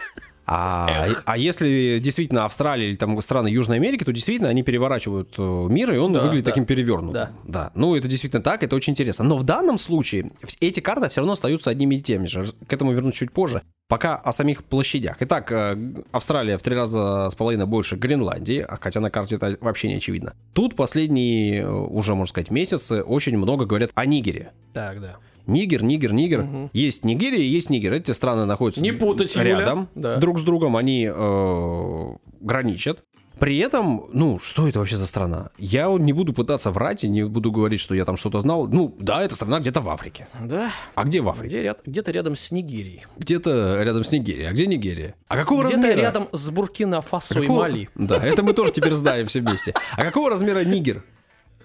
А, 0.49 1.07
а 1.25 1.37
если 1.37 1.99
действительно 2.01 2.45
Австралия 2.45 2.89
или 2.89 2.95
там 2.95 3.21
страны 3.21 3.49
Южной 3.49 3.77
Америки, 3.77 4.05
то 4.05 4.13
действительно 4.13 4.47
они 4.49 4.63
переворачивают 4.63 5.35
э, 5.37 5.41
мир, 5.69 5.93
и 5.93 5.97
он 5.97 6.13
Да, 6.13 6.21
выглядит 6.21 6.45
да. 6.45 6.51
таким 6.51 6.65
перевернутым. 6.65 7.13
Да. 7.13 7.31
да. 7.43 7.71
Ну, 7.75 7.95
это 7.95 8.07
действительно 8.07 8.41
так, 8.41 8.63
это 8.63 8.75
очень 8.75 8.93
интересно. 8.93 9.25
Но 9.25 9.35
в 9.37 9.43
данном 9.43 9.77
случае 9.77 10.31
эти 10.61 10.79
карты 10.79 11.09
все 11.09 11.19
равно 11.19 11.33
остаются 11.33 11.69
одними 11.69 11.95
и 11.95 12.01
теми 12.01 12.27
же. 12.27 12.45
К 12.65 12.71
этому 12.71 12.93
вернусь 12.93 13.15
чуть 13.15 13.31
позже. 13.33 13.61
Пока 13.89 14.15
о 14.15 14.31
самих 14.31 14.63
площадях. 14.63 15.17
Итак, 15.19 15.51
э, 15.51 15.77
Австралия 16.11 16.57
в 16.57 16.61
три 16.61 16.75
раза 16.75 17.29
с 17.29 17.35
половиной 17.35 17.65
больше 17.65 17.97
Гренландии, 17.97 18.65
а 18.67 18.77
хотя 18.79 19.01
на 19.01 19.09
карте 19.09 19.35
это 19.35 19.57
вообще 19.59 19.89
не 19.89 19.95
очевидно. 19.95 20.33
Тут 20.53 20.75
последние, 20.75 21.63
э, 21.63 21.69
уже 21.69 22.15
можно 22.15 22.29
сказать, 22.29 22.51
месяцы 22.51 23.01
очень 23.03 23.37
много 23.37 23.65
говорят 23.65 23.91
о 23.95 24.05
Нигере. 24.05 24.51
Так, 24.73 25.01
да. 25.01 25.17
Нигер, 25.47 25.83
Нигер, 25.83 26.13
Нигер. 26.13 26.43
Мгм. 26.43 26.69
Есть 26.73 27.03
Нигерия, 27.05 27.41
есть 27.43 27.69
Нигер. 27.69 27.93
Эти 27.93 28.11
страны 28.11 28.45
находятся 28.45 28.81
Не 28.81 28.91
путать, 28.91 29.35
рядом 29.35 29.89
Да. 29.95 30.17
друг 30.17 30.39
с 30.39 30.43
другом. 30.43 30.75
Они 30.77 31.09
э, 31.11 32.15
граничат. 32.41 33.03
При 33.39 33.59
этом, 33.59 34.07
ну, 34.13 34.39
что 34.39 34.67
это 34.67 34.79
вообще 34.79 34.95
за 34.95 35.05
страна? 35.05 35.51
Я 35.59 35.89
не 35.99 36.11
буду 36.11 36.33
пытаться 36.33 36.71
врать 36.71 37.03
и 37.03 37.07
не 37.07 37.23
буду 37.23 37.51
говорить, 37.51 37.79
что 37.79 37.93
я 37.93 38.03
там 38.03 38.17
что-то 38.17 38.41
знал. 38.41 38.67
Ну, 38.67 38.95
да, 38.99 39.21
эта 39.21 39.35
страна 39.35 39.59
где-то 39.59 39.79
в 39.79 39.89
Африке. 39.89 40.27
Да. 40.41 40.71
А 40.95 41.03
где 41.03 41.21
в 41.21 41.29
Африке? 41.29 41.49
Где 41.49 41.61
ряд- 41.61 41.81
где-то 41.85 42.09
рядом 42.11 42.35
с 42.35 42.49
Нигерией. 42.51 43.03
Где-то 43.19 43.83
рядом 43.83 44.03
с 44.03 44.11
Нигерией. 44.11 44.47
А 44.49 44.53
где 44.53 44.65
Нигерия? 44.65 45.13
А 45.27 45.37
какого 45.37 45.61
Где-то 45.63 45.81
размера? 45.81 46.01
рядом 46.01 46.27
с 46.31 46.49
Буркина-Фасо 46.49 47.37
и 47.37 47.41
Какого- 47.41 47.59
Мали. 47.59 47.89
Да, 47.93 48.15
это 48.17 48.41
мы 48.41 48.53
тоже 48.53 48.71
теперь 48.71 48.93
знаем 48.93 49.27
все 49.27 49.41
вместе. 49.41 49.75
А 49.95 50.03
какого 50.03 50.31
размера 50.31 50.65
Нигер? 50.65 51.03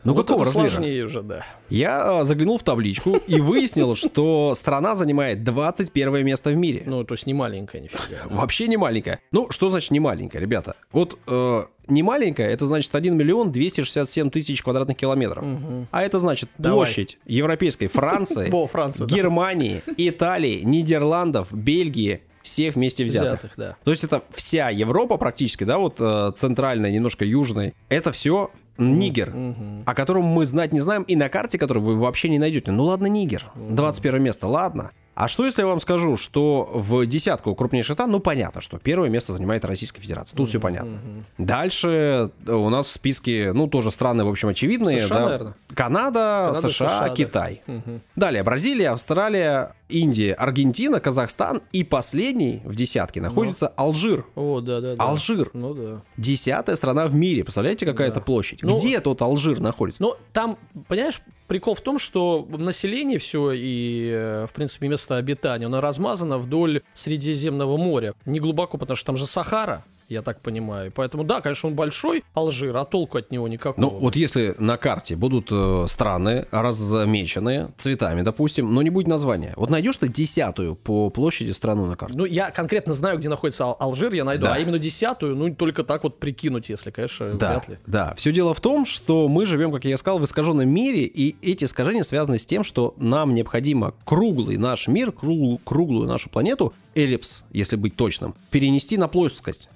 Ну, 0.04 0.14
вот 0.14 0.26
какого 0.26 0.42
это 0.42 0.50
размера? 0.50 0.68
сложнее 0.68 1.04
уже, 1.04 1.22
да. 1.22 1.44
Я 1.70 2.20
а, 2.20 2.24
заглянул 2.24 2.58
в 2.58 2.62
табличку 2.62 3.16
и 3.26 3.40
выяснил, 3.40 3.94
что 3.94 4.54
страна 4.54 4.94
занимает 4.94 5.44
21 5.44 6.24
место 6.24 6.50
в 6.50 6.56
мире. 6.56 6.82
Ну, 6.86 7.04
то 7.04 7.14
есть 7.14 7.26
не 7.26 7.34
маленькая 7.34 7.80
нифига. 7.80 8.22
Вообще 8.28 8.66
не 8.66 8.76
маленькая. 8.76 9.20
Ну, 9.30 9.50
что 9.50 9.70
значит 9.70 9.90
не 9.92 10.00
маленькая, 10.00 10.40
ребята? 10.40 10.74
Вот 10.90 11.18
э, 11.26 11.64
не 11.86 12.02
маленькая, 12.02 12.48
это 12.48 12.66
значит 12.66 12.94
1 12.94 13.16
миллион 13.16 13.52
267 13.52 14.30
тысяч 14.30 14.62
квадратных 14.62 14.96
километров. 14.96 15.44
А 15.90 16.02
это 16.02 16.18
значит 16.18 16.50
Давай. 16.58 16.78
площадь 16.78 17.18
Европейской 17.26 17.86
Франции, 17.86 18.50
Во, 18.50 18.66
Францию, 18.66 19.06
да. 19.06 19.14
Германии, 19.14 19.82
Италии, 19.96 20.62
Нидерландов, 20.62 21.52
Бельгии, 21.52 22.22
всех 22.42 22.74
вместе 22.74 23.04
взятых. 23.04 23.30
Взятых, 23.30 23.52
да. 23.56 23.76
То 23.84 23.90
есть 23.92 24.04
это 24.04 24.22
вся 24.30 24.68
Европа 24.70 25.16
практически, 25.16 25.64
да, 25.64 25.78
вот 25.78 25.96
э, 26.00 26.32
центральная, 26.36 26.90
немножко 26.90 27.24
южная. 27.24 27.72
Это 27.88 28.10
все 28.12 28.50
Нигер, 28.82 29.30
Мгм. 29.34 29.82
о 29.86 29.94
котором 29.94 30.24
мы 30.24 30.44
знать 30.44 30.72
не 30.72 30.80
знаем, 30.80 31.02
и 31.02 31.16
на 31.16 31.28
карте, 31.28 31.58
которую 31.58 31.84
вы 31.84 31.96
вообще 31.96 32.28
не 32.28 32.38
найдете. 32.38 32.70
Ну 32.72 32.84
ладно, 32.84 33.06
Нигер, 33.06 33.44
21 33.54 34.22
место, 34.22 34.46
ладно. 34.48 34.90
А 35.14 35.28
что 35.28 35.44
если 35.44 35.62
я 35.62 35.66
вам 35.68 35.78
скажу, 35.78 36.16
что 36.16 36.70
в 36.72 37.04
десятку 37.06 37.54
крупнейших 37.54 37.94
стран, 37.94 38.10
ну 38.10 38.18
понятно, 38.20 38.60
что 38.60 38.78
первое 38.78 39.10
место 39.10 39.32
занимает 39.34 39.64
Российская 39.64 40.00
Федерация, 40.00 40.36
тут 40.36 40.48
все 40.48 40.58
понятно. 40.58 40.98
Дальше 41.38 42.30
э, 42.46 42.52
у 42.52 42.68
нас 42.70 42.86
в 42.86 42.90
списке, 42.90 43.52
ну 43.52 43.66
тоже 43.66 43.90
страны, 43.90 44.24
в 44.24 44.28
общем, 44.28 44.48
очевидные. 44.48 45.00
США, 45.00 45.14
да. 45.16 45.24
наверное. 45.24 45.54
Канада, 45.74 46.20
Канада, 46.52 46.60
США, 46.60 46.70
США, 46.70 47.08
да. 47.08 47.14
Китай. 47.14 47.62
Мгм. 47.66 48.00
Далее 48.16 48.42
Бразилия, 48.42 48.90
Австралия, 48.90 49.74
Индия, 49.88 50.32
Аргентина, 50.32 51.00
Казахстан 51.00 51.60
и 51.72 51.84
последний 51.84 52.62
в 52.64 52.74
десятке 52.74 53.20
находится 53.20 53.68
Алжир. 53.68 54.24
О, 54.34 54.60
да, 54.60 54.80
да, 54.80 54.96
да. 54.96 55.04
Алжир. 55.04 55.50
Ну 55.52 55.74
да. 55.74 56.02
Десятая 56.16 56.76
страна 56.76 57.06
в 57.06 57.14
мире. 57.14 57.44
Представляете, 57.44 57.84
какая 57.84 58.08
Да. 58.08 58.12
это 58.12 58.20
площадь? 58.20 58.62
Ну, 58.62 58.76
Где 58.76 59.00
тот 59.00 59.20
Алжир 59.20 59.60
находится? 59.60 60.02
Но 60.02 60.16
там, 60.32 60.56
понимаешь, 60.88 61.20
прикол 61.52 61.74
в 61.74 61.82
том, 61.82 61.98
что 61.98 62.48
население 62.48 63.18
все 63.18 63.52
и, 63.52 64.10
э, 64.10 64.46
в 64.48 64.54
принципе, 64.54 64.88
место 64.88 65.18
обитания, 65.18 65.66
оно 65.66 65.82
размазано 65.82 66.38
вдоль 66.38 66.80
Средиземного 66.94 67.76
моря. 67.76 68.14
Не 68.24 68.40
глубоко, 68.40 68.78
потому 68.78 68.96
что 68.96 69.04
там 69.04 69.18
же 69.18 69.26
Сахара, 69.26 69.84
я 70.12 70.22
так 70.22 70.40
понимаю. 70.40 70.92
Поэтому, 70.94 71.24
да, 71.24 71.40
конечно, 71.40 71.68
он 71.68 71.74
большой, 71.74 72.22
Алжир, 72.34 72.76
а 72.76 72.84
толку 72.84 73.18
от 73.18 73.32
него 73.32 73.48
никакого. 73.48 73.80
Ну, 73.80 73.88
вот 73.98 74.16
если 74.16 74.54
на 74.58 74.76
карте 74.76 75.16
будут 75.16 75.48
э, 75.50 75.86
страны 75.88 76.46
размечены 76.50 77.68
цветами, 77.76 78.22
допустим, 78.22 78.72
но 78.74 78.82
не 78.82 78.90
будет 78.90 79.08
названия. 79.08 79.52
Вот 79.56 79.70
найдешь 79.70 79.96
ты 79.96 80.08
десятую 80.08 80.74
по 80.76 81.10
площади 81.10 81.52
страну 81.52 81.86
на 81.86 81.96
карте? 81.96 82.16
Ну, 82.16 82.24
я 82.24 82.50
конкретно 82.50 82.94
знаю, 82.94 83.18
где 83.18 83.28
находится 83.28 83.64
Ал- 83.64 83.76
Алжир, 83.80 84.12
я 84.14 84.24
найду, 84.24 84.44
Да. 84.44 84.54
а 84.54 84.58
именно 84.58 84.78
десятую, 84.78 85.36
ну, 85.36 85.54
только 85.54 85.82
так 85.84 86.04
вот 86.04 86.18
прикинуть, 86.18 86.68
если, 86.68 86.90
конечно, 86.90 87.34
Да, 87.34 87.50
вряд 87.50 87.68
ли. 87.68 87.78
да. 87.86 88.14
Все 88.16 88.32
дело 88.32 88.54
в 88.54 88.60
том, 88.60 88.84
что 88.84 89.28
мы 89.28 89.46
живем, 89.46 89.72
как 89.72 89.84
я 89.84 89.96
сказал, 89.96 90.18
в 90.18 90.24
искаженном 90.24 90.68
мире, 90.68 91.04
и 91.04 91.36
эти 91.42 91.64
искажения 91.64 92.02
связаны 92.02 92.38
с 92.38 92.46
тем, 92.46 92.62
что 92.64 92.94
нам 92.98 93.34
необходимо 93.34 93.94
круглый 94.04 94.56
наш 94.56 94.88
мир, 94.88 95.12
круг- 95.12 95.60
круглую 95.64 96.08
нашу 96.08 96.28
планету, 96.30 96.72
эллипс, 96.94 97.42
если 97.50 97.76
быть 97.76 97.96
точным, 97.96 98.34
перенести 98.50 98.96
на 98.96 99.08
плоскость. 99.08 99.68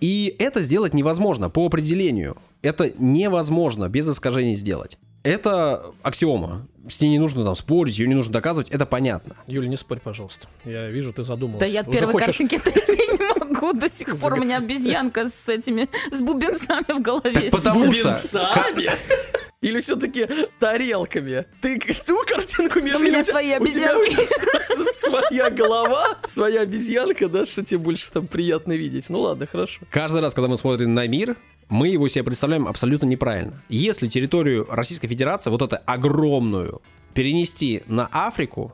И 0.00 0.34
это 0.38 0.62
сделать 0.62 0.94
невозможно 0.94 1.50
по 1.50 1.66
определению. 1.66 2.36
Это 2.62 2.92
невозможно 2.98 3.88
без 3.88 4.08
искажений 4.08 4.54
сделать. 4.54 4.98
Это 5.22 5.86
аксиома. 6.02 6.66
С 6.88 7.00
ней 7.00 7.08
не 7.10 7.18
нужно 7.18 7.44
там 7.44 7.54
спорить, 7.56 7.98
ее 7.98 8.06
не 8.08 8.14
нужно 8.14 8.32
доказывать, 8.32 8.68
это 8.70 8.84
понятно. 8.86 9.36
Юля, 9.46 9.68
не 9.68 9.76
спорь, 9.76 10.00
пожалуйста. 10.00 10.48
Я 10.64 10.88
вижу, 10.90 11.12
ты 11.12 11.22
задумалась. 11.24 11.60
Да 11.60 11.66
я 11.66 11.80
от 11.80 11.90
первой 11.90 12.12
хочешь- 12.12 12.26
картинки 12.38 12.54
не 12.88 13.40
могу. 13.40 13.72
До 13.72 13.88
сих 13.88 14.18
пор 14.20 14.34
у 14.34 14.36
меня 14.36 14.58
обезьянка 14.58 15.28
с 15.28 15.48
этими, 15.48 15.88
с 16.12 16.20
бубенцами 16.20 16.92
в 16.92 17.00
голове 17.00 17.50
потому 17.50 17.92
что- 17.92 18.04
Бубенцами? 18.04 18.90
Или 19.62 19.80
все-таки 19.80 20.28
тарелками? 20.58 21.46
Ты 21.62 21.78
ту 22.06 22.22
картинку 22.26 22.80
между 22.80 22.98
У 22.98 23.02
меня 23.02 23.24
свои 23.24 23.56
у 23.56 23.66
тебя 23.66 23.92
обезьянки. 23.96 24.92
своя 24.92 25.48
голова, 25.48 26.18
своя 26.26 26.60
обезьянка, 26.62 27.28
да, 27.30 27.46
что 27.46 27.64
тебе 27.64 27.78
больше 27.78 28.10
там 28.12 28.26
приятно 28.26 28.72
видеть. 28.74 29.06
Ну 29.08 29.20
ладно, 29.20 29.46
хорошо. 29.46 29.80
Каждый 29.90 30.20
раз, 30.20 30.34
когда 30.34 30.48
мы 30.48 30.58
смотрим 30.58 30.92
на 30.92 31.06
мир, 31.06 31.36
мы 31.70 31.88
его 31.88 32.08
себе 32.08 32.24
представляем 32.24 32.68
абсолютно 32.68 33.06
неправильно. 33.06 33.62
Если 33.70 34.06
территорию 34.08 34.66
Российской 34.70 35.08
Федерации, 35.08 35.48
вот 35.48 35.62
эту 35.62 35.78
огромную, 35.86 36.73
перенести 37.14 37.82
на 37.86 38.06
Африку, 38.12 38.72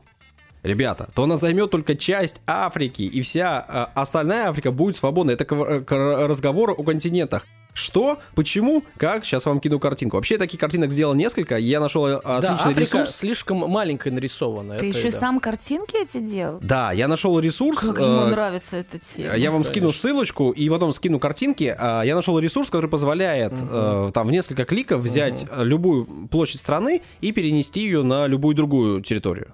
ребята, 0.63 1.09
то 1.13 1.23
она 1.23 1.35
займет 1.35 1.71
только 1.71 1.95
часть 1.95 2.41
Африки, 2.47 3.01
и 3.01 3.21
вся 3.21 3.65
э, 3.67 3.99
остальная 3.99 4.49
Африка 4.49 4.71
будет 4.71 4.95
свободна. 4.95 5.31
Это 5.31 5.45
к, 5.45 5.81
к 5.81 5.91
разговору 6.27 6.73
о 6.73 6.83
континентах. 6.83 7.45
Что, 7.73 8.19
почему, 8.35 8.83
как, 8.97 9.23
сейчас 9.23 9.45
вам 9.45 9.61
кину 9.61 9.79
картинку. 9.79 10.17
Вообще, 10.17 10.37
таких 10.37 10.59
картинок 10.59 10.91
сделал 10.91 11.13
несколько, 11.13 11.57
я 11.57 11.79
нашел 11.79 12.05
э, 12.05 12.19
Да, 12.21 12.37
отличный 12.37 12.71
Африка 12.71 12.97
ресурс. 12.97 13.15
слишком 13.15 13.59
маленькая 13.59 14.11
нарисована. 14.11 14.77
Ты 14.77 14.89
это 14.89 14.97
еще 14.97 15.09
да. 15.09 15.17
сам 15.17 15.39
картинки 15.39 15.95
эти 15.95 16.19
делал? 16.19 16.59
Да, 16.61 16.91
я 16.91 17.07
нашел 17.07 17.39
ресурс. 17.39 17.79
Как 17.79 17.97
ему 17.97 18.23
э, 18.23 18.27
нравится 18.27 18.75
эта 18.75 18.99
тема. 18.99 19.35
Я 19.35 19.51
вам 19.51 19.63
скину 19.63 19.87
Конечно. 19.87 20.01
ссылочку 20.01 20.51
и 20.51 20.69
потом 20.69 20.91
скину 20.91 21.17
картинки. 21.19 21.63
Я 21.63 22.13
нашел 22.13 22.37
ресурс, 22.39 22.69
который 22.69 22.89
позволяет 22.89 23.53
э, 23.53 24.11
там 24.13 24.27
в 24.27 24.31
несколько 24.31 24.65
кликов 24.65 25.01
взять 25.01 25.45
э, 25.49 25.63
любую 25.63 26.27
площадь 26.29 26.59
страны 26.59 27.01
и 27.21 27.31
перенести 27.31 27.79
ее 27.81 28.03
на 28.03 28.27
любую 28.27 28.53
другую 28.53 29.01
территорию. 29.01 29.53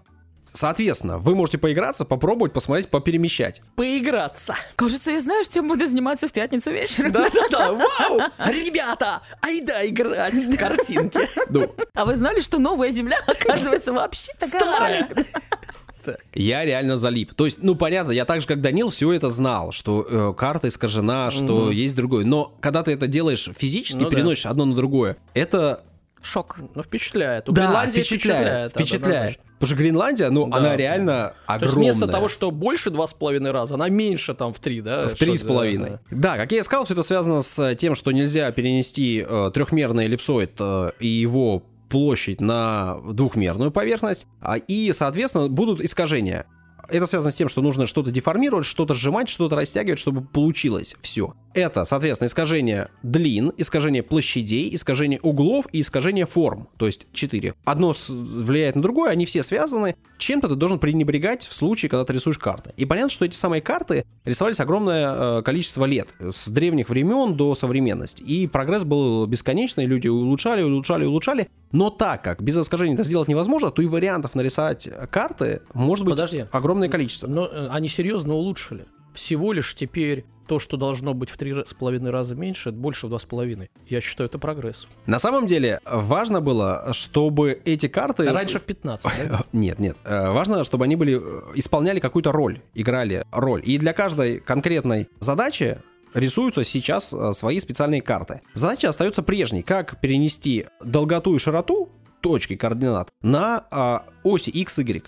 Соответственно, 0.58 1.20
вы 1.20 1.36
можете 1.36 1.60
поиграться, 1.60 2.04
попробовать, 2.04 2.52
посмотреть, 2.52 2.90
поперемещать. 2.90 3.62
Поиграться. 3.76 4.56
Кажется, 4.76 5.12
я 5.12 5.22
знаю, 5.22 5.44
чем 5.48 5.68
буду 5.68 5.86
заниматься 5.86 6.28
в 6.28 6.32
пятницу 6.32 6.72
вечером. 6.72 7.12
Да-да-да, 7.12 7.74
вау! 8.00 8.20
Ребята, 8.40 9.22
айда 9.42 9.86
играть 9.88 10.34
в 10.34 10.58
картинки. 10.58 11.20
Ну, 11.50 11.70
А 11.94 12.06
вы 12.06 12.16
знали, 12.16 12.40
что 12.42 12.58
новая 12.58 12.90
земля, 12.90 13.20
оказывается, 13.28 13.94
вообще 13.94 14.32
Старая. 14.40 15.08
я 16.34 16.66
реально 16.66 16.98
залип. 16.98 17.36
То 17.36 17.46
есть, 17.46 17.60
ну, 17.62 17.76
понятно, 17.76 18.10
я 18.12 18.26
так 18.26 18.42
же, 18.42 18.48
как 18.48 18.60
Данил, 18.60 18.90
все 18.90 19.12
это 19.12 19.30
знал, 19.30 19.72
что 19.72 20.08
э, 20.10 20.34
карта 20.36 20.70
искажена, 20.70 21.30
что 21.30 21.70
есть 21.70 21.96
другой. 21.96 22.26
Но 22.26 22.52
когда 22.62 22.82
ты 22.82 22.94
это 22.94 23.06
делаешь 23.06 23.48
физически, 23.56 24.00
Ну 24.00 24.10
да. 24.10 24.16
переносишь 24.16 24.48
одно 24.48 24.66
на 24.66 24.74
другое, 24.76 25.18
это 25.36 25.84
Шок. 26.24 26.58
Ну, 26.74 26.82
впечатляет. 26.82 27.48
У 27.48 27.52
да, 27.52 27.62
Гренландии 27.62 28.00
впечатляет, 28.02 28.72
это 28.72 28.80
впечатляет. 28.84 29.40
Потому 29.60 29.68
что 29.76 29.84
Гренландия, 29.84 30.30
ну, 30.30 30.48
Да. 30.48 30.58
она 30.58 30.76
реально 30.76 31.34
То 31.48 31.54
огромная. 31.54 31.86
есть 31.86 31.98
вместо 31.98 32.08
того, 32.12 32.28
что 32.28 32.52
больше 32.52 32.90
два 32.92 33.08
с 33.08 33.14
половиной 33.14 33.52
раза, 33.52 33.74
она 33.76 33.90
меньше 33.90 34.34
там 34.36 34.54
в 34.54 34.60
три, 34.60 34.82
да? 34.82 35.08
В 35.08 35.16
три 35.16 35.36
с 35.36 35.44
половиной. 35.44 36.00
да, 36.12 36.36
Да, 36.36 36.38
как 36.38 36.52
я 36.52 36.60
и 36.60 36.64
сказал, 36.64 36.86
все 36.86 36.94
это 36.94 37.04
связано 37.04 37.42
с 37.42 37.76
тем, 37.76 37.96
что 37.96 38.12
нельзя 38.12 38.52
перенести 38.52 39.26
э, 39.28 39.52
трехмерный 39.54 40.06
эллипсоид 40.06 40.52
э, 40.60 40.92
и 41.00 41.08
его 41.08 41.64
площадь 41.90 42.42
на 42.42 42.98
двухмерную 43.12 43.72
поверхность, 43.72 44.28
а, 44.42 44.58
и, 44.58 44.92
соответственно, 44.94 45.48
будут 45.48 45.82
искажения. 45.82 46.46
Это 46.90 47.06
связано 47.06 47.32
с 47.32 47.36
тем, 47.36 47.50
что 47.50 47.62
нужно 47.62 47.88
что-то 47.88 48.12
деформировать, 48.12 48.66
что-то 48.66 48.94
сжимать, 48.94 49.30
что-то 49.30 49.56
растягивать, 49.56 50.00
чтобы 50.00 50.22
получилось 50.22 50.96
все. 51.02 51.34
Это, 51.54 51.84
соответственно, 51.86 52.28
искажение 52.28 52.90
длин, 53.04 53.52
искажение 53.58 54.04
площадей, 54.04 54.74
искажение 54.74 55.20
углов 55.22 55.66
и 55.72 55.82
искажение 55.82 56.26
форм. 56.26 56.68
То 56.78 56.86
есть 56.86 57.08
четыре. 57.14 57.54
Одно 57.66 57.94
с- 57.94 58.10
влияет 58.10 58.76
на 58.76 58.82
другое, 58.82 59.12
они 59.12 59.26
все 59.26 59.44
связаны. 59.44 59.96
Чем-то 60.18 60.50
ты 60.50 60.56
должен 60.56 60.80
пренебрегать 60.80 61.46
в 61.46 61.54
случае, 61.54 61.90
когда 61.90 62.06
ты 62.06 62.14
рисуешь 62.14 62.38
карты. 62.38 62.74
И 62.78 62.86
понятно, 62.86 63.10
что 63.10 63.26
эти 63.26 63.36
самые 63.36 63.62
карты 63.62 64.06
рисовались 64.26 64.60
огромное 64.60 65.40
э, 65.40 65.42
количество 65.44 65.86
лет, 65.86 66.10
с 66.20 66.48
древних 66.48 66.90
времен 66.90 67.36
до 67.36 67.54
современности. 67.56 68.24
И 68.24 68.48
прогресс 68.48 68.84
был 68.84 69.26
бесконечный, 69.28 69.86
люди 69.86 70.08
улучшали, 70.08 70.62
улучшали, 70.64 71.06
улучшали. 71.06 71.50
Но 71.72 71.90
так 71.90 72.24
как 72.24 72.42
без 72.42 72.58
искажений 72.58 72.94
это 72.94 73.04
сделать 73.04 73.28
невозможно, 73.28 73.72
то 73.72 73.82
и 73.82 73.88
вариантов 73.88 74.36
нарисовать 74.36 74.90
карты 75.12 75.62
может 75.74 76.06
быть 76.06 76.14
Подожди. 76.16 76.46
огромное 76.52 76.90
количество. 76.90 77.28
Но 77.28 77.46
э, 77.46 77.68
они 77.70 77.88
серьезно 77.90 78.34
улучшили. 78.34 78.86
Всего 79.14 79.52
лишь 79.52 79.74
теперь 79.76 80.26
то, 80.48 80.60
что 80.60 80.78
должно 80.78 81.14
быть 81.14 81.30
в 81.30 81.38
три 81.38 81.54
с 81.54 81.74
половиной 81.74 82.10
раза 82.12 82.36
меньше, 82.36 82.72
больше 82.72 83.08
в 83.08 83.10
два 83.10 83.20
с 83.20 83.26
половиной. 83.26 83.70
Я 83.88 84.02
считаю, 84.02 84.30
это 84.30 84.40
прогресс. 84.40 84.88
На 85.06 85.20
самом 85.20 85.46
деле 85.46 85.82
важно 85.86 86.42
было, 86.42 86.88
чтобы 86.94 87.62
эти 87.66 87.88
карты... 87.88 88.32
Раньше 88.32 88.60
в 88.60 88.64
15, 88.64 89.12
да? 89.30 89.42
Нет, 89.52 89.80
нет. 89.80 89.98
Э, 90.04 90.32
Важно, 90.32 90.64
чтобы 90.64 90.86
они 90.86 90.96
были 90.96 91.20
э, 91.22 91.42
исполняли 91.56 92.00
какую-то 92.00 92.32
роль, 92.32 92.62
играли 92.74 93.26
роль. 93.32 93.62
И 93.66 93.78
для 93.78 93.94
каждой 93.94 94.40
конкретной 94.40 95.10
задачи 95.20 95.80
рисуются 96.18 96.64
сейчас 96.64 97.14
э, 97.14 97.34
свои 97.34 97.60
специальные 97.60 98.02
карты. 98.02 98.42
Задача 98.54 98.90
остается 98.90 99.24
прежней. 99.24 99.62
Как 99.62 100.00
перенести 100.02 100.66
долготу 100.84 101.36
и 101.36 101.40
широту 101.40 101.90
точки 102.22 102.56
координат 102.56 103.10
на 103.22 103.66
а, 103.72 104.06
оси 104.24 104.50
x, 104.50 104.80
y. 104.80 105.06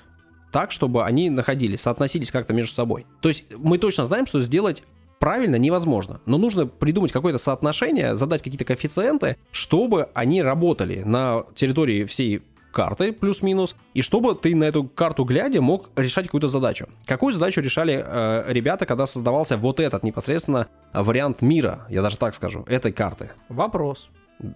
Так, 0.51 0.71
чтобы 0.71 1.03
они 1.03 1.29
находились, 1.29 1.81
соотносились 1.81 2.31
как-то 2.31 2.53
между 2.53 2.73
собой. 2.73 3.05
То 3.21 3.29
есть 3.29 3.45
мы 3.57 3.77
точно 3.77 4.05
знаем, 4.05 4.25
что 4.25 4.41
сделать 4.41 4.83
правильно 5.19 5.57
невозможно. 5.57 6.21
Но 6.25 6.37
нужно 6.37 6.65
придумать 6.65 7.11
какое-то 7.11 7.39
соотношение, 7.39 8.15
задать 8.15 8.41
какие-то 8.41 8.65
коэффициенты, 8.65 9.37
чтобы 9.51 10.09
они 10.13 10.41
работали 10.41 11.03
на 11.03 11.43
территории 11.55 12.05
всей 12.05 12.41
карты 12.71 13.11
плюс-минус, 13.13 13.75
и 13.93 14.01
чтобы 14.01 14.35
ты 14.35 14.55
на 14.55 14.65
эту 14.65 14.83
карту 14.83 15.23
глядя 15.23 15.61
мог 15.61 15.89
решать 15.95 16.25
какую-то 16.25 16.47
задачу. 16.47 16.87
Какую 17.05 17.33
задачу 17.33 17.61
решали 17.61 18.03
э, 18.05 18.43
ребята, 18.47 18.85
когда 18.85 19.07
создавался 19.07 19.57
вот 19.57 19.79
этот 19.79 20.03
непосредственно 20.03 20.67
вариант 20.93 21.41
мира, 21.41 21.85
я 21.89 22.01
даже 22.01 22.17
так 22.17 22.35
скажу, 22.35 22.63
этой 22.67 22.91
карты? 22.91 23.31
Вопрос. 23.49 24.09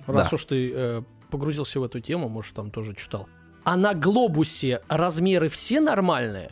Раз 0.08 0.30
Да. 0.30 0.36
уж 0.36 0.46
ты 0.46 0.72
э, 0.74 1.02
погрузился 1.30 1.80
в 1.80 1.84
эту 1.84 2.00
тему, 2.00 2.30
может, 2.30 2.56
там 2.56 2.72
тоже 2.72 2.96
читал. 2.96 3.28
А 3.66 3.76
на 3.78 3.94
глобусе 3.94 4.82
размеры 4.90 5.50
все 5.50 5.80
нормальные? 5.80 6.52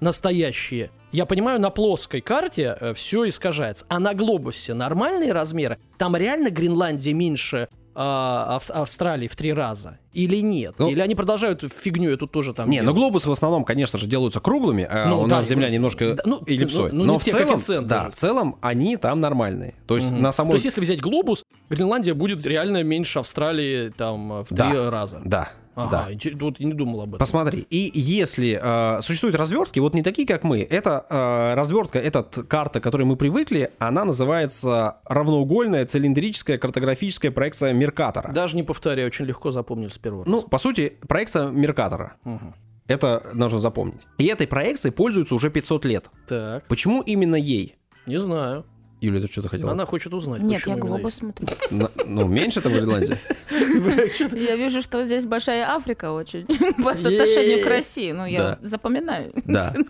Настоящие? 0.00 0.90
Я 1.12 1.24
понимаю, 1.26 1.60
на 1.60 1.70
плоской 1.70 2.20
карте 2.20 2.76
все 2.94 3.26
искажается. 3.28 3.86
А 3.88 4.00
на 4.00 4.12
глобусе 4.14 4.74
нормальные 4.74 5.32
размеры? 5.32 5.78
Там 5.96 6.16
реально 6.16 6.50
Гренландия 6.50 7.14
меньше 7.14 7.68
Ав- 7.96 8.70
Австралии 8.70 9.28
в 9.28 9.36
три 9.36 9.52
раза? 9.52 9.98
Или 10.12 10.36
нет? 10.40 10.74
Ну- 10.78 10.88
Или 10.88 11.00
они 11.00 11.14
продолжают 11.14 11.62
фигню 11.72 12.10
эту 12.10 12.26
тоже 12.26 12.52
там 12.54 12.68
Не, 12.70 12.78
ну 12.80 12.86
делать? 12.86 12.96
глобусы 12.98 13.28
в 13.28 13.32
основном, 13.32 13.64
конечно 13.64 13.98
же, 13.98 14.06
делаются 14.06 14.40
круглыми, 14.40 14.86
а 14.88 15.06
Ну, 15.08 15.20
у 15.22 15.26
да, 15.26 15.36
нас 15.36 15.46
Земля 15.46 15.68
ну, 15.68 15.74
немножко 15.74 16.14
да, 16.14 16.22
ну, 16.26 16.42
эллипсоид. 16.46 16.92
ну, 16.92 17.04
ну, 17.04 17.12
Но 17.14 17.18
в 17.18 17.24
целом, 17.24 17.86
да, 17.88 18.10
в 18.10 18.14
целом 18.14 18.56
они 18.60 18.96
там 18.96 19.20
нормальные. 19.20 19.74
То 19.86 19.96
есть 19.96 20.10
Мгм. 20.10 20.22
на 20.22 20.32
самом... 20.32 20.50
То 20.50 20.54
есть, 20.56 20.64
если 20.64 20.80
взять 20.80 21.00
глобус, 21.00 21.42
Гренландия 21.70 22.14
будет 22.14 22.44
реально 22.46 22.82
меньше 22.82 23.20
Австралии 23.20 23.88
там 23.90 24.42
в 24.42 24.46
Да. 24.50 24.70
три 24.70 24.78
раза. 24.88 25.20
Да, 25.24 25.50
Ага, 25.74 26.04
да. 26.06 26.12
интерес- 26.12 26.38
вот 26.40 26.60
не 26.60 26.72
думал 26.72 27.00
об 27.02 27.08
этом. 27.10 27.18
Посмотри, 27.18 27.66
и 27.70 27.90
если 27.94 28.58
э, 28.62 29.02
существуют 29.02 29.36
развертки, 29.36 29.78
вот 29.80 29.94
не 29.94 30.02
такие, 30.02 30.26
как 30.26 30.44
мы, 30.44 30.60
это 30.62 31.04
э, 31.08 31.54
развертка, 31.54 31.98
эта 31.98 32.22
карта, 32.22 32.80
к 32.80 32.82
которой 32.82 33.02
мы 33.04 33.16
привыкли, 33.16 33.70
она 33.78 34.04
называется 34.04 34.98
равноугольная 35.06 35.86
цилиндрическая 35.86 36.58
картографическая 36.58 37.30
проекция 37.30 37.72
Меркатора. 37.72 38.32
Даже 38.32 38.56
не 38.56 38.62
повторяю, 38.62 39.08
очень 39.08 39.24
легко 39.24 39.50
запомнил 39.50 39.90
с 39.90 39.98
первого 39.98 40.24
Ну, 40.26 40.34
раза. 40.36 40.46
по 40.48 40.58
сути, 40.58 40.96
проекция 41.08 41.48
Меркатора. 41.48 42.14
Мгм. 42.24 42.54
Это 42.86 43.30
нужно 43.32 43.60
запомнить. 43.60 44.02
И 44.18 44.26
этой 44.26 44.46
проекцией 44.46 44.92
пользуются 44.92 45.34
уже 45.34 45.48
500 45.50 45.84
лет. 45.86 46.10
Так, 46.28 46.64
Почему 46.68 47.00
именно 47.02 47.36
ей? 47.36 47.76
не 48.06 48.18
знаю. 48.18 48.66
Юля, 49.04 49.20
ты 49.20 49.26
что-то 49.28 49.48
хотела? 49.48 49.72
Она 49.72 49.84
хочет 49.86 50.12
узнать. 50.14 50.42
Нет, 50.42 50.66
я 50.66 50.76
глобус 50.76 51.14
смотрю. 51.14 51.46
На- 51.70 51.90
Ну, 52.06 52.26
меньше 52.28 52.60
там 52.60 52.72
в 52.72 52.76
Ирландии? 52.76 53.16
Я 54.48 54.56
вижу, 54.56 54.82
что 54.82 55.04
здесь 55.04 55.24
большая 55.26 55.66
Африка 55.68 56.12
очень 56.12 56.46
по 56.82 56.90
отношению 56.90 57.62
к 57.62 57.66
России. 57.66 58.12
Ну, 58.12 58.26
я 58.26 58.58
запоминаю. 58.62 59.32
Да. 59.44 59.72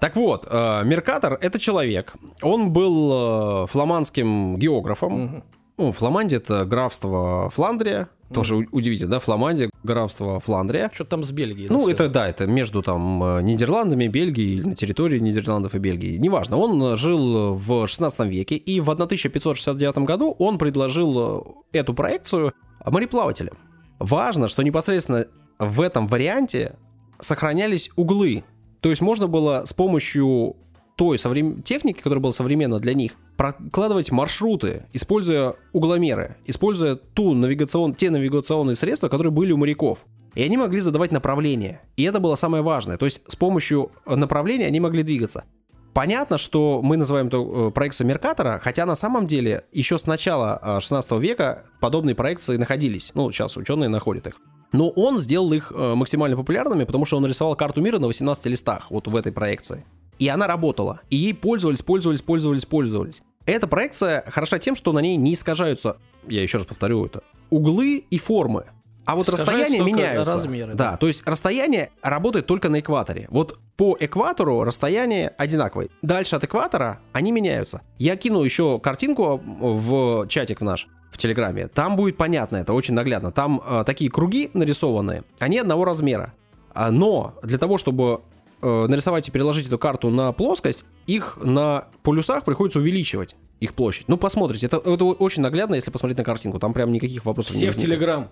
Так 0.00 0.16
вот, 0.16 0.46
э, 0.50 0.82
Меркатор— 0.84 1.38
это 1.40 1.58
человек. 1.58 2.14
Он 2.42 2.72
был 2.72 3.64
э, 3.64 3.66
фламандским 3.68 4.58
географом. 4.58 5.44
Ну, 5.78 5.92
Фламандия— 5.92 6.36
это 6.44 6.64
графство 6.66 7.48
Фландрия. 7.50 8.08
Тоже 8.34 8.56
удивительно, 8.70 9.12
да? 9.12 9.20
Фламандия, 9.20 9.70
графство 9.82 10.40
Фландрия. 10.40 10.90
Что-то 10.92 11.10
там 11.10 11.22
с 11.22 11.30
Бельгией. 11.30 11.68
Ну, 11.68 11.88
это 11.88 12.08
да, 12.08 12.28
это 12.28 12.46
между 12.46 12.82
там 12.82 13.22
э, 13.22 13.42
Нидерландами, 13.42 14.06
Бельгией, 14.06 14.62
на 14.62 14.74
территории 14.74 15.18
Нидерландов 15.18 15.74
и 15.74 15.78
Бельгии. 15.78 16.16
Неважно, 16.16 16.56
он 16.56 16.82
э, 16.82 16.96
жил 16.96 17.54
в 17.54 17.86
16 17.86 18.28
веке, 18.28 18.56
и 18.56 18.80
в 18.80 18.90
1569 18.90 19.98
году 19.98 20.34
он 20.38 20.58
предложил 20.58 21.64
э, 21.72 21.78
эту 21.78 21.94
проекцию 21.94 22.52
мореплавателям. 22.84 23.56
Важно, 23.98 24.48
что 24.48 24.62
непосредственно 24.62 25.26
в 25.58 25.80
этом 25.80 26.06
варианте 26.06 26.76
сохранялись 27.20 27.90
углы. 27.96 28.44
То 28.80 28.90
есть 28.90 29.00
можно 29.00 29.28
было 29.28 29.64
с 29.64 29.72
помощью 29.72 30.56
той 30.96 31.18
соврем- 31.18 31.62
техники, 31.62 31.98
которая 31.98 32.20
была 32.20 32.32
современна 32.32 32.78
для 32.78 32.94
них, 32.94 33.12
прокладывать 33.36 34.12
маршруты, 34.12 34.84
используя 34.92 35.54
угломеры, 35.72 36.36
используя 36.46 36.96
ту 36.96 37.34
навигацион... 37.34 37.94
те 37.94 38.10
навигационные 38.10 38.76
средства, 38.76 39.08
которые 39.08 39.32
были 39.32 39.52
у 39.52 39.56
моряков. 39.56 40.04
И 40.34 40.42
они 40.42 40.56
могли 40.56 40.80
задавать 40.80 41.12
направление. 41.12 41.80
И 41.96 42.02
это 42.02 42.20
было 42.20 42.34
самое 42.34 42.62
важное. 42.62 42.96
То 42.96 43.04
есть 43.04 43.22
с 43.28 43.36
помощью 43.36 43.92
э, 44.04 44.14
направления 44.16 44.66
они 44.66 44.80
могли 44.80 45.02
двигаться. 45.02 45.44
Понятно, 45.92 46.38
что 46.38 46.80
мы 46.82 46.96
называем 46.96 47.28
это 47.28 47.36
э, 47.36 47.70
проекцией 47.70 48.08
Меркатора, 48.08 48.60
хотя 48.62 48.84
на 48.84 48.96
самом 48.96 49.28
деле 49.28 49.64
еще 49.70 49.96
с 49.96 50.06
начала 50.06 50.60
э, 50.60 50.80
16 50.80 51.12
века 51.20 51.66
подобные 51.80 52.16
проекции 52.16 52.56
находились. 52.56 53.12
Ну, 53.14 53.30
сейчас 53.30 53.56
ученые 53.56 53.88
находят 53.88 54.26
их. 54.26 54.40
Но 54.72 54.88
он 54.90 55.20
сделал 55.20 55.52
их 55.52 55.70
э, 55.72 55.94
максимально 55.94 56.36
популярными, 56.36 56.82
потому 56.82 57.04
что 57.04 57.16
он 57.16 57.22
нарисовал 57.22 57.54
карту 57.54 57.80
мира 57.80 58.00
на 58.00 58.08
18 58.08 58.46
листах, 58.46 58.90
вот 58.90 59.06
в 59.06 59.14
этой 59.14 59.30
проекции. 59.30 59.84
И 60.18 60.28
она 60.28 60.46
работала. 60.46 61.00
И 61.10 61.16
ей 61.16 61.34
пользовались, 61.34 61.82
пользовались, 61.82 62.22
пользовались, 62.22 62.64
пользовались. 62.64 63.22
Эта 63.46 63.66
проекция 63.66 64.24
хороша 64.30 64.58
тем, 64.58 64.74
что 64.74 64.92
на 64.92 65.00
ней 65.00 65.16
не 65.16 65.34
искажаются, 65.34 65.98
я 66.26 66.42
еще 66.42 66.58
раз 66.58 66.66
повторю 66.66 67.04
это, 67.04 67.22
углы 67.50 68.04
и 68.10 68.18
формы. 68.18 68.64
А 69.06 69.16
вот 69.16 69.26
только 69.26 69.52
меняются. 69.84 70.32
размеры, 70.34 70.74
Да, 70.74 70.92
да. 70.92 70.96
то 70.96 71.06
есть 71.06 71.22
расстояние 71.26 71.90
работает 72.00 72.46
только 72.46 72.70
на 72.70 72.80
экваторе. 72.80 73.26
Вот 73.30 73.58
по 73.76 73.94
экватору 74.00 74.64
расстояние 74.64 75.28
одинаковое. 75.36 75.90
Дальше 76.00 76.36
от 76.36 76.44
экватора 76.44 77.00
они 77.12 77.30
меняются. 77.30 77.82
Я 77.98 78.16
кину 78.16 78.42
еще 78.42 78.78
картинку 78.80 79.42
в 79.44 80.26
чатик 80.28 80.62
наш 80.62 80.88
в 81.10 81.18
Телеграме. 81.18 81.68
Там 81.68 81.96
будет 81.96 82.16
понятно, 82.16 82.56
это 82.56 82.72
очень 82.72 82.94
наглядно. 82.94 83.30
Там 83.30 83.60
э, 83.64 83.84
такие 83.84 84.10
круги 84.10 84.50
нарисованные, 84.54 85.22
они 85.38 85.58
одного 85.58 85.84
размера. 85.84 86.32
А, 86.72 86.90
но 86.90 87.34
для 87.42 87.58
того, 87.58 87.76
чтобы 87.76 88.22
э, 88.64 88.86
нарисовать 88.88 89.28
и 89.28 89.30
переложить 89.30 89.66
эту 89.66 89.78
карту 89.78 90.10
на 90.10 90.32
плоскость, 90.32 90.84
их 91.06 91.38
на 91.42 91.86
полюсах 92.02 92.44
приходится 92.44 92.78
увеличивать 92.78 93.36
их 93.60 93.74
площадь. 93.74 94.08
Ну, 94.08 94.16
посмотрите, 94.16 94.66
это, 94.66 94.78
это 94.78 95.04
очень 95.04 95.42
наглядно, 95.42 95.74
если 95.74 95.90
посмотреть 95.90 96.18
на 96.18 96.24
картинку. 96.24 96.58
Там 96.58 96.72
прям 96.72 96.92
никаких 96.92 97.24
вопросов 97.24 97.52
Все 97.52 97.66
не 97.66 97.70
в 97.70 97.74
возникает. 97.74 97.98
Телеграм. 97.98 98.28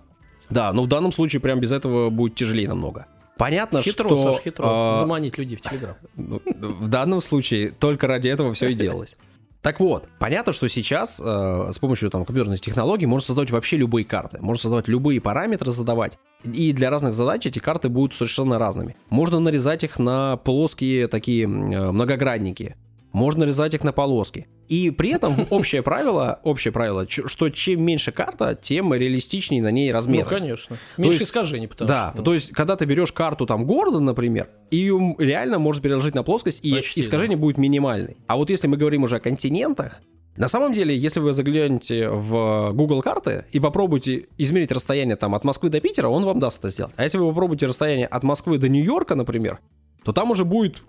Да, 0.51 0.73
но 0.73 0.83
в 0.83 0.89
данном 0.89 1.13
случае 1.13 1.41
прям 1.41 1.61
без 1.61 1.73
этого 1.73 2.11
будет 2.11 2.35
тяжелее 2.35 2.69
намного. 2.69 3.07
Понятно, 3.39 3.83
Хитро, 3.83 4.09
что... 4.09 4.17
Саш, 4.17 4.43
хитро. 4.43 4.65
а, 4.67 4.95
Заманить 4.95 5.39
людей 5.39 5.57
в 5.57 5.63
Телеграм. 5.63 5.97
ну, 6.17 6.41
в 6.61 6.89
данном 6.89 7.21
случае 7.21 7.71
только 7.71 8.07
ради 8.07 8.29
этого 8.29 8.53
все 8.53 8.69
и 8.69 8.75
делалось. 8.75 9.17
Так 9.63 9.79
вот, 9.79 10.09
понятно, 10.19 10.53
что 10.53 10.69
сейчас 10.69 11.23
э, 11.25 11.71
с 11.73 11.79
помощью 11.79 12.11
там, 12.11 12.25
компьютерных 12.25 12.61
технологий 12.61 13.07
можно 13.07 13.27
создавать 13.27 13.53
вообще 13.53 13.77
любые 13.77 14.05
карты. 14.05 14.39
Можно 14.41 14.63
создавать 14.63 14.89
любые 14.89 15.21
параметры, 15.21 15.71
задавать. 15.71 16.19
И 16.43 16.73
для 16.73 16.91
разных 16.91 17.15
задач 17.15 17.47
эти 17.47 17.61
карты 17.61 17.89
будут 17.89 18.13
совершенно 18.13 18.59
разными. 18.59 18.97
Можно 19.09 19.39
нарезать 19.39 19.85
их 19.85 20.01
на 20.01 20.37
плоские 20.37 21.07
такие 21.07 21.45
э, 21.45 21.47
многогранники. 21.47 22.75
Можно 23.13 23.41
нарезать 23.41 23.75
их 23.75 23.85
на 23.85 23.93
полоски. 23.93 24.47
И 24.69 24.91
при 24.91 25.11
этом 25.11 25.35
общее 25.51 25.83
правило, 25.83 26.41
общее 26.45 26.73
правило, 26.73 27.07
что 27.09 27.51
чем 27.51 27.85
меньше 27.85 28.11
карта, 28.13 28.55
тем 28.55 28.95
реалистичнее 28.95 29.63
на 29.63 29.71
ней 29.71 29.93
размеры. 29.93 30.25
Ну, 30.25 30.31
конечно. 30.31 30.79
Меньше 30.97 31.19
есть- 31.21 31.31
искажений, 31.31 31.69
потому 31.69 31.89
Да, 31.89 32.09
что... 32.11 32.19
ну, 32.19 32.25
то 32.25 32.35
есть, 32.35 32.51
когда 32.53 32.77
ты 32.77 32.85
берешь 32.85 33.13
карту 33.13 33.47
там 33.47 33.67
города, 33.67 34.01
например, 34.01 34.49
ее 34.71 35.15
реально 35.19 35.59
можно 35.59 35.83
переложить 35.83 36.15
на 36.15 36.23
плоскость, 36.23 36.65
и 36.65 36.75
Почти, 36.75 37.01
искажение 37.01 37.37
будет 37.37 37.59
минимальное. 37.59 38.17
А 38.27 38.37
вот 38.37 38.49
если 38.51 38.67
мы 38.69 38.77
говорим 38.77 39.03
уже 39.03 39.17
о 39.17 39.21
континентах, 39.21 40.01
на 40.37 40.49
самом 40.49 40.73
деле, 40.73 40.97
если 40.97 41.21
вы 41.21 41.35
заглянете 41.35 42.09
в 42.09 42.73
Google 42.73 43.03
карты 43.03 43.45
и 43.53 43.61
попробуете 43.61 44.29
измерить 44.39 44.73
расстояние 44.73 45.17
там 45.17 45.35
от 45.35 45.45
Москвы 45.45 45.69
до 45.69 45.79
Питера, 45.81 46.09
он 46.09 46.25
вам 46.25 46.39
даст 46.39 46.61
это 46.61 46.71
сделать. 46.71 46.95
А 46.97 47.03
если 47.03 47.19
вы 47.19 47.29
попробуете 47.29 47.67
расстояние 47.67 48.07
от 48.07 48.23
Москвы 48.23 48.57
до 48.57 48.71
Нью-Йорка, 48.71 49.15
например, 49.15 49.59
то 50.05 50.13
там 50.13 50.31
уже 50.31 50.45
будет 50.45 50.83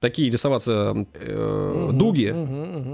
такие 0.00 0.30
рисоваться 0.30 1.06
э, 1.14 1.90
дуги, 1.92 2.28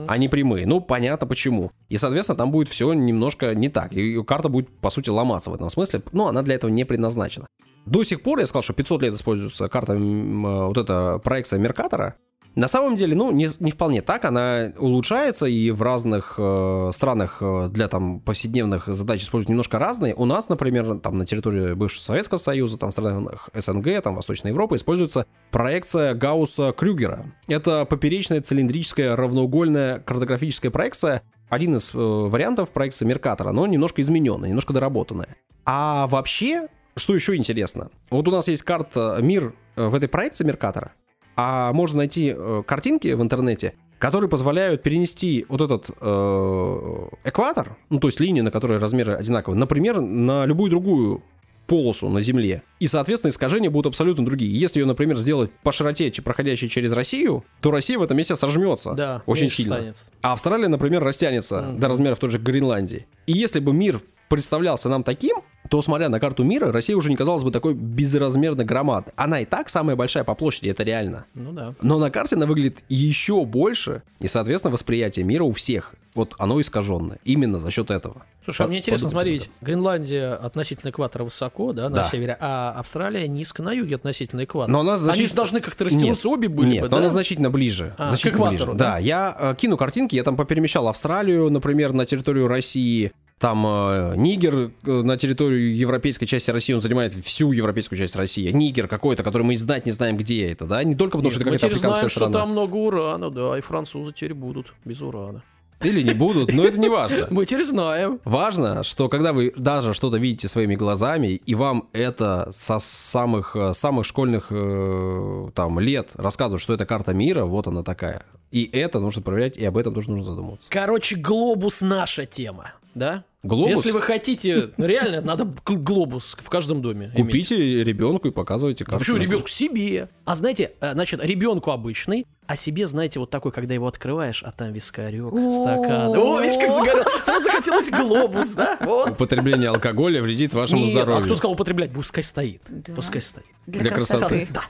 а 0.08 0.18
не 0.18 0.28
прямые. 0.28 0.66
Ну, 0.66 0.80
понятно 0.80 1.26
почему. 1.26 1.70
И, 1.88 1.96
соответственно, 1.96 2.38
там 2.38 2.50
будет 2.50 2.68
все 2.68 2.92
немножко 2.92 3.54
не 3.54 3.68
так. 3.68 3.92
И 3.92 4.22
карта 4.24 4.48
будет, 4.48 4.68
по 4.80 4.90
сути, 4.90 5.10
ломаться 5.10 5.50
в 5.50 5.54
этом 5.54 5.68
смысле. 5.68 6.02
Но 6.12 6.28
она 6.28 6.42
для 6.42 6.54
этого 6.54 6.70
не 6.70 6.84
предназначена. 6.84 7.46
До 7.86 8.02
сих 8.02 8.22
пор 8.22 8.38
я 8.40 8.46
сказал, 8.46 8.62
что 8.62 8.72
500 8.72 9.02
лет 9.02 9.14
используется 9.14 9.68
карта, 9.68 9.94
э, 9.94 9.98
вот 9.98 10.78
эта 10.78 11.18
проекция 11.22 11.58
Меркатора. 11.58 12.16
На 12.54 12.68
самом 12.68 12.94
деле, 12.96 13.16
ну, 13.16 13.32
не, 13.32 13.50
не 13.58 13.70
вполне 13.72 14.00
так. 14.00 14.24
Она 14.24 14.72
улучшается, 14.78 15.46
и 15.46 15.70
в 15.70 15.82
разных 15.82 16.36
э, 16.38 16.90
странах 16.92 17.38
э, 17.40 17.68
для 17.70 17.88
там 17.88 18.20
повседневных 18.20 18.86
задач 18.86 19.22
используют 19.22 19.48
немножко 19.48 19.78
разные. 19.78 20.14
У 20.14 20.24
нас, 20.24 20.48
например, 20.48 20.98
там 20.98 21.18
на 21.18 21.26
территории 21.26 21.74
бывшего 21.74 22.02
Советского 22.02 22.38
Союза, 22.38 22.78
там 22.78 22.90
в 22.90 22.92
странах 22.92 23.48
СНГ, 23.54 24.02
там 24.02 24.14
Восточной 24.14 24.48
Европы 24.50 24.76
используется 24.76 25.26
проекция 25.50 26.14
Гаусса-Крюгера. 26.14 27.26
Это 27.48 27.84
поперечная 27.84 28.40
цилиндрическая 28.40 29.16
равноугольная 29.16 29.98
картографическая 29.98 30.70
проекция, 30.70 31.22
один 31.48 31.76
из 31.76 31.94
э, 31.94 31.98
вариантов 31.98 32.70
проекции 32.70 33.04
Меркатора, 33.04 33.52
но 33.52 33.66
немножко 33.66 34.00
измененная, 34.02 34.48
немножко 34.48 34.72
доработанная. 34.72 35.36
А 35.64 36.06
вообще, 36.06 36.68
что 36.96 37.14
еще 37.14 37.36
интересно? 37.36 37.90
Вот 38.10 38.28
у 38.28 38.30
нас 38.30 38.48
есть 38.48 38.62
карта 38.62 39.18
мир 39.20 39.54
э, 39.76 39.86
в 39.86 39.94
этой 39.94 40.08
проекции 40.08 40.44
Меркатора, 40.44 40.92
а 41.36 41.72
можно 41.72 41.98
найти 41.98 42.34
э, 42.36 42.62
картинки 42.66 43.08
в 43.12 43.22
интернете, 43.22 43.74
которые 43.98 44.28
позволяют 44.30 44.82
перенести 44.82 45.46
вот 45.48 45.60
этот 45.60 45.90
э, 46.00 47.08
экватор, 47.24 47.76
ну 47.90 48.00
то 48.00 48.08
есть 48.08 48.20
линию, 48.20 48.44
на 48.44 48.50
которой 48.50 48.78
размеры 48.78 49.14
одинаковые, 49.14 49.58
например, 49.58 50.00
на 50.00 50.46
любую 50.46 50.70
другую 50.70 51.22
полосу 51.66 52.10
на 52.10 52.20
Земле. 52.20 52.62
И, 52.78 52.86
соответственно, 52.86 53.30
искажения 53.30 53.70
будут 53.70 53.86
абсолютно 53.92 54.22
другие. 54.24 54.52
Если 54.58 54.80
ее, 54.80 54.86
например, 54.86 55.16
сделать 55.16 55.50
по 55.62 55.72
широте, 55.72 56.12
проходящей 56.22 56.68
через 56.68 56.92
Россию, 56.92 57.42
то 57.62 57.70
Россия 57.70 57.98
в 57.98 58.02
этом 58.02 58.18
месте 58.18 58.36
сожмется 58.36 58.92
Да, 58.92 59.22
очень 59.24 59.48
сильно. 59.48 59.76
станет. 59.76 59.96
А 60.20 60.34
Австралия, 60.34 60.68
например, 60.68 61.02
растянется 61.02 61.62
Мгм. 61.62 61.80
до 61.80 61.88
размеров 61.88 62.18
той 62.18 62.28
же 62.28 62.38
Гренландии. 62.38 63.06
И 63.26 63.32
если 63.32 63.60
бы 63.60 63.72
мир 63.72 64.02
представлялся 64.28 64.90
нам 64.90 65.02
таким, 65.04 65.38
то, 65.70 65.80
смотря 65.82 66.08
на 66.08 66.20
карту 66.20 66.44
мира, 66.44 66.70
Россия 66.72 66.96
уже 66.96 67.08
не 67.10 67.16
казалась 67.16 67.42
бы 67.42 67.50
такой 67.50 67.74
безразмерно 67.74 68.64
громадной. 68.64 69.12
Она 69.16 69.40
и 69.40 69.44
так 69.44 69.68
самая 69.68 69.96
большая 69.96 70.22
по 70.24 70.34
площади, 70.34 70.68
это 70.68 70.82
реально. 70.82 71.24
Ну 71.34 71.52
да. 71.52 71.74
Но 71.80 71.98
на 71.98 72.10
карте 72.10 72.36
она 72.36 72.46
выглядит 72.46 72.84
еще 72.88 73.44
больше, 73.44 74.02
и, 74.20 74.28
соответственно, 74.28 74.72
восприятие 74.72 75.24
мира 75.24 75.42
у 75.44 75.52
всех, 75.52 75.94
вот 76.14 76.34
оно 76.38 76.60
искаженное. 76.60 77.18
Именно 77.24 77.58
за 77.60 77.70
счет 77.70 77.90
этого. 77.90 78.22
Слушай, 78.44 78.66
а 78.66 78.68
мне 78.68 78.78
интересно, 78.78 79.08
смотри, 79.08 79.32
ведь 79.32 79.50
Гренландия 79.62 80.34
относительно 80.34 80.90
экватора 80.90 81.24
высоко, 81.24 81.72
да, 81.72 81.88
на 81.88 81.96
Да. 81.96 82.04
севере, 82.04 82.36
а 82.40 82.74
Австралия 82.78 83.26
низко 83.26 83.62
на 83.62 83.72
юге 83.72 83.96
относительно 83.96 84.44
экватора. 84.44 84.70
Но 84.72 84.80
она 84.80 84.94
Они 84.94 85.02
значит- 85.02 85.28
же 85.30 85.34
должны 85.34 85.60
как-то 85.60 85.84
растянуться, 85.86 86.28
обе 86.28 86.48
были 86.48 86.72
Нет, 86.74 86.82
бы, 86.82 86.88
да? 86.90 86.98
она 86.98 87.08
значительно 87.10 87.50
ближе. 87.50 87.94
А, 87.96 88.08
значительно 88.08 88.32
к 88.32 88.36
экватору, 88.36 88.72
ближе. 88.72 88.78
да? 88.78 88.92
Да, 88.92 88.98
я 88.98 89.36
э, 89.38 89.54
кину 89.56 89.76
картинки, 89.78 90.14
я 90.14 90.22
там 90.22 90.36
поперемещал 90.36 90.88
Австралию, 90.88 91.48
например, 91.50 91.94
на 91.94 92.04
территорию 92.04 92.46
России, 92.46 93.12
там 93.44 93.66
э, 93.66 94.14
Нигер 94.16 94.54
э, 94.54 94.90
на 95.02 95.18
территорию 95.18 95.76
европейской 95.76 96.24
части 96.24 96.50
России, 96.50 96.72
он 96.72 96.80
занимает 96.80 97.12
всю 97.12 97.52
европейскую 97.52 97.98
часть 97.98 98.16
России. 98.16 98.50
Нигер 98.50 98.88
какой-то, 98.88 99.22
который 99.22 99.42
мы 99.42 99.52
и 99.52 99.56
знать 99.56 99.84
не 99.84 99.92
знаем, 99.92 100.16
где 100.16 100.50
это, 100.50 100.64
да? 100.64 100.82
Не 100.82 100.94
только 100.94 101.18
потому, 101.18 101.30
что 101.30 101.40
это 101.40 101.50
какая-то 101.50 101.66
африканская 101.66 101.92
знаем, 101.92 102.08
что 102.08 102.20
страна. 102.20 102.38
там 102.38 102.52
много 102.52 102.76
урана, 102.76 103.28
да, 103.28 103.58
и 103.58 103.60
французы 103.60 104.14
теперь 104.14 104.32
будут 104.32 104.72
без 104.86 105.02
урана. 105.02 105.42
Или 105.82 106.00
не 106.00 106.14
будут, 106.14 106.54
но 106.54 106.64
это 106.64 106.80
не 106.80 106.88
важно. 106.88 107.26
Мы 107.30 107.44
теперь 107.44 107.64
знаем. 107.64 108.18
Важно, 108.24 108.82
что 108.82 109.10
когда 109.10 109.34
вы 109.34 109.52
даже 109.56 109.92
что-то 109.92 110.16
видите 110.16 110.48
своими 110.48 110.74
глазами, 110.74 111.28
и 111.34 111.54
вам 111.54 111.90
это 111.92 112.48
со 112.50 112.78
самых, 112.78 113.54
э, 113.56 113.74
самых 113.74 114.06
школьных 114.06 114.46
э, 114.48 115.50
там 115.54 115.78
лет 115.80 116.12
рассказывают, 116.14 116.62
что 116.62 116.72
это 116.72 116.86
карта 116.86 117.12
мира, 117.12 117.44
вот 117.44 117.66
она 117.66 117.82
такая. 117.82 118.24
И 118.54 118.70
это 118.72 119.00
нужно 119.00 119.20
проверять, 119.20 119.56
и 119.56 119.66
об 119.66 119.76
этом 119.76 119.92
тоже 119.94 120.10
нужно 120.10 120.24
задумываться. 120.26 120.70
Короче, 120.70 121.16
глобус 121.16 121.80
наша 121.80 122.24
тема, 122.24 122.74
да? 122.94 123.24
Глобус? 123.42 123.78
Если 123.78 123.90
вы 123.90 124.00
хотите, 124.00 124.70
реально, 124.76 125.22
надо 125.22 125.44
гл- 125.44 125.76
глобус 125.76 126.36
в 126.38 126.48
каждом 126.48 126.80
доме 126.80 127.06
иметь. 127.06 127.16
Купите 127.16 127.82
ребенку 127.82 128.28
и 128.28 128.30
показывайте 128.30 128.84
А 128.84 128.86
карту. 128.86 129.00
Почему 129.00 129.16
ребенку 129.16 129.48
себе? 129.48 130.08
А 130.24 130.36
знаете, 130.36 130.70
э, 130.80 130.92
значит, 130.92 131.20
ребенку 131.24 131.72
обычный, 131.72 132.28
а 132.46 132.54
себе, 132.54 132.86
знаете, 132.86 133.18
вот 133.18 133.28
такой, 133.28 133.50
когда 133.50 133.74
его 133.74 133.88
открываешь, 133.88 134.44
а 134.44 134.52
там 134.52 134.72
вискарек, 134.72 135.32
стакан. 135.50 136.16
О, 136.16 136.40
видишь, 136.40 136.54
как 136.56 136.70
загорел. 136.70 137.04
Сразу 137.24 137.42
захотелось 137.42 137.90
глобус, 137.90 138.52
да? 138.52 138.78
Вот. 138.82 139.10
Употребление 139.10 139.70
алкоголя 139.70 140.22
вредит 140.22 140.54
вашему 140.54 140.86
а 140.86 140.90
здоровью. 140.92 141.24
кто 141.24 141.34
сказал 141.34 141.54
употреблять? 141.54 141.92
Пускай 141.92 142.22
стоит. 142.22 142.62
Пускай 142.94 143.20
стоит. 143.20 143.46
Для, 143.66 143.90
красоты. 143.90 144.46
Да. 144.52 144.62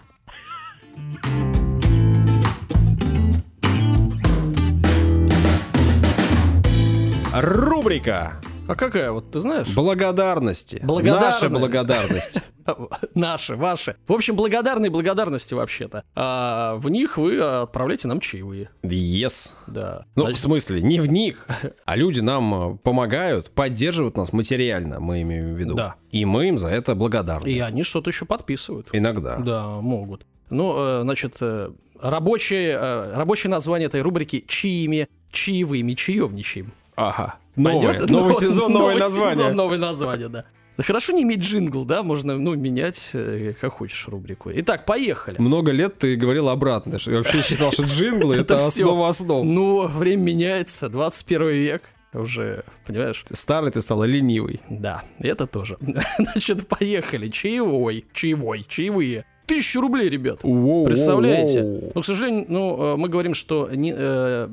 Рубрика 7.37 8.41
А 8.69 8.77
какая 8.77 9.11
вот, 9.11 9.33
ты 9.33 9.41
знаешь? 9.41 9.75
благодарности. 9.75 10.81
Благодарны. 10.85 11.27
Наша 11.27 11.49
благодарность. 11.49 12.41
Наши, 13.17 13.57
ваши. 13.57 13.97
В 14.07 14.13
общем, 14.13 14.37
благодарные 14.37 14.89
благодарности 14.89 15.53
вообще-то. 15.53 16.05
А 16.15 16.77
в 16.77 16.89
них 16.91 17.19
вы 17.19 17.41
отправляете 17.41 18.07
нам 18.07 18.21
чаевые. 18.21 18.71
Yes. 18.85 19.51
Да. 19.67 20.07
Ну, 20.15 20.23
Значит, 20.23 20.39
в 20.39 20.43
смысле, 20.43 20.81
не 20.81 21.01
в 21.01 21.07
них, 21.07 21.49
а 21.85 21.97
люди 21.97 22.21
нам 22.21 22.75
э, 22.75 22.77
помогают, 22.79 23.51
поддерживают 23.51 24.17
нас 24.17 24.33
материально, 24.33 25.01
мы 25.01 25.23
имеем 25.23 25.55
в 25.55 25.59
виду. 25.59 25.75
Да. 25.75 25.97
И 26.13 26.25
мы 26.25 26.47
им 26.47 26.57
за 26.57 26.69
это 26.69 26.95
благодарны. 26.95 27.49
и 27.49 27.59
они 27.59 27.83
что-то 27.83 28.11
еще 28.11 28.27
подписывают. 28.27 28.91
Иногда. 28.93 29.39
Да, 29.39 29.81
могут. 29.81 30.25
Ну, 30.51 30.75
э, 30.77 31.01
значит, 31.03 31.39
э, 31.41 31.73
рабочее, 32.01 32.79
рабочее 33.13 33.51
название 33.51 33.87
этой 33.87 34.03
рубрики 34.03 34.45
«Чьими 34.47 35.09
чаевыми 35.33 35.95
чаевничаем». 35.95 36.73
Ага. 36.97 37.37
Новое. 37.57 37.89
Пойдет? 37.93 38.11
Новый 38.11 38.35
Ну, 38.35 38.41
сезон, 38.41 38.73
новое 38.73 38.95
новый 38.95 39.01
название. 39.01 39.37
сезон, 39.37 39.57
новое 39.57 39.79
название, 39.79 40.29
да. 40.29 40.45
Хорошо 40.77 41.13
не 41.13 41.23
иметь 41.23 41.39
джингл, 41.39 41.85
да, 41.85 42.03
можно, 42.03 42.37
ну, 42.37 42.57
менять, 42.57 43.11
э, 43.15 43.53
как 43.61 43.75
хочешь, 43.75 44.09
рубрику. 44.09 44.51
Итак, 44.53 44.87
поехали. 44.87 45.37
Много 45.41 45.71
лет 45.71 45.99
ты 45.99 46.17
говорил 46.17 46.49
обратно, 46.49 46.99
что 46.99 47.13
я 47.13 47.19
вообще 47.19 47.43
считал, 47.43 47.71
что 47.71 47.85
джинглы 47.85 48.35
это 48.41 48.57
основа 48.57 49.09
основ. 49.09 49.47
Ну, 49.47 49.87
время 49.87 50.23
меняется, 50.23 50.89
21 50.89 51.49
век 51.51 51.83
уже, 52.13 52.65
понимаешь? 52.87 53.25
Старый 53.33 53.71
ты 53.71 53.81
стал, 53.83 54.03
ленивый. 54.03 54.61
Да, 54.69 55.03
это 55.21 55.47
тоже. 55.47 55.79
Значит, 56.19 56.67
поехали. 56.67 57.29
Чаевой, 57.29 58.05
чаевой, 58.13 58.65
чаевые. 58.69 59.27
Тысячу 59.47 59.81
рублей, 59.81 60.09
ребят. 60.09 60.41
Представляете? 60.41 61.91
Но, 61.95 62.01
к 62.01 62.05
сожалению, 62.05 62.47
ну, 62.49 62.95
э, 62.95 62.97
мы 62.97 63.09
говорим, 63.09 63.35
что 63.35 63.69
не, 63.71 63.93
э, 63.95 64.49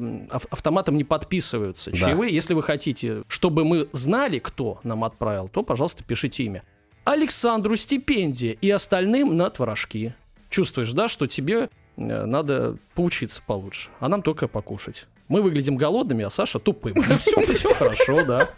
автоматом 0.49 0.97
не 0.97 1.03
подписываются 1.03 1.91
Да. 1.91 1.97
чаевые. 1.97 2.33
Если 2.33 2.53
вы 2.53 2.61
хотите, 2.63 3.23
чтобы 3.27 3.63
мы 3.63 3.87
знали, 3.93 4.39
кто 4.39 4.79
нам 4.83 5.03
отправил, 5.03 5.47
то, 5.47 5.63
пожалуйста, 5.63 6.03
пишите 6.03 6.43
имя. 6.43 6.63
Александру 7.05 7.75
стипендия 7.77 8.55
и 8.61 8.69
остальным 8.69 9.35
на 9.37 9.49
творожки. 9.49 10.13
Чувствуешь, 10.49 10.91
да, 10.91 11.07
что 11.07 11.25
тебе 11.27 11.69
э, 11.97 12.25
надо 12.25 12.77
поучиться 12.93 13.41
получше, 13.45 13.89
а 13.99 14.09
нам 14.09 14.21
только 14.21 14.47
покушать. 14.47 15.07
Мы 15.29 15.41
выглядим 15.41 15.77
голодными, 15.77 16.25
а 16.25 16.29
Саша 16.29 16.59
тупым. 16.59 17.01
Все, 17.17 17.39
все 17.39 17.73
хорошо, 17.73 18.25
да. 18.25 18.49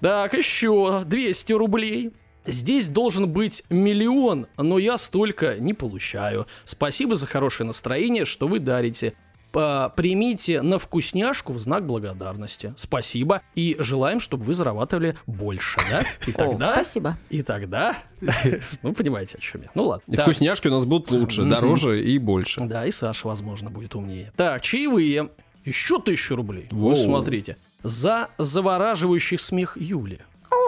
Так, 0.00 0.34
еще 0.34 1.02
200 1.04 1.52
рублей. 1.54 2.12
Здесь 2.46 2.88
должен 2.88 3.28
быть 3.30 3.62
миллион, 3.70 4.46
но 4.56 4.78
я 4.78 4.98
столько 4.98 5.56
не 5.58 5.74
получаю. 5.74 6.46
Спасибо 6.64 7.14
за 7.16 7.26
хорошее 7.26 7.66
настроение, 7.66 8.24
что 8.24 8.46
вы 8.46 8.58
дарите. 8.58 9.14
Примите 9.52 10.62
на 10.62 10.80
вкусняшку 10.80 11.52
в 11.52 11.60
знак 11.60 11.86
благодарности. 11.86 12.74
Спасибо. 12.76 13.40
И 13.54 13.76
желаем, 13.78 14.18
чтобы 14.18 14.42
вы 14.42 14.52
зарабатывали 14.52 15.16
больше, 15.28 15.78
да? 15.88 16.02
И 16.26 16.32
О, 16.32 16.34
тогда... 16.34 16.72
спасибо. 16.72 17.16
И 17.30 17.42
тогда... 17.42 17.96
Ну, 18.82 18.92
понимаете, 18.92 19.38
о 19.38 19.40
чем 19.40 19.62
я. 19.62 19.70
Ну, 19.76 19.84
ладно. 19.84 20.02
И 20.12 20.16
Так. 20.16 20.24
вкусняшки 20.26 20.66
у 20.66 20.72
нас 20.72 20.84
будут 20.84 21.12
лучше, 21.12 21.44
дороже 21.44 22.02
и 22.04 22.18
больше. 22.18 22.60
Да, 22.62 22.84
и 22.84 22.90
Саша, 22.90 23.28
возможно, 23.28 23.70
будет 23.70 23.94
умнее. 23.94 24.32
Так, 24.36 24.60
чаевые. 24.62 25.30
Еще 25.64 26.00
тысячу 26.00 26.34
рублей. 26.34 26.66
Вы 26.72 26.96
смотрите. 26.96 27.56
За 27.84 28.30
завораживающий 28.38 29.38
смех 29.38 29.76
Юли. 29.80 30.18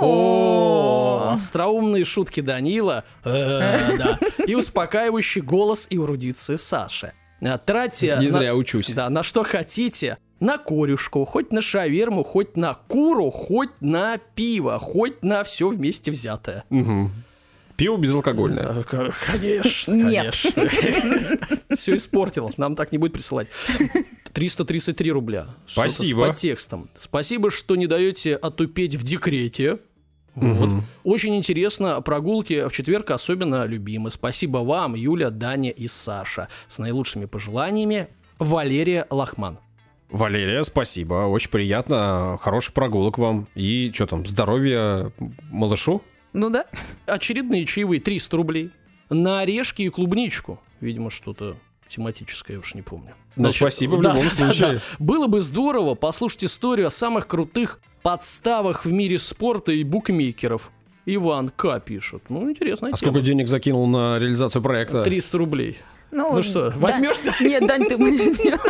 О, 0.00 1.30
остроумные 1.34 2.04
шутки 2.04 2.40
Данила, 2.40 3.04
э, 3.24 3.96
да, 3.96 4.18
и 4.46 4.54
успокаивающий 4.54 5.40
голос 5.40 5.86
и 5.90 5.96
эрудиции 5.96 6.56
Саши. 6.56 7.12
А, 7.42 7.58
Тратьте 7.58 8.16
Не 8.20 8.26
на- 8.28 8.32
зря 8.38 8.54
учусь. 8.54 8.88
да, 8.90 9.08
на 9.10 9.22
что 9.22 9.42
хотите. 9.44 10.18
На 10.38 10.58
корюшку, 10.58 11.24
хоть 11.24 11.50
на 11.50 11.62
шаверму, 11.62 12.22
хоть 12.22 12.58
на 12.58 12.74
куру, 12.74 13.30
хоть 13.30 13.70
на 13.80 14.18
пиво, 14.18 14.78
хоть 14.78 15.22
на 15.24 15.42
все 15.44 15.68
вместе 15.70 16.10
взятое. 16.10 16.64
Мгм. 16.68 17.10
Пиво 17.76 17.96
безалкогольное. 17.96 18.84
Э, 18.90 19.10
Конечно, 19.26 19.92
Нет. 19.94 20.34
Все 21.74 21.94
испортил, 21.94 22.52
нам 22.56 22.74
так 22.74 22.92
не 22.92 22.98
будет 22.98 23.12
присылать. 23.12 23.48
333 24.32 25.12
рубля. 25.12 25.48
Спасибо. 25.66 26.24
С 26.24 26.28
подтекстом. 26.28 26.90
Спасибо, 26.96 27.50
что 27.50 27.76
не 27.76 27.86
даете 27.86 28.34
отупеть 28.34 28.94
в 28.94 29.02
декрете. 29.02 29.78
Вот. 30.34 30.82
Очень 31.02 31.34
интересно, 31.36 32.00
прогулки 32.02 32.68
в 32.68 32.72
четверг 32.72 33.10
особенно 33.10 33.64
любимы. 33.64 34.10
Спасибо 34.10 34.58
вам, 34.58 34.94
Юля, 34.94 35.30
Даня 35.30 35.70
и 35.70 35.86
Саша. 35.86 36.48
С 36.68 36.78
наилучшими 36.78 37.24
пожеланиями, 37.24 38.08
Валерия 38.38 39.06
Лахман. 39.08 39.58
Валерия, 40.10 40.62
спасибо. 40.62 41.26
Очень 41.26 41.50
приятно. 41.50 42.38
Хороших 42.40 42.74
прогулок 42.74 43.18
вам. 43.18 43.48
И 43.54 43.90
что 43.94 44.06
там, 44.06 44.26
здоровья 44.26 45.10
малышу? 45.50 46.02
Ну 46.32 46.50
да. 46.50 46.66
Очередные 47.06 47.64
чаевые 47.66 48.00
300 48.00 48.36
рублей. 48.36 48.70
На 49.10 49.40
орешки 49.40 49.82
и 49.82 49.88
клубничку. 49.88 50.60
Видимо, 50.80 51.10
что-то 51.10 51.56
тематическое, 51.88 52.56
я 52.56 52.60
уж 52.60 52.74
не 52.74 52.82
помню. 52.82 53.14
Ну, 53.36 53.50
спасибо 53.52 53.96
в 53.96 54.00
да, 54.02 54.10
любом 54.14 54.24
да, 54.28 54.30
случае. 54.30 54.74
да. 54.74 54.80
Было 54.98 55.26
бы 55.28 55.40
здорово 55.40 55.94
послушать 55.94 56.44
историю 56.44 56.88
о 56.88 56.90
самых 56.90 57.26
крутых 57.28 57.80
подставах 58.02 58.84
в 58.84 58.92
мире 58.92 59.18
спорта 59.18 59.72
и 59.72 59.84
букмекеров. 59.84 60.70
Иван 61.06 61.50
К. 61.54 61.78
пишет. 61.80 62.24
Ну, 62.28 62.50
интересная 62.50 62.90
А 62.92 62.96
тема. 62.96 63.12
сколько 63.12 63.24
денег 63.24 63.46
закинул 63.46 63.86
на 63.86 64.18
реализацию 64.18 64.60
проекта? 64.62 65.02
300 65.04 65.38
рублей. 65.38 65.78
Ну, 66.10 66.34
Ну 66.34 66.42
что, 66.42 66.70
да. 66.70 66.76
возьмешься? 66.78 67.32
Нет, 67.40 67.66
Дань, 67.66 67.84
ты 67.88 67.96
будешь 67.96 68.36
делать. 68.38 68.60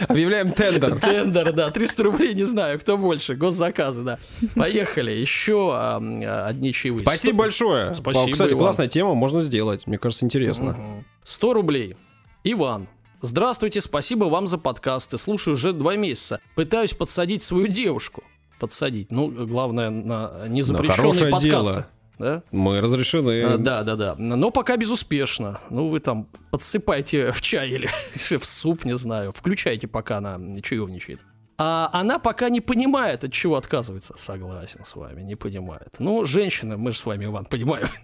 Объявляем 0.08 0.52
тендер. 0.52 0.98
Тендер, 0.98 1.52
да, 1.52 1.70
300 1.70 2.02
рублей, 2.02 2.34
не 2.34 2.44
знаю, 2.44 2.78
кто 2.80 2.96
больше, 2.96 3.34
госзаказы, 3.34 4.02
да. 4.02 4.18
Поехали, 4.54 5.10
еще 5.10 5.76
одни 5.76 6.72
чаевые. 6.72 7.00
Спасибо 7.00 7.38
большое. 7.38 7.94
Спасибо, 7.94 8.32
Кстати, 8.32 8.54
классная 8.54 8.88
тема, 8.88 9.14
можно 9.14 9.40
сделать. 9.40 9.86
Мне 9.86 9.98
кажется, 9.98 10.24
интересно. 10.24 10.72
Мгм. 10.72 11.04
100 11.22 11.52
рублей. 11.54 11.96
Иван. 12.44 12.88
Здравствуйте, 13.22 13.80
спасибо 13.80 14.24
вам 14.24 14.46
за 14.46 14.58
подкасты. 14.58 15.16
Слушаю 15.16 15.54
уже 15.54 15.72
два 15.72 15.96
месяца. 15.96 16.40
Пытаюсь 16.56 16.92
подсадить 16.92 17.42
свою 17.42 17.68
девушку. 17.68 18.22
Подсадить. 18.60 19.10
Ну, 19.10 19.28
главное, 19.46 19.88
на 19.90 20.46
незапрещенные 20.46 21.32
подкасты. 21.32 21.48
дело. 21.48 21.86
Да? 22.18 22.42
Мы 22.52 22.80
разрешены. 22.80 23.42
А, 23.42 23.58
да, 23.58 23.82
да, 23.82 23.96
да. 23.96 24.14
Но 24.16 24.50
пока 24.50 24.76
безуспешно. 24.76 25.60
Ну, 25.70 25.88
вы 25.88 26.00
там 26.00 26.28
подсыпайте 26.50 27.32
в 27.32 27.40
чай 27.40 27.70
или 27.70 27.90
в 28.36 28.44
суп, 28.44 28.84
не 28.84 28.96
знаю. 28.96 29.32
Включайте, 29.32 29.88
пока 29.88 30.18
она 30.18 30.38
чаевничает. 30.62 31.20
А 31.56 31.88
она 31.92 32.18
пока 32.18 32.48
не 32.48 32.60
понимает, 32.60 33.24
от 33.24 33.32
чего 33.32 33.56
отказывается. 33.56 34.14
Согласен 34.16 34.84
с 34.84 34.96
вами, 34.96 35.22
не 35.22 35.36
понимает. 35.36 35.94
Ну, 35.98 36.24
женщина, 36.24 36.76
мы 36.76 36.92
же 36.92 36.98
с 36.98 37.06
вами, 37.06 37.26
Иван, 37.26 37.44
понимаем. 37.44 37.88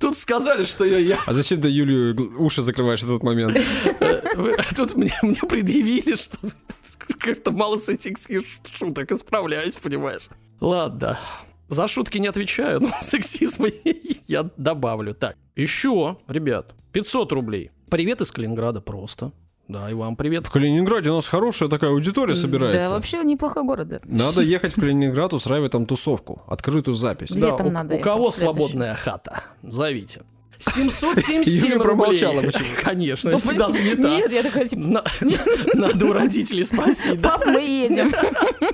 Тут 0.00 0.16
сказали, 0.16 0.64
что 0.64 0.84
я, 0.84 0.98
я 0.98 1.18
А 1.26 1.34
зачем 1.34 1.60
ты 1.60 1.68
Юлию 1.68 2.16
уши 2.40 2.62
закрываешь 2.62 3.02
в 3.02 3.10
этот 3.10 3.24
момент? 3.24 3.58
тут 4.76 4.94
мне, 4.94 5.12
мне 5.22 5.40
предъявили, 5.48 6.14
что 6.14 6.38
как-то 7.18 7.50
мало 7.50 7.78
сексистских 7.78 8.44
шуток 8.78 9.10
исправляюсь, 9.10 9.74
понимаешь? 9.74 10.28
Ладно. 10.60 11.18
За 11.68 11.86
шутки 11.86 12.18
не 12.18 12.28
отвечаю, 12.28 12.80
но 12.82 12.88
сексизм 13.00 13.66
я 14.26 14.50
добавлю. 14.56 15.14
Так, 15.14 15.36
еще, 15.54 16.16
ребят, 16.26 16.74
500 16.92 17.32
рублей. 17.32 17.70
Привет 17.90 18.20
из 18.20 18.30
Калининграда 18.32 18.80
просто. 18.80 19.32
Да, 19.68 19.90
и 19.90 19.92
вам 19.92 20.16
привет. 20.16 20.46
В 20.46 20.50
Калининграде 20.50 21.10
у 21.10 21.14
нас 21.14 21.28
хорошая 21.28 21.68
такая 21.68 21.90
аудитория 21.90 22.34
собирается. 22.34 22.80
Да, 22.80 22.90
вообще 22.90 23.22
неплохой 23.22 23.64
город, 23.64 23.88
да. 23.88 24.00
Надо 24.04 24.40
ехать 24.42 24.74
в 24.74 24.80
Калининград, 24.80 25.34
устраивать 25.34 25.72
там 25.72 25.84
тусовку, 25.84 26.42
открытую 26.46 26.94
запись. 26.94 27.30
Да. 27.32 27.48
Летом 27.50 27.66
у, 27.66 27.70
надо 27.70 27.94
у 27.94 27.98
ехать, 27.98 28.04
кого 28.04 28.30
следующий. 28.30 28.44
свободная 28.44 28.94
хата? 28.94 29.42
Зовите. 29.62 30.22
777 30.58 31.42
Юля 31.44 31.74
рублей. 31.74 31.78
промолчала 31.78 32.42
почему? 32.42 32.64
Конечно, 32.82 33.30
Ну, 33.30 33.38
всегда 33.38 33.68
занята. 33.68 34.02
Нет, 34.08 34.32
я 34.32 34.42
такая, 34.42 34.66
типа, 34.66 34.82
На- 34.82 35.04
Надо 35.74 36.06
у 36.06 36.12
родителей 36.12 36.64
спросить. 36.64 37.20
да? 37.20 37.30
пап, 37.30 37.46
мы 37.46 37.60
едем. 37.60 38.12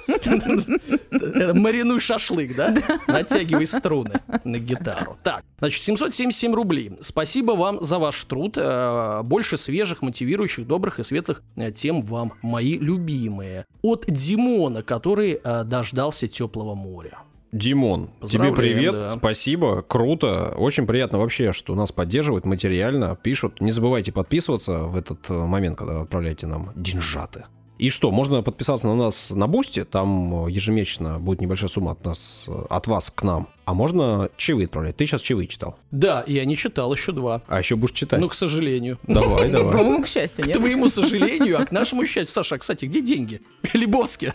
Это 0.08 1.54
Маринуй 1.54 2.00
шашлык, 2.00 2.56
да? 2.56 2.74
Натягивай 3.06 3.66
струны 3.66 4.20
на 4.44 4.58
гитару. 4.58 5.18
Так, 5.22 5.44
значит, 5.58 5.82
777 5.82 6.54
рублей. 6.54 6.92
Спасибо 7.00 7.52
вам 7.52 7.82
за 7.82 7.98
ваш 7.98 8.22
труд. 8.24 8.54
Э, 8.56 9.20
Больше 9.22 9.56
свежих, 9.56 10.02
мотивирующих, 10.02 10.66
добрых 10.66 10.98
и 11.00 11.04
светлых 11.04 11.42
э, 11.56 11.70
тем 11.72 12.02
вам, 12.02 12.32
мои 12.42 12.78
любимые. 12.78 13.64
От 13.82 14.06
Димона, 14.08 14.82
который 14.82 15.40
э, 15.42 15.64
дождался 15.64 16.28
теплого 16.28 16.74
моря. 16.74 17.18
Димон, 17.54 18.10
тебе 18.28 18.52
привет, 18.52 18.94
да. 18.94 19.10
спасибо, 19.12 19.80
круто, 19.82 20.52
очень 20.56 20.88
приятно 20.88 21.18
вообще, 21.18 21.52
что 21.52 21.76
нас 21.76 21.92
поддерживают 21.92 22.44
материально, 22.44 23.14
пишут. 23.14 23.60
Не 23.60 23.70
забывайте 23.70 24.10
подписываться 24.10 24.80
в 24.80 24.96
этот 24.96 25.30
э, 25.30 25.34
момент, 25.34 25.78
когда 25.78 26.00
отправляете 26.00 26.48
нам 26.48 26.72
деньжаты. 26.74 27.44
И 27.76 27.90
что, 27.90 28.12
можно 28.12 28.42
подписаться 28.42 28.86
на 28.86 28.94
нас 28.94 29.30
на 29.30 29.48
Boosty, 29.48 29.84
там 29.84 30.46
э, 30.46 30.50
ежемесячно 30.50 31.18
будет 31.18 31.40
небольшая 31.40 31.68
сумма 31.68 31.92
от 31.92 32.04
нас, 32.04 32.44
э, 32.46 32.66
от 32.70 32.86
вас 32.86 33.10
к 33.12 33.22
нам. 33.24 33.48
А 33.64 33.74
можно 33.74 34.28
чаевые 34.36 34.66
отправлять. 34.66 34.96
Ты 34.96 35.06
сейчас 35.06 35.22
чаевые 35.22 35.48
читал. 35.48 35.76
Да, 35.90 36.22
я 36.28 36.44
не 36.44 36.56
читал 36.56 36.94
еще 36.94 37.10
два. 37.10 37.42
А 37.48 37.58
еще 37.58 37.74
будешь 37.74 37.94
читать. 37.94 38.20
Ну, 38.20 38.28
к 38.28 38.34
сожалению. 38.34 38.98
Давай, 39.04 39.50
давай. 39.50 39.72
По-моему, 39.72 40.02
к 40.04 40.06
счастью, 40.06 40.44
К 40.44 40.48
нет. 40.48 40.56
твоему 40.58 40.88
сожалению, 40.88 41.60
а 41.60 41.64
к 41.64 41.72
нашему 41.72 42.06
счастью. 42.06 42.32
Саша, 42.32 42.54
а, 42.54 42.58
кстати, 42.58 42.84
где 42.84 43.00
деньги? 43.00 43.42
Лебовские. 43.72 44.34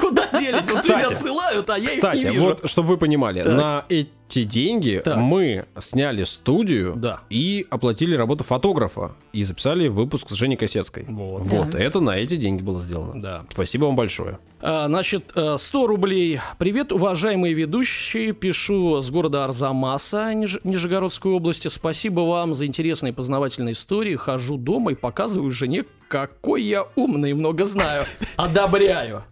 Куда, 0.00 0.28
делись? 0.38 0.66
Вот 0.66 0.84
люди 0.84 0.94
Кстати, 0.98 1.12
отсылают, 1.12 1.70
а 1.70 1.76
я 1.78 1.84
их 1.84 1.90
Кстати, 1.90 2.26
не 2.26 2.32
вижу. 2.32 2.40
вот, 2.40 2.70
чтобы 2.70 2.88
вы 2.88 2.98
понимали, 2.98 3.42
на 3.42 3.84
эти 3.88 4.10
деньги 4.38 5.02
Так. 5.04 5.16
мы 5.16 5.66
сняли 5.78 6.24
студию 6.24 6.94
Да. 6.96 7.20
и 7.30 7.66
оплатили 7.70 8.14
работу 8.14 8.44
фотографа 8.44 9.12
и 9.32 9.44
записали 9.44 9.88
выпуск 9.88 10.30
с 10.30 10.34
Женей 10.34 10.56
Косецкой. 10.56 11.04
Вот. 11.08 11.42
Вот, 11.42 11.70
Да. 11.70 11.78
это 11.78 12.00
на 12.00 12.16
эти 12.16 12.36
деньги 12.36 12.62
было 12.62 12.80
сделано. 12.80 13.20
Да. 13.20 13.44
Спасибо 13.50 13.86
вам 13.86 13.96
большое. 13.96 14.38
А, 14.62 14.86
Значит, 14.88 15.32
э, 15.34 15.56
100 15.58 15.86
рублей. 15.86 16.40
Привет, 16.58 16.92
уважаемые 16.92 17.54
ведущие. 17.54 18.32
Пишу 18.32 19.00
с 19.00 19.10
города 19.10 19.44
Арзамаса, 19.44 20.32
Ниж- 20.34 20.60
Нижегородской 20.64 21.32
области. 21.32 21.68
Спасибо 21.68 22.20
вам 22.20 22.54
за 22.54 22.66
интересные 22.66 23.12
познавательные 23.12 23.72
истории. 23.72 24.16
Хожу 24.16 24.56
дома 24.56 24.92
и 24.92 24.94
показываю 24.94 25.50
жене, 25.50 25.84
какой 26.08 26.62
я 26.62 26.84
умный 26.94 27.30
и 27.30 27.34
много 27.34 27.64
знаю. 27.64 28.02
Одобряю. 28.36 29.24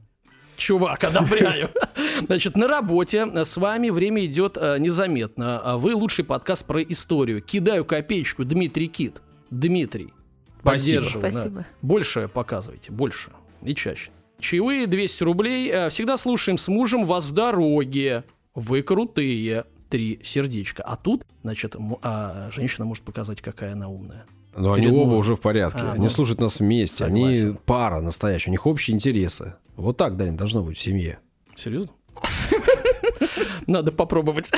Чувак, 0.59 1.05
одобряю. 1.05 1.71
Значит, 2.27 2.57
на 2.57 2.67
работе 2.69 3.25
с 3.45 3.57
вами 3.57 3.91
время 3.91 4.25
идет 4.27 4.59
э, 4.61 4.77
незаметно. 4.79 5.61
А 5.61 5.77
Вы 5.79 5.95
лучший 5.95 6.25
подкаст 6.25 6.67
про 6.67 6.83
историю. 6.83 7.41
Кидаю 7.41 7.85
копеечку, 7.85 8.45
Дмитрий 8.45 8.89
Кит. 8.89 9.23
Дмитрий. 9.51 10.13
Спасибо. 10.61 11.01
Поддерживаю, 11.01 11.23
да. 11.23 11.31
Спасибо. 11.31 11.67
Больше 11.81 12.29
показывайте, 12.29 12.91
больше 12.91 13.31
и 13.63 13.75
чаще. 13.75 14.11
Чаевые 14.41 14.87
200 14.89 15.23
рублей. 15.23 15.71
Э, 15.71 15.89
Всегда 15.91 16.17
слушаем 16.17 16.59
с 16.59 16.67
мужем 16.69 17.07
вас 17.07 17.27
в 17.27 17.33
дороге. 17.33 18.25
Вы 18.55 18.83
крутые. 18.83 19.65
Три 19.89 20.21
сердечка. 20.23 20.83
А 20.83 20.97
тут, 20.97 21.25
значит, 21.43 21.75
м- 21.77 21.97
а, 22.03 22.51
женщина 22.53 22.85
может 22.85 23.05
показать, 23.05 23.41
какая 23.41 23.73
она 23.73 23.89
умная. 23.89 24.27
Но 24.57 24.73
они 24.73 24.89
оба 24.89 25.15
уже 25.15 25.37
в 25.37 25.41
порядке. 25.41 25.81
А, 25.83 25.93
они 25.93 26.05
ну. 26.05 26.09
слушают 26.09 26.41
нас 26.41 26.61
вместе. 26.61 27.05
Они 27.05 27.35
Согласен. 27.35 27.59
пара 27.67 28.01
настоящая. 28.01 28.51
У 28.51 28.53
них 28.53 28.67
общие 28.67 28.95
интересы. 28.95 29.55
Вот 29.77 29.97
так, 29.97 30.17
Даня, 30.17 30.33
должно 30.37 30.63
быть 30.63 30.77
в 30.77 30.81
семье. 30.81 31.19
Серьезно? 31.57 31.93
Надо 33.67 33.93
попробовать. 33.93 34.51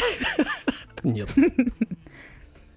Нет. 1.03 1.29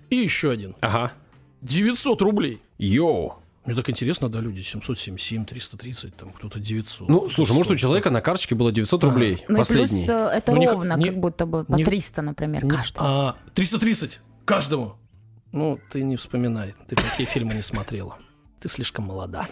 И 0.10 0.16
еще 0.16 0.52
один. 0.52 0.76
Ага. 0.82 1.14
900 1.62 2.22
рублей. 2.22 2.62
Йоу. 2.78 3.36
Мне 3.66 3.76
так 3.76 3.90
интересно, 3.90 4.28
да, 4.28 4.42
люди 4.42 4.60
777, 4.60 5.46
330, 5.46 6.16
там 6.18 6.32
кто-то 6.32 6.60
900. 6.60 7.08
Ну, 7.08 7.30
слушай, 7.30 7.54
может, 7.54 7.72
у 7.72 7.76
человека 7.78 8.10
на 8.10 8.20
карточке 8.20 8.56
было 8.56 8.74
900 8.74 9.04
рублей 9.06 9.46
Ну 9.48 9.56
последний. 9.56 9.88
плюс 10.06 10.10
э, 10.10 10.14
это 10.36 10.52
Ну, 10.52 10.58
не 10.58 10.66
х- 10.68 10.74
ровно, 10.74 10.98
не- 10.98 11.06
как 11.06 11.20
будто 11.22 11.46
бы 11.46 11.64
по 11.64 11.76
не- 11.76 11.86
300, 11.86 12.22
например, 12.24 12.66
Не- 12.66 12.70
каждый. 12.72 12.98
А, 13.00 13.38
330 13.54 14.20
каждому. 14.44 14.96
Ну, 15.54 15.80
ты 15.92 16.04
не 16.04 16.16
вспоминай, 16.18 16.74
ты 16.88 16.96
такие 16.96 17.26
фильмы 17.28 17.54
не 17.54 17.62
смотрела. 17.62 18.18
Ты 18.60 18.68
слишком 18.68 19.06
молода. 19.06 19.48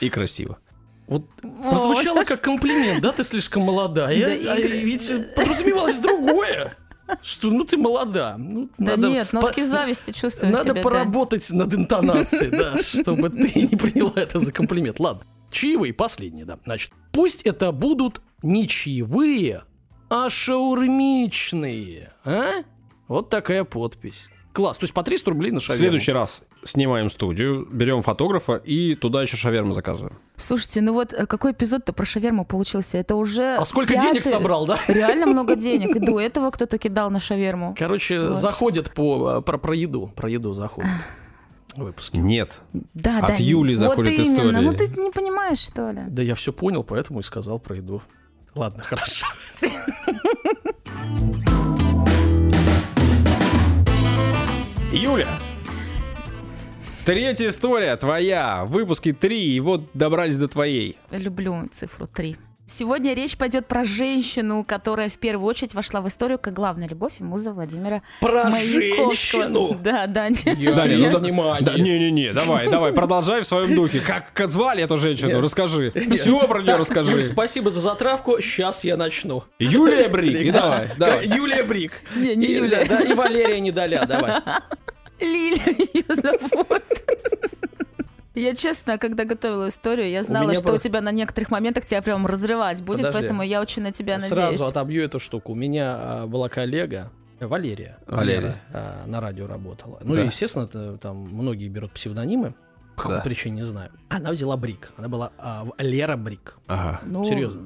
И 0.00 0.08
красиво. 0.08 0.58
Вот 1.08 1.26
прозвучало 1.68 2.24
как 2.24 2.40
комплимент, 2.40 3.02
да, 3.02 3.10
ты 3.12 3.24
слишком 3.24 3.62
молода. 3.64 4.10
Я- 4.10 4.28
Да, 4.28 4.52
а 4.54 4.56
Игорь. 4.58 4.84
ведь 4.84 5.34
подразумевалось 5.34 5.98
другое. 5.98 6.74
Что, 7.22 7.48
ну 7.50 7.64
ты 7.64 7.76
молода. 7.76 8.36
Ну, 8.38 8.70
Да 8.78 8.92
надо 8.96 9.08
нет, 9.08 9.28
по- 9.30 9.40
нотки 9.40 9.64
зависти 9.64 10.12
чувствую 10.12 10.52
Надо 10.52 10.64
тебе, 10.66 10.74
да. 10.74 10.80
поработать 10.82 11.50
над 11.50 11.74
интонацией, 11.74 12.50
да, 12.52 12.78
чтобы 12.78 13.30
ты 13.30 13.62
не 13.62 13.76
приняла 13.76 14.12
это 14.14 14.38
за 14.38 14.52
комплимент. 14.52 15.00
Ладно. 15.00 15.24
Чаевые, 15.50 15.92
последние, 15.92 16.44
да. 16.44 16.60
Значит, 16.64 16.92
пусть 17.10 17.42
это 17.42 17.72
будут 17.72 18.20
не 18.44 18.68
чаевые, 18.68 19.64
а 20.08 20.30
шаурмичные. 20.30 22.12
А? 22.24 22.62
Вот 23.08 23.28
такая 23.28 23.64
подпись. 23.64 24.28
Класс. 24.52 24.78
То 24.78 24.84
есть 24.84 24.92
по 24.94 25.02
300 25.04 25.30
рублей 25.30 25.52
на 25.52 25.60
В 25.60 25.62
шаверму. 25.62 25.78
следующий 25.84 26.12
раз 26.12 26.42
снимаем 26.64 27.08
студию, 27.08 27.66
берем 27.70 28.02
фотографа 28.02 28.54
и 28.56 28.96
туда 28.96 29.22
еще 29.22 29.36
шаверму 29.36 29.74
заказываем. 29.74 30.18
Слушайте, 30.36 30.80
ну 30.80 30.92
вот 30.92 31.12
э, 31.12 31.26
какой 31.26 31.52
эпизод-то 31.52 31.92
про 31.92 32.04
шаверму 32.04 32.44
получился? 32.44 32.98
Это 32.98 33.14
уже 33.14 33.56
А 33.56 33.64
сколько 33.64 33.94
денег 33.94 34.22
пятый- 34.24 34.30
собрал, 34.30 34.66
да? 34.66 34.78
Реально 34.88 35.26
много 35.26 35.54
денег. 35.54 35.94
И 35.94 36.00
до 36.00 36.18
этого 36.20 36.50
кто-то 36.50 36.78
кидал 36.78 37.10
на 37.10 37.20
шаверму. 37.20 37.74
Короче, 37.78 38.20
Вот. 38.28 38.36
заходят 38.36 38.92
по, 38.92 39.38
э, 39.38 39.42
про, 39.42 39.56
про 39.58 39.74
еду. 39.76 40.12
Про 40.16 40.28
еду 40.28 40.52
заходят. 40.52 40.90
Выпуски. 41.76 42.16
Нет. 42.16 42.62
Да, 42.94 43.18
От 43.20 43.28
да. 43.28 43.34
Юли 43.38 43.76
вот 43.76 43.80
заходят 43.80 44.12
именно. 44.14 44.22
истории. 44.34 44.56
Ну 44.64 44.74
ты 44.74 44.88
не 45.00 45.12
понимаешь, 45.12 45.58
что 45.58 45.92
ли? 45.92 46.00
Да 46.08 46.22
я 46.22 46.34
все 46.34 46.52
понял, 46.52 46.82
поэтому 46.82 47.20
и 47.20 47.22
сказал 47.22 47.60
про 47.60 47.76
еду. 47.76 48.02
Ладно, 48.56 48.82
хорошо. 48.84 49.26
Юля! 54.92 55.28
Третья 57.04 57.48
история 57.48 57.96
твоя. 57.96 58.64
Выпуски 58.64 59.12
три, 59.12 59.54
и 59.54 59.60
вот 59.60 59.82
добрались 59.94 60.36
до 60.36 60.48
твоей. 60.48 60.98
Люблю 61.10 61.68
цифру 61.72 62.08
3. 62.08 62.36
Сегодня 62.70 63.14
речь 63.14 63.36
пойдет 63.36 63.66
про 63.66 63.84
женщину, 63.84 64.64
которая 64.64 65.08
в 65.08 65.18
первую 65.18 65.48
очередь 65.48 65.74
вошла 65.74 66.00
в 66.00 66.06
историю 66.06 66.38
как 66.38 66.54
главная 66.54 66.86
любовь 66.86 67.14
и 67.18 67.24
муза 67.24 67.52
Владимира 67.52 68.02
Про 68.20 68.44
Маяковского. 68.48 69.10
женщину? 69.12 69.76
Да, 69.82 70.06
да. 70.06 70.28
не- 70.28 70.36
Я 70.62 70.74
Даня, 70.74 70.96
без 70.96 71.10
ну, 71.12 71.18
внимания. 71.18 71.64
Да, 71.66 71.74
не-не-не, 71.76 72.32
давай, 72.32 72.70
давай, 72.70 72.92
продолжай 72.92 73.42
в 73.42 73.46
своем 73.46 73.74
духе. 73.74 73.98
Как, 73.98 74.32
как 74.34 74.52
звали 74.52 74.84
эту 74.84 74.98
женщину? 74.98 75.30
Нет. 75.32 75.42
Расскажи. 75.42 75.90
Нет. 75.96 76.14
Все 76.14 76.46
про 76.46 76.58
нее 76.58 76.66
Так, 76.68 76.78
расскажи. 76.78 77.10
Юль, 77.10 77.22
спасибо 77.24 77.72
за 77.72 77.80
затравку. 77.80 78.40
Сейчас 78.40 78.84
я 78.84 78.96
начну. 78.96 79.42
Юлия 79.58 80.08
Брик, 80.08 80.36
и 80.38 80.50
давай, 80.52 80.90
давай. 80.96 81.26
Юлия 81.26 81.64
Брик. 81.64 81.92
Не, 82.14 82.36
не 82.36 82.46
И- 82.46 82.54
Юлия. 82.54 82.84
Да, 82.88 83.00
и 83.00 83.14
Валерия 83.14 83.58
Недоля, 83.58 84.04
давай. 84.06 84.40
Лиля 85.20 85.74
ее 85.92 86.04
зовут. 86.08 86.82
Я 88.34 88.54
честно, 88.54 88.96
когда 88.98 89.24
готовила 89.24 89.68
историю, 89.68 90.08
я 90.08 90.22
знала, 90.22 90.44
меня 90.44 90.54
что 90.54 90.68
про- 90.68 90.74
у 90.74 90.78
тебя 90.78 91.00
на 91.00 91.10
некоторых 91.10 91.50
моментах 91.50 91.84
тебя 91.86 92.00
прям 92.00 92.26
разрывать 92.26 92.80
будет, 92.82 92.98
Подожди. 92.98 93.18
поэтому 93.20 93.42
я 93.42 93.60
очень 93.60 93.82
на 93.82 93.90
тебя 93.92 94.14
надеюсь. 94.14 94.32
Сразу 94.32 94.66
отобью 94.66 95.04
эту 95.04 95.18
штуку. 95.18 95.52
У 95.52 95.54
меня 95.56 95.96
а, 95.98 96.26
была 96.26 96.48
коллега, 96.48 97.10
Валерия. 97.40 97.98
Валерия. 98.06 98.60
а, 98.72 99.04
на 99.06 99.20
радио 99.20 99.46
работала. 99.48 99.98
Ну, 100.04 100.14
Да. 100.14 100.22
и, 100.22 100.26
естественно, 100.26 100.66
т- 100.68 100.96
там 100.98 101.16
многие 101.16 101.68
берут 101.68 101.92
псевдонимы. 101.92 102.54
По 102.96 103.02
какой 103.02 103.16
Да. 103.18 103.22
причине, 103.22 103.56
не 103.56 103.62
знаю. 103.62 103.90
Она 104.10 104.30
взяла 104.30 104.56
Брик. 104.58 104.92
Она 104.98 105.08
была 105.08 105.32
а, 105.38 105.66
Лера 105.78 106.16
Брик. 106.16 106.58
Ага. 106.68 107.00
Ну, 107.06 107.24
Серьезно. 107.24 107.62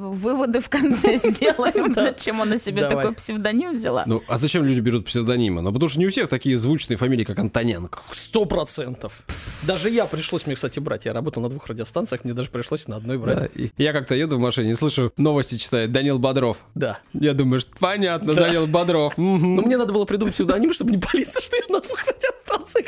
Выводы 0.00 0.60
в 0.60 0.70
конце 0.70 1.16
сделаем, 1.22 1.94
зачем 1.94 2.40
она 2.40 2.56
себе 2.56 2.88
такой 2.88 3.12
псевдоним 3.12 3.74
взяла. 3.74 4.04
Ну, 4.06 4.22
а 4.28 4.38
зачем 4.38 4.64
люди 4.64 4.80
берут 4.80 5.04
псевдонимы? 5.06 5.60
Ну, 5.60 5.72
потому 5.72 5.90
что 5.90 5.98
не 5.98 6.06
у 6.06 6.10
всех 6.10 6.28
такие 6.28 6.56
звучные 6.56 6.96
фамилии, 6.96 7.24
как 7.24 7.38
Антоненко. 7.38 7.98
Сто 8.12 8.46
процентов. 8.46 9.22
Даже 9.62 9.90
я 9.90 10.06
пришлось 10.06 10.46
мне, 10.46 10.54
кстати, 10.54 10.78
брать. 10.80 11.04
Я 11.04 11.12
работал 11.12 11.42
на 11.42 11.50
двух 11.50 11.66
радиостанциях, 11.66 12.24
мне 12.24 12.32
даже 12.32 12.48
пришлось 12.50 12.88
на 12.88 12.96
одной 12.96 13.18
брать. 13.18 13.50
Я 13.76 13.92
как-то 13.92 14.14
еду 14.14 14.38
в 14.38 14.40
машине, 14.40 14.74
слышу, 14.74 15.12
новости 15.18 15.56
читает 15.58 15.92
Данил 15.92 16.18
Бодров. 16.18 16.56
Да. 16.74 17.00
Я 17.12 17.34
думаю, 17.34 17.60
что 17.60 17.70
понятно, 17.78 18.34
Да. 18.34 18.46
Данил 18.46 18.66
Бодров. 18.66 19.18
Но 19.18 19.62
мне 19.62 19.76
надо 19.76 19.92
было 19.92 20.06
придумать 20.06 20.32
псевдоним, 20.32 20.72
чтобы 20.72 20.92
не 20.92 20.98
палиться, 20.98 21.42
что 21.42 21.56
я 21.56 21.62
на 21.68 21.80
двух 21.80 22.00
радиостанциях 22.00 22.39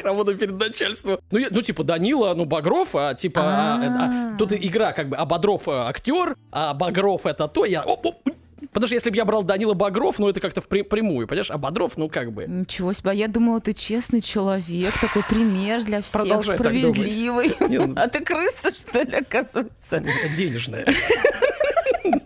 работаю 0.04 0.36
перед 0.38 0.58
начальством. 0.58 1.18
Ну, 1.30 1.38
я- 1.38 1.48
ну 1.50 1.62
типа 1.62 1.84
Данила, 1.84 2.34
ну, 2.34 2.44
Багров, 2.44 2.94
а 2.94 3.14
типа... 3.14 3.40
а, 3.42 3.76
а, 3.82 4.34
А. 4.34 4.38
тут 4.38 4.52
игра 4.52 4.92
как 4.92 5.08
бы, 5.08 5.16
а 5.16 5.24
Бодров 5.24 5.68
э, 5.68 5.72
актер, 5.72 6.36
а 6.50 6.74
Багров 6.74 7.26
это 7.26 7.48
то, 7.48 7.64
я... 7.64 7.82
оп, 7.82 8.06
оп, 8.06 8.28
Потому 8.72 8.86
что 8.86 8.94
если 8.94 9.10
бы 9.10 9.16
я 9.16 9.24
брал 9.24 9.42
Данила 9.42 9.74
Багров, 9.74 10.18
ну 10.18 10.28
это 10.28 10.40
как-то 10.40 10.62
впрямую, 10.62 11.26
понимаешь? 11.28 11.50
А 11.50 11.58
Бодров, 11.58 11.98
ну 11.98 12.08
как 12.08 12.32
бы... 12.32 12.46
Ничего 12.46 12.92
себе, 12.94 13.10
а 13.10 13.14
я 13.14 13.28
думала, 13.28 13.60
ты 13.60 13.74
честный 13.74 14.22
человек, 14.22 14.94
такой 14.98 15.22
пример 15.28 15.82
для 15.82 16.00
всех, 16.00 16.22
Продолжай 16.22 16.56
справедливый. 16.56 17.54
Не, 17.68 17.78
ну- 17.78 17.92
А 17.96 18.08
ты 18.08 18.20
крыса, 18.24 18.70
что 18.70 19.02
ли, 19.02 19.16
оказывается? 19.18 20.02
Денежная. 20.34 20.86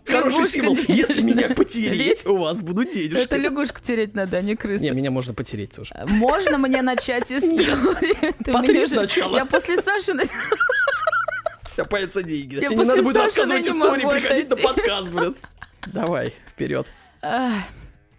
Хороший 0.06 0.36
Лягушка 0.36 0.46
символ. 0.46 0.76
Если 0.88 1.20
меня 1.22 1.50
потереть, 1.50 2.24
у 2.26 2.36
вас 2.36 2.62
будут 2.62 2.92
денежки. 2.92 3.24
Это 3.24 3.36
лягушку 3.36 3.80
тереть 3.82 4.14
надо, 4.14 4.38
а 4.38 4.42
не 4.42 4.50
Не, 4.50 4.56
крысу. 4.56 4.94
меня 4.94 5.10
можно 5.10 5.34
потереть 5.34 5.74
тоже. 5.74 5.94
Можно 6.06 6.58
мне 6.58 6.80
начать 6.80 7.30
историю? 7.30 8.86
Сначала. 8.86 9.36
Я 9.36 9.44
после 9.44 9.76
Саши... 9.76 10.12
У 11.72 11.74
тебя 11.76 11.84
появятся 11.84 12.22
деньги. 12.22 12.56
Тебе 12.56 12.76
не 12.76 12.84
надо 12.84 13.02
будет 13.02 13.16
рассказывать 13.16 13.64
не 13.64 13.70
истории, 13.70 14.08
приходить 14.08 14.48
на 14.48 14.56
подкаст, 14.56 15.10
блин. 15.10 15.34
Давай, 15.92 16.32
вперед. 16.48 16.86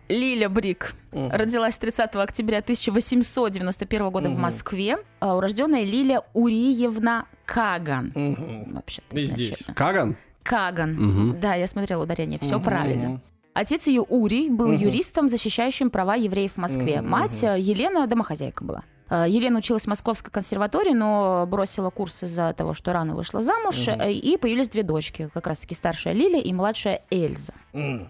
Лиля 0.09 0.47
Брик 0.49 0.93
Мгм. 1.11 1.31
родилась 1.31 1.77
30 1.77 2.15
октября 2.23 2.59
1891 2.59 4.09
года 4.09 4.29
в 4.29 4.37
Москве. 4.37 4.97
А, 5.19 5.35
Урожденная 5.35 5.83
Лиля 5.83 6.21
Уриевна 6.33 7.25
Каган. 7.45 8.13
Мгм. 8.15 8.75
Вообще-то 8.75 9.17
И 9.17 9.19
здесь. 9.21 9.63
Каган? 9.75 10.15
Каган. 10.43 10.93
Мгм. 10.93 11.39
Да, 11.41 11.55
я 11.55 11.67
смотрела 11.67 12.03
ударение, 12.03 12.39
все 12.39 12.55
Мгм. 12.55 12.63
правильно. 12.63 13.21
Отец 13.53 13.87
ее 13.87 14.01
Урий 14.01 14.49
был 14.49 14.67
Мгм. 14.67 14.77
юристом, 14.77 15.29
защищающим 15.29 15.89
права 15.89 16.15
евреев 16.15 16.53
в 16.53 16.57
Москве. 16.57 17.01
Мгм, 17.01 17.09
Мать 17.09 17.43
э, 17.43 17.57
Елена 17.59 18.07
домохозяйка 18.07 18.63
была. 18.63 18.83
Э, 19.09 19.25
Елена 19.27 19.59
училась 19.59 19.83
в 19.83 19.87
Московской 19.87 20.31
консерватории, 20.31 20.93
но 20.93 21.45
бросила 21.47 21.89
курс 21.89 22.23
из-за 22.23 22.53
того, 22.53 22.73
что 22.73 22.93
рано 22.93 23.15
вышла 23.15 23.41
замуж, 23.41 23.87
э, 23.87 24.11
и 24.11 24.37
появились 24.37 24.69
две 24.69 24.83
дочки, 24.83 25.29
как 25.33 25.47
раз-таки 25.47 25.75
старшая 25.75 26.13
Лиля 26.13 26.39
и 26.39 26.53
младшая 26.53 27.01
Эльза. 27.09 27.53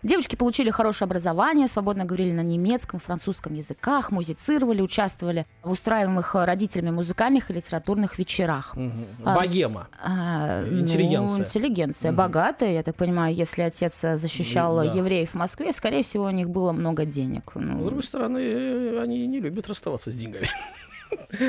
Девочки 0.01 0.35
получили 0.35 0.69
хорошее 0.69 1.07
образование, 1.07 1.67
свободно 1.67 2.05
говорили 2.05 2.31
на 2.31 2.41
немецком, 2.41 2.99
французском 2.99 3.53
языках, 3.53 4.11
музицировали, 4.11 4.81
участвовали 4.81 5.45
в 5.61 5.71
устраиваемых 5.71 6.35
родителями 6.35 6.91
музыкальных 6.91 7.51
и 7.51 7.53
литературных 7.53 8.17
вечерах. 8.17 8.75
А, 9.25 9.35
Богема. 9.35 9.89
А, 10.01 10.61
ну, 10.61 10.79
Интеллигенция. 10.79 11.41
интеллигенция, 11.45 12.11
Мгм. 12.11 12.17
богатая, 12.17 12.73
я 12.73 12.83
так 12.83 12.95
понимаю, 12.95 13.35
если 13.35 13.61
отец 13.63 13.99
защищал 13.99 14.77
да. 14.77 14.83
евреев 14.85 15.31
в 15.31 15.35
Москве, 15.35 15.73
скорее 15.73 16.03
всего, 16.03 16.25
у 16.25 16.29
них 16.29 16.49
было 16.49 16.71
много 16.71 17.03
денег. 17.05 17.51
Ну, 17.55 17.81
С 17.81 17.85
другой 17.85 18.03
стороны, 18.03 18.37
э, 18.39 19.01
они 19.03 19.27
не 19.27 19.39
любят 19.41 19.67
расставаться 19.67 20.11
с 20.11 20.17
деньгами. 20.17 20.47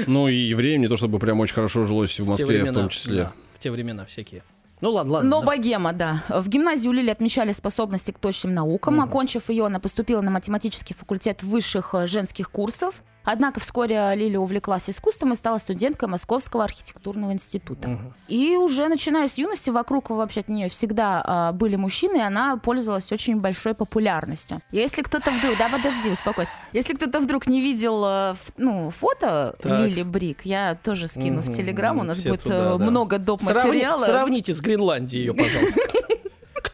Ну 0.06 0.28
и 0.28 0.34
евреям 0.34 0.80
не 0.80 0.88
то 0.88 0.96
чтобы 0.96 1.18
прям 1.18 1.40
очень 1.40 1.54
хорошо 1.54 1.84
жилось 1.84 2.18
в 2.18 2.26
Москве 2.26 2.46
в 2.46 2.48
времена, 2.48 2.72
том 2.72 2.88
числе. 2.88 3.24
да, 3.24 3.32
в 3.54 3.58
те 3.58 3.70
времена 3.70 4.04
всякие. 4.04 4.42
Ну 4.80 4.90
ладно, 4.90 5.14
ладно. 5.14 5.30
Но 5.30 5.40
да. 5.40 5.46
богема, 5.46 5.92
да. 5.92 6.22
В 6.28 6.48
гимназии 6.48 6.88
у 6.88 6.92
Лили 6.92 7.10
отмечали 7.10 7.52
способности 7.52 8.12
к 8.12 8.18
точным 8.18 8.54
наукам. 8.54 8.94
Мгм. 8.94 9.04
Окончив 9.04 9.48
ее, 9.50 9.66
она 9.66 9.80
поступила 9.80 10.20
на 10.20 10.30
математический 10.30 10.94
факультет 10.94 11.42
высших 11.42 11.94
э, 11.94 12.06
женских 12.06 12.50
курсов. 12.50 13.02
Однако 13.30 13.60
вскоре 13.60 14.14
Лиля 14.14 14.40
увлеклась 14.40 14.88
искусством 14.88 15.34
и 15.34 15.36
стала 15.36 15.58
студенткой 15.58 16.08
Московского 16.08 16.64
архитектурного 16.64 17.32
института. 17.32 17.90
Мгм. 17.90 18.14
И 18.26 18.56
уже 18.56 18.88
начиная 18.88 19.28
с 19.28 19.36
юности 19.36 19.68
вокруг 19.68 20.08
вообще 20.08 20.40
от 20.40 20.48
нее 20.48 20.70
всегда 20.70 21.22
а, 21.22 21.52
были 21.52 21.76
мужчины, 21.76 22.16
и 22.16 22.20
она 22.22 22.56
пользовалась 22.56 23.12
очень 23.12 23.38
большой 23.38 23.74
популярностью. 23.74 24.62
Если 24.72 25.02
кто-то 25.02 25.30
вдруг, 25.30 25.58
да, 25.58 25.68
подожди, 25.68 26.08
успокойся. 26.08 26.50
Если 26.72 26.94
кто-то 26.94 27.20
вдруг 27.20 27.46
не 27.46 27.60
видел 27.60 28.02
э, 28.06 28.34
ну, 28.56 28.88
фото 28.88 29.54
Так. 29.60 29.80
Лили 29.86 30.04
Брик, 30.04 30.46
я 30.46 30.78
тоже 30.82 31.06
скину 31.06 31.42
в 31.42 31.48
Мгм, 31.48 31.52
Телеграм, 31.54 31.98
у 31.98 32.04
нас 32.04 32.24
будет 32.24 32.44
туда, 32.44 32.76
э, 32.76 32.78
да. 32.78 32.84
много 32.86 33.18
доп. 33.18 33.42
Сравни- 33.42 33.68
материала. 33.68 33.98
Сравните 33.98 34.54
с 34.54 34.60
Гренландией 34.62 35.26
ее, 35.26 35.34
пожалуйста. 35.34 35.80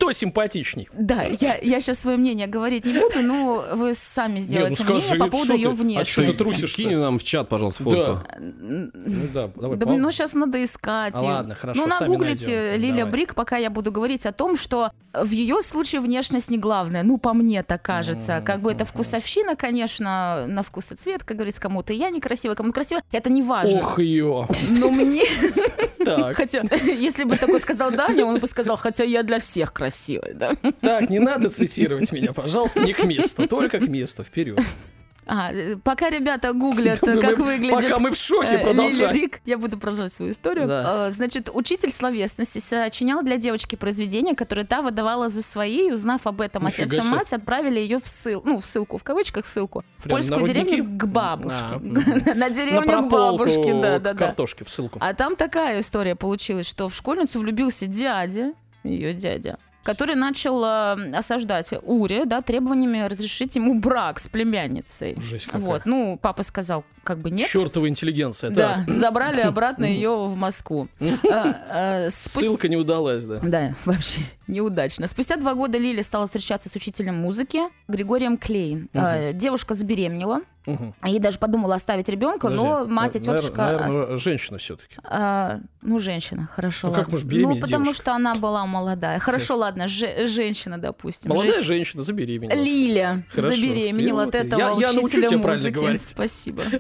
Кто 0.05 0.13
симпатичней? 0.13 0.89
Да, 0.93 1.23
я, 1.23 1.57
я 1.63 1.81
сейчас 1.81 2.01
свое 2.01 2.19
мнение 2.19 2.47
говорить 2.47 2.85
не 2.85 2.93
буду, 2.93 3.23
но 3.23 3.65
вы 3.73 3.95
сами 3.95 4.39
сделаете 4.39 4.83
ну 4.83 4.89
скажи, 4.89 5.07
мнение 5.07 5.19
по 5.19 5.31
поводу 5.31 5.45
что 5.47 5.55
ее 5.55 5.71
ты? 5.71 5.73
А 5.73 6.05
что 6.05 6.21
ты 6.21 6.27
внешности. 6.27 6.43
трусишь? 6.43 6.73
Скинь 6.73 6.97
нам 6.97 7.19
в 7.19 7.25
чат, 7.25 7.49
пожалуйста, 7.49 7.85
фото. 7.85 8.27
Да. 8.29 8.39
Ну 8.39 8.91
да, 9.33 9.51
давай. 9.57 9.79
Да, 9.79 9.87
ну, 9.87 10.11
сейчас 10.11 10.35
надо 10.35 10.63
искать. 10.63 11.15
А 11.15 11.23
ладно, 11.23 11.55
хорошо, 11.55 11.81
Ну, 11.81 11.87
нагуглите 11.87 12.55
найдем. 12.55 12.83
Лилия 12.83 12.97
Давай. 13.05 13.13
Брик, 13.13 13.35
пока 13.35 13.57
я 13.57 13.71
буду 13.71 13.91
говорить 13.91 14.27
о 14.27 14.33
том, 14.33 14.57
что 14.57 14.91
в 15.15 15.31
ее 15.31 15.63
случае 15.63 16.03
внешность 16.03 16.51
не 16.51 16.59
главное. 16.59 17.03
Ну, 17.03 17.17
по 17.17 17.33
мне 17.33 17.63
так 17.63 17.81
кажется. 17.81 18.43
Как 18.45 18.61
бы 18.61 18.73
это 18.73 18.85
вкусовщина, 18.85 19.57
конечно, 19.57 20.45
на 20.47 20.63
вкус 20.63 20.93
и 20.93 20.97
цвет, 20.97 21.25
как 21.25 21.39
говорится, 21.39 21.63
кому-то 21.63 21.95
я 21.95 22.11
некрасивая, 22.11 22.57
кому-то 22.57 22.75
красивая. 22.75 23.05
Это 23.11 23.31
не 23.31 23.43
важно. 23.43 23.79
Ох 23.79 23.99
ее. 23.99 24.47
Но 24.69 24.91
мне... 24.91 25.25
Так, 26.05 26.37
Хотя, 26.37 26.63
если 26.85 27.25
бы 27.25 27.37
такой 27.37 27.61
сказал 27.61 27.91
Даня, 27.91 28.25
он 28.25 28.39
бы 28.39 28.47
сказал, 28.47 28.77
хотя 28.77 29.05
я 29.05 29.23
для 29.23 29.39
всех 29.39 29.73
красивая, 29.73 29.94
да? 30.35 30.53
так, 30.81 31.11
не 31.11 31.19
надо 31.19 31.51
цитировать 31.51 32.13
меня, 32.13 32.33
пожалуйста, 32.33 32.81
не 32.81 32.93
к 32.93 33.05
месту, 33.05 33.47
только 33.49 33.79
к 33.79 33.89
месту, 33.89 34.25
вперед. 34.25 34.61
А, 35.27 35.53
пока 35.83 36.11
ребята 36.11 36.53
гуглят, 36.53 36.99
Да, 37.01 37.17
как 37.17 37.39
мы- 37.39 37.45
выглядит 37.47 37.71
Пока 37.75 37.99
мы 37.99 38.11
в 38.11 38.15
шоке, 38.15 38.57
Э, 38.57 38.59
продолжай. 38.59 39.09
Лили 39.15 39.23
Рик. 39.23 39.41
Я 39.47 39.57
буду 39.57 39.79
продолжать 39.79 40.13
свою 40.13 40.33
историю. 40.33 40.69
Да. 40.69 41.07
Э, 41.09 41.11
Значит, 41.11 41.49
учитель 41.51 41.91
словесности 41.91 42.59
сочинял 42.59 43.23
для 43.23 43.39
девочки 43.39 43.75
произведение, 43.75 44.35
которое 44.37 44.67
та 44.67 44.83
выдавала 44.83 45.31
за 45.31 45.41
свои, 45.41 45.89
и 45.89 45.93
узнав 45.93 46.27
об 46.27 46.43
этом 46.43 46.67
Нифига 46.67 46.97
отец 46.97 47.07
и 47.07 47.09
мать 47.09 47.33
отправили 47.33 47.81
ее 47.81 48.01
в 48.01 48.07
ссыл, 48.07 48.43
ну, 48.45 48.61
в 48.61 48.67
ссылку, 48.67 48.99
в 48.99 49.03
кавычках 49.03 49.47
ссылку, 49.47 49.83
в 49.97 50.03
Прям 50.03 50.11
польскую 50.19 50.41
на 50.43 50.47
деревню 50.47 50.85
к 50.99 51.07
бабушке. 51.07 51.55
А, 51.71 51.79
мгм. 51.79 52.39
На 52.39 52.51
деревню 52.51 52.83
к 52.83 52.87
прополку 52.87 53.39
бабушке, 53.39 53.73
да, 53.73 53.99
да, 53.99 54.13
да. 54.13 54.15
Картошки 54.27 54.63
в 54.65 54.71
ссылку. 54.71 54.99
А 55.01 55.15
там 55.15 55.37
такая 55.37 55.81
история 55.81 56.17
получилась, 56.17 56.69
что 56.69 56.91
в 56.91 56.95
школьницу 56.95 57.41
влюбился 57.41 57.87
дядя, 57.87 58.53
ее 58.83 59.15
дядя, 59.15 59.57
который 59.85 60.17
начал 60.17 60.65
э, 60.65 61.13
осаждать 61.17 61.73
Уре, 61.83 62.25
да, 62.25 62.43
требованиями 62.43 63.07
разрешить 63.07 63.55
ему 63.55 63.79
брак 63.79 64.19
с 64.19 64.27
племянницей. 64.27 65.17
Жесть 65.21 65.47
какая. 65.47 65.61
Вот, 65.61 65.87
ну, 65.87 66.19
папа 66.21 66.43
сказал, 66.43 66.85
как 67.05 67.19
бы 67.19 67.31
нет. 67.31 67.49
Чертова 67.49 67.89
интеллигенция. 67.89 68.51
Да, 68.51 68.83
Так. 68.87 68.95
забрали 68.97 69.41
обратно 69.43 69.85
ее 69.85 70.27
в 70.27 70.35
Москву. 70.37 70.89
А, 71.31 72.07
а, 72.07 72.11
Ссылка 72.11 72.69
не 72.69 72.77
удалась, 72.77 73.25
да. 73.25 73.41
Да, 73.43 73.75
вообще 73.85 74.21
неудачно. 74.47 75.07
Спустя 75.07 75.37
два 75.37 75.55
года 75.55 75.79
Лили 75.79 76.03
стала 76.03 76.27
встречаться 76.27 76.69
с 76.69 76.75
учителем 76.77 77.17
музыки 77.17 77.61
Григорием 77.89 78.37
Клейн. 78.39 78.89
А, 78.95 79.33
Девушка 79.33 79.75
забеременела. 79.75 80.41
Мгм. 80.67 80.95
Ей 81.05 81.19
даже 81.19 81.39
подумала 81.39 81.75
оставить 81.75 82.09
ребенка, 82.09 82.49
но 82.49 82.87
мать 82.87 83.17
и 83.17 83.21
тетушка... 83.21 83.61
навер- 83.63 83.87
ос- 83.87 83.93
наверное, 83.93 84.17
женщина 84.19 84.59
все-таки. 84.59 84.97
а, 85.05 85.61
ну, 85.83 85.99
женщина, 85.99 86.49
хорошо. 86.53 86.89
Ну, 86.89 86.95
как 86.95 87.11
может 87.13 87.27
беременеть 87.27 87.57
Ну, 87.57 87.61
потому 87.61 87.85
девушка? 87.85 88.03
что 88.03 88.15
она 88.15 88.35
была 88.35 88.65
молодая. 88.67 89.19
Хорошо, 89.19 89.57
ладно, 89.57 89.89
же- 89.89 90.27
женщина, 90.27 90.79
допустим. 90.79 91.31
Молодая 91.31 91.61
Же- 91.61 91.75
женщина 91.75 92.03
забеременела. 92.03 92.59
Лиля 92.59 93.25
Хорошо. 93.31 93.55
забеременела 93.57 94.23
Я 94.23 94.29
от 94.29 94.35
этого 94.35 94.61
я- 94.61 94.89
я 94.89 94.93
научу 94.93 95.09
тебя 95.21 95.29
правильно 95.39 95.49
музыки. 95.51 95.75
говорить. 95.75 96.03
Спасибо. 96.03 96.63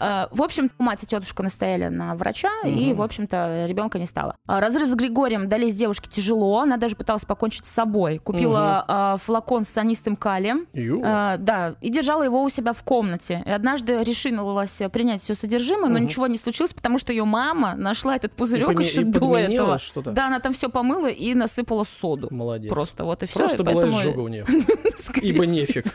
А, 0.00 0.28
В 0.30 0.42
общем, 0.42 0.70
мать 0.78 1.02
и 1.02 1.06
тетушка 1.06 1.42
настояли 1.42 1.88
на 1.88 2.14
врача, 2.14 2.50
и, 2.64 2.92
в 2.94 3.02
общем-то, 3.02 3.66
ребенка 3.68 3.98
не 3.98 4.06
стало. 4.06 4.36
А, 4.46 4.60
Разрыв 4.60 4.88
с 4.88 4.94
Григорием 4.94 5.48
дались 5.48 5.74
девушке 5.74 6.08
тяжело, 6.08 6.60
она 6.60 6.76
даже 6.76 6.94
пыталась 6.94 7.24
покончить 7.24 7.66
с 7.66 7.70
собой. 7.70 8.18
Купила 8.18 8.84
а, 8.86 9.16
флакон 9.16 9.64
с 9.64 9.68
цианистым 9.70 10.14
калием, 10.14 10.66
а, 11.04 11.36
да, 11.38 11.74
и 11.80 11.90
держала 11.90 12.22
его 12.22 12.42
у 12.44 12.48
себя 12.48 12.72
в 12.72 12.82
комнате. 12.84 13.27
И 13.34 13.50
однажды 13.50 14.02
решилась 14.02 14.80
принять 14.92 15.22
все 15.22 15.34
содержимое, 15.34 15.90
но 15.90 15.98
ничего 15.98 16.26
не 16.26 16.36
случилось, 16.38 16.72
потому 16.74 16.98
что 16.98 17.12
ее 17.12 17.24
мама 17.24 17.74
нашла 17.74 18.16
этот 18.16 18.32
пузырек 18.32 18.70
И 18.70 18.74
поме- 18.74 18.84
еще 18.86 19.00
и 19.02 19.04
до 19.04 19.36
этого. 19.36 19.78
что-то? 19.78 20.12
Да, 20.12 20.26
она 20.28 20.40
там 20.40 20.52
все 20.52 20.68
помыла 20.68 21.08
и 21.08 21.34
насыпала 21.34 21.84
соду. 21.84 22.28
Молодец. 22.30 22.68
Просто 22.70 23.04
вот 23.04 23.22
и 23.22 23.26
все. 23.26 23.40
Просто 23.40 23.64
была 23.64 23.88
изжога 23.88 24.20
у 24.20 24.28
нее. 24.28 24.44
Ибо 25.22 25.46
нефиг. 25.46 25.86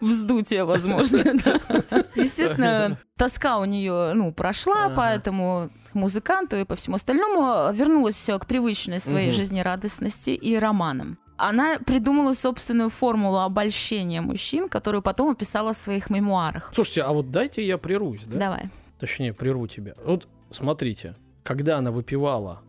Вздутие, 0.00 0.64
возможно. 0.64 1.18
Естественно, 2.14 2.98
тоска 3.16 3.58
у 3.58 3.64
нее, 3.64 4.12
ну, 4.14 4.32
прошла, 4.32 4.86
Ага. 4.86 4.94
поэтому 4.96 5.70
к 5.90 5.94
музыканту 5.94 6.56
и 6.56 6.64
по 6.64 6.74
всему 6.76 6.96
остальному 6.96 7.72
вернулась 7.72 8.28
к 8.40 8.46
привычной 8.46 9.00
своей 9.00 9.32
жизнерадостности 9.32 10.30
и 10.30 10.56
романам. 10.56 11.18
Она 11.48 11.78
придумала 11.78 12.32
собственную 12.34 12.90
формулу 12.90 13.38
обольщения 13.38 14.20
мужчин, 14.20 14.68
которую 14.68 15.00
потом 15.02 15.30
описала 15.30 15.72
в 15.72 15.76
своих 15.76 16.10
мемуарах. 16.10 16.70
Слушайте, 16.74 17.02
а 17.02 17.12
вот 17.12 17.30
дайте 17.30 17.66
я 17.66 17.78
прервусь, 17.78 18.24
да? 18.26 18.38
Давай. 18.38 18.70
Точнее, 18.98 19.32
прерву 19.32 19.66
тебя. 19.66 19.94
Вот 20.04 20.28
смотрите, 20.50 21.16
когда 21.42 21.78
она 21.78 21.90
выпивала, 21.90 22.60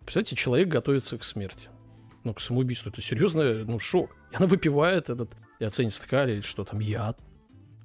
представляете, 0.00 0.36
человек 0.36 0.68
готовится 0.68 1.18
к 1.18 1.24
смерти. 1.24 1.68
Ну, 2.22 2.32
к 2.32 2.40
самоубийству. 2.40 2.90
Это 2.90 3.02
серьезно, 3.02 3.64
ну, 3.64 3.78
шок. 3.78 4.16
И 4.30 4.36
она 4.36 4.46
выпивает 4.46 5.10
этот, 5.10 5.30
я 5.60 5.68
цианистый 5.70 6.08
калий 6.08 6.34
или 6.34 6.40
что 6.40 6.64
там, 6.64 6.78
яд. 6.80 7.18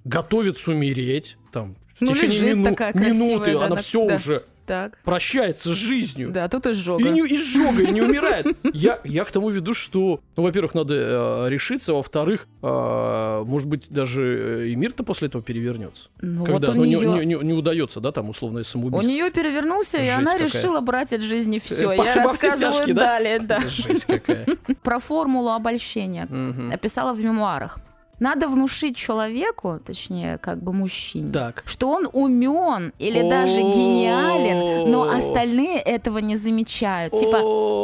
Готовится 0.06 0.72
умереть, 0.72 1.38
там, 1.52 1.76
в 1.96 2.02
Ну, 2.02 2.14
течение 2.14 2.40
лежит 2.40 2.58
мину- 2.58 2.70
такая 2.70 2.94
минуты, 2.94 3.54
да, 3.54 3.66
она 3.66 3.76
так- 3.76 3.84
все 3.86 4.08
да. 4.08 4.16
уже 4.16 4.46
Так. 4.70 4.98
прощается 5.04 5.70
с 5.70 5.78
жизнью. 5.78 6.30
Да, 6.32 6.48
тут 6.48 6.68
изжога. 6.68 7.04
И 7.10 7.12
не 7.12 7.22
изжога, 7.22 7.82
и 7.82 7.92
не 7.92 8.02
умирает. 8.04 8.46
Я, 8.74 9.00
я 9.04 9.26
к 9.26 9.32
тому 9.32 9.50
веду, 9.50 9.74
что, 9.74 10.22
ну, 10.38 10.44
во-первых, 10.44 10.76
надо 10.76 10.94
э, 10.94 11.50
решиться, 11.50 11.94
во-вторых, 11.94 12.48
э, 12.62 13.44
может 13.46 13.68
быть, 13.68 13.90
даже 13.90 14.22
э, 14.22 14.68
и 14.68 14.76
мир-то 14.76 15.04
после 15.04 15.28
этого 15.28 15.44
перевернется. 15.44 16.10
Ну, 16.22 16.46
Когда 16.46 16.68
вот 16.68 16.76
у 16.76 16.80
ну, 16.80 16.86
не, 16.86 16.96
нее... 16.96 17.26
не- 17.26 17.36
не- 17.36 17.44
не 17.48 17.54
удается, 17.54 18.00
да, 18.00 18.12
там 18.12 18.30
условное 18.30 18.62
У 18.62 18.66
самоубийство. 18.66 19.12
нее 19.12 19.32
перевернулся, 19.32 19.98
и 19.98 20.02
Жесть 20.06 20.18
она 20.20 20.32
какая. 20.34 20.48
решила 20.48 20.82
брать 20.82 21.14
от 21.14 21.22
жизни 21.24 21.58
все. 21.58 21.92
Э, 21.92 21.96
Я 21.98 22.14
рассказываю 22.24 22.74
тяжкие, 22.74 22.94
да? 22.96 23.06
далее, 23.06 23.40
да. 23.40 23.60
Жесть 23.62 24.06
какая. 24.06 24.46
Про 24.84 25.00
формулу 25.00 25.50
обольщения 25.50 26.28
Мгм. 26.30 26.72
описала 26.72 27.14
в 27.14 27.20
мемуарах. 27.20 27.80
Надо 28.20 28.48
внушить 28.48 28.96
человеку, 28.96 29.80
точнее, 29.86 30.38
как 30.38 30.62
бы 30.62 30.74
мужчине, 30.74 31.32
Так. 31.32 31.64
что 31.66 31.90
он 31.90 32.08
умен 32.12 32.94
или 33.00 33.28
даже 33.30 33.62
гениален, 33.62 34.92
но 34.92 35.10
остальные 35.10 35.80
этого 35.80 36.18
не 36.20 36.36
замечают. 36.36 37.14
Типа, 37.18 37.38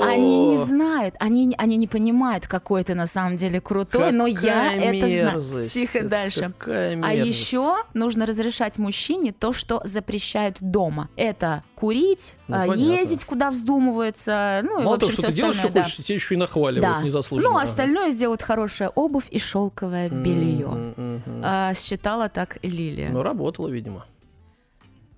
они 0.05 0.39
не 0.51 0.57
знают, 0.57 1.15
они, 1.19 1.53
они 1.57 1.77
не 1.77 1.88
понимают, 1.88 2.47
какой 2.47 2.83
ты 2.83 2.95
на 2.95 3.07
самом 3.07 3.38
деле 3.38 3.61
крутой, 3.61 4.11
но 4.11 4.27
я 4.27 4.73
это 4.73 5.39
знаю. 5.41 5.69
Тихо 5.69 6.03
дальше. 6.03 6.53
А 6.67 7.13
еще 7.13 7.75
нужно 7.93 8.25
разрешать 8.25 8.77
мужчине 8.77 9.31
то, 9.31 9.53
что 9.53 9.81
запрещают 9.83 10.57
дома. 10.59 11.09
Это 11.15 11.63
курить, 11.75 12.36
Ну, 12.47 12.55
а, 12.71 12.75
ездить, 12.75 13.25
куда 13.25 13.51
вздумывается, 13.51 14.61
ну 14.63 14.81
Мало 14.81 14.97
того, 14.97 15.11
что 15.11 15.23
ты 15.23 15.31
делаешь, 15.33 15.55
что 15.55 15.69
хочешь, 15.69 15.97
тебе 15.97 16.15
еще 16.15 16.36
и 16.36 16.38
нахваливают 16.38 17.03
незаслуженно. 17.03 17.51
Ну, 17.51 17.57
остальное 17.57 18.09
сделать 18.09 18.41
хорошая 18.41 18.89
обувь 18.89 19.25
и 19.29 19.39
шелковое 19.39 20.09
белье. 20.26 20.67
Мгм. 20.67 21.41
А, 21.43 21.73
считала 21.73 22.30
так 22.30 22.57
и 22.61 22.69
Лилия. 22.69 23.09
Ну, 23.11 23.23
работала, 23.23 23.67
видимо. 23.69 24.05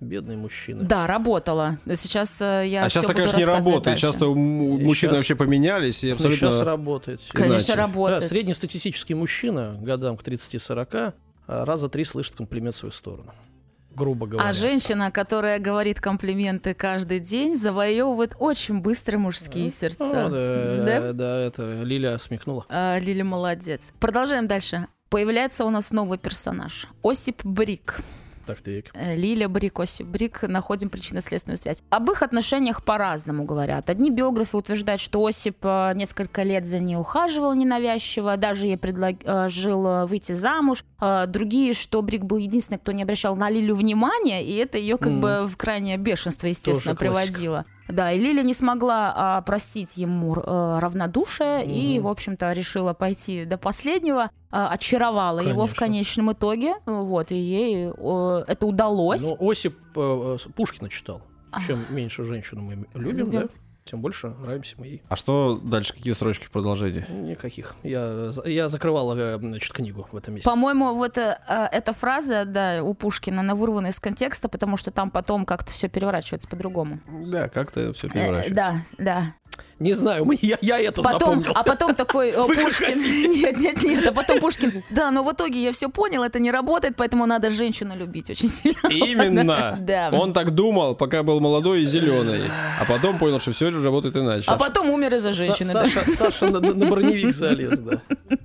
Бедные 0.00 0.36
мужчины. 0.38 0.84
Да, 0.84 1.08
работала. 1.08 1.78
Сейчас 1.94 2.40
э, 2.40 2.68
я 2.68 2.84
А 2.84 2.88
сейчас 2.88 3.02
буду 3.02 3.14
конечно, 3.16 3.36
не 3.36 3.44
работает. 3.44 3.98
Сейчас-то 3.98 4.26
И 4.26 4.34
мужчины 4.36 5.10
щас- 5.10 5.18
вообще 5.18 5.34
поменялись 5.34 6.04
и 6.04 6.08
Ну, 6.10 6.14
абсолютно... 6.14 6.50
сейчас 6.52 6.60
работает. 6.60 7.20
Конечно, 7.32 7.54
иначе. 7.54 7.66
Да, 7.72 7.76
работает. 7.82 8.22
среднестатистический 8.22 9.14
мужчина 9.14 9.76
годам 9.80 10.16
к 10.16 10.22
30-40 10.22 11.14
а, 11.48 11.64
раза 11.64 11.88
три 11.88 12.04
слышит 12.04 12.36
комплимент 12.36 12.76
в 12.76 12.78
свою 12.78 12.92
сторону. 12.92 13.32
Грубо 13.90 14.28
говоря. 14.28 14.48
А 14.48 14.52
женщина, 14.52 15.10
которая 15.10 15.58
говорит 15.58 16.00
комплименты 16.00 16.74
каждый 16.74 17.18
день, 17.18 17.56
завоевывает 17.56 18.36
очень 18.38 18.78
быстро 18.80 19.18
мужские 19.18 19.64
Ну, 19.64 19.70
сердца. 19.72 20.28
да, 20.28 20.84
Да? 20.84 21.12
да, 21.12 21.40
это 21.40 21.82
Лиля 21.82 22.16
смекнула. 22.18 22.64
А, 22.68 23.00
Лили 23.00 23.22
молодец. 23.22 23.90
Продолжаем 23.98 24.46
дальше. 24.46 24.86
Появляется 25.10 25.64
у 25.64 25.70
нас 25.70 25.90
новый 25.90 26.18
персонаж. 26.18 26.86
Осип 27.02 27.42
Брик. 27.44 28.00
Так, 28.48 28.62
так. 28.62 28.84
Э, 28.94 29.14
Лиля 29.14 29.46
Брик, 29.48 29.78
Осип 29.78 30.06
Брик, 30.06 30.42
находим 30.42 30.88
причинно-следственную 30.88 31.58
связь. 31.58 31.82
Об 31.90 32.10
их 32.10 32.22
отношениях 32.22 32.82
по-разному 32.82 33.44
говорят. 33.44 33.90
Одни 33.90 34.10
биографы 34.10 34.56
утверждают, 34.56 35.02
что 35.02 35.24
Осип 35.26 35.58
э, 35.62 35.92
несколько 35.94 36.42
лет 36.42 36.64
за 36.64 36.78
ней 36.78 36.96
ухаживал 36.96 37.52
ненавязчиво, 37.54 38.36
даже 38.38 38.66
ей 38.66 38.78
предложил 38.78 39.86
э, 39.86 40.06
выйти 40.06 40.32
замуж. 40.32 40.84
Э, 41.00 41.26
Другие, 41.28 41.72
что 41.74 42.02
Брик 42.02 42.24
был 42.24 42.38
единственный, 42.38 42.78
кто 42.78 42.92
не 42.92 43.02
обращал 43.02 43.36
на 43.36 43.50
Лилю 43.50 43.74
внимания, 43.74 44.44
и 44.44 44.54
это 44.56 44.78
ее 44.78 44.96
как 44.98 45.12
Мгм. 45.12 45.20
бы 45.20 45.46
в 45.46 45.56
крайнее 45.56 45.96
бешенство, 45.96 46.46
естественно, 46.48 46.96
Тоже 46.96 47.10
классика. 47.12 47.32
приводило. 47.32 47.64
Да, 47.88 48.12
и 48.12 48.18
Лиля 48.20 48.42
не 48.42 48.52
смогла 48.52 49.12
а, 49.16 49.42
простить 49.42 49.96
ему 49.96 50.36
э, 50.36 50.78
равнодушие 50.80 51.64
и, 51.66 51.94
Мгм. 51.98 52.02
в 52.06 52.08
общем-то, 52.08 52.52
решила 52.52 52.92
пойти 52.92 53.44
до 53.46 53.56
последнего, 53.58 54.30
а, 54.50 54.68
очаровала 54.70 55.40
его 55.40 55.66
в 55.66 55.70
Конечно. 55.74 55.86
конечном 55.86 56.32
итоге, 56.32 56.74
вот, 56.84 57.32
и 57.32 57.36
ей 57.36 57.88
э, 57.96 58.44
это 58.46 58.66
удалось. 58.66 59.22
Ну, 59.22 59.50
Осип 59.50 59.76
э, 59.96 60.36
Пушкина 60.54 60.88
читал. 60.90 61.22
Чем 61.66 61.78
меньше 61.90 62.24
женщину 62.24 62.60
мы 62.60 62.74
любим, 62.94 63.18
Любим. 63.18 63.40
да, 63.42 63.48
тем 63.88 64.00
больше 64.00 64.28
нравимся 64.28 64.74
мы 64.78 64.86
ей. 64.86 65.02
А 65.08 65.16
что 65.16 65.58
дальше? 65.58 65.92
Какие 65.94 66.12
строчки 66.12 66.44
в 66.44 66.50
продолжении? 66.50 67.04
Никаких. 67.10 67.74
Я, 67.82 68.30
я 68.44 68.68
закрывал, 68.68 69.16
э, 69.16 69.38
значит, 69.38 69.72
книгу 69.72 70.06
в 70.12 70.16
этом 70.16 70.34
месте. 70.34 70.48
По-моему, 70.48 70.94
вот 70.94 71.16
э, 71.18 71.38
э, 71.48 71.66
эта 71.72 71.92
фраза, 71.92 72.44
да, 72.44 72.82
у 72.82 72.94
Пушкина, 72.94 73.40
она 73.40 73.54
вырвана 73.54 73.88
из 73.88 73.98
контекста, 74.00 74.48
потому 74.48 74.76
что 74.76 74.90
там 74.90 75.10
потом 75.10 75.46
как-то 75.46 75.70
все 75.72 75.88
переворачивается 75.88 76.48
по-другому. 76.48 77.00
Да, 77.26 77.48
как-то 77.48 77.92
все 77.92 78.08
Э, 78.08 78.10
переворачивается. 78.10 78.54
да, 78.54 78.74
да. 78.98 79.24
Не 79.78 79.94
знаю, 79.94 80.24
мы- 80.24 80.38
я, 80.42 80.58
я 80.60 80.78
это 80.78 81.02
Потом, 81.02 81.18
запомнил. 81.42 81.52
а 81.54 81.62
потом 81.62 81.94
такой 81.94 82.30
э, 82.30 82.42
Вы 82.46 82.54
Пушкин. 82.56 82.98
Нет, 83.32 83.58
нет, 83.58 83.82
нет. 83.82 84.06
А 84.06 84.12
потом 84.12 84.40
Пушкин. 84.40 84.82
Да, 84.90 85.10
но 85.10 85.22
в 85.22 85.32
итоге 85.32 85.62
я 85.62 85.72
все 85.72 85.88
понял, 85.88 86.22
это 86.22 86.38
не 86.38 86.50
работает, 86.50 86.94
поэтому 86.96 87.26
надо 87.26 87.50
женщину 87.50 87.96
любить 87.96 88.30
очень 88.30 88.48
сильно. 88.48 88.78
Именно. 88.90 89.76
Да. 89.80 90.10
Он 90.12 90.32
так 90.32 90.54
думал, 90.54 90.94
пока 90.94 91.22
был 91.22 91.40
молодой 91.40 91.82
и 91.82 91.86
зеленый. 91.86 92.40
А 92.80 92.84
потом 92.86 93.18
понял, 93.18 93.40
что 93.40 93.52
все 93.52 93.70
работает 93.70 94.16
иначе. 94.16 94.44
А 94.46 94.56
потом 94.56 94.90
умер 94.90 95.12
из-за 95.14 95.32
женщины. 95.32 95.72
Саша, 96.10 96.50
на, 96.50 96.60
броневик 96.60 97.32
залез, 97.32 97.78
да. 97.80 98.00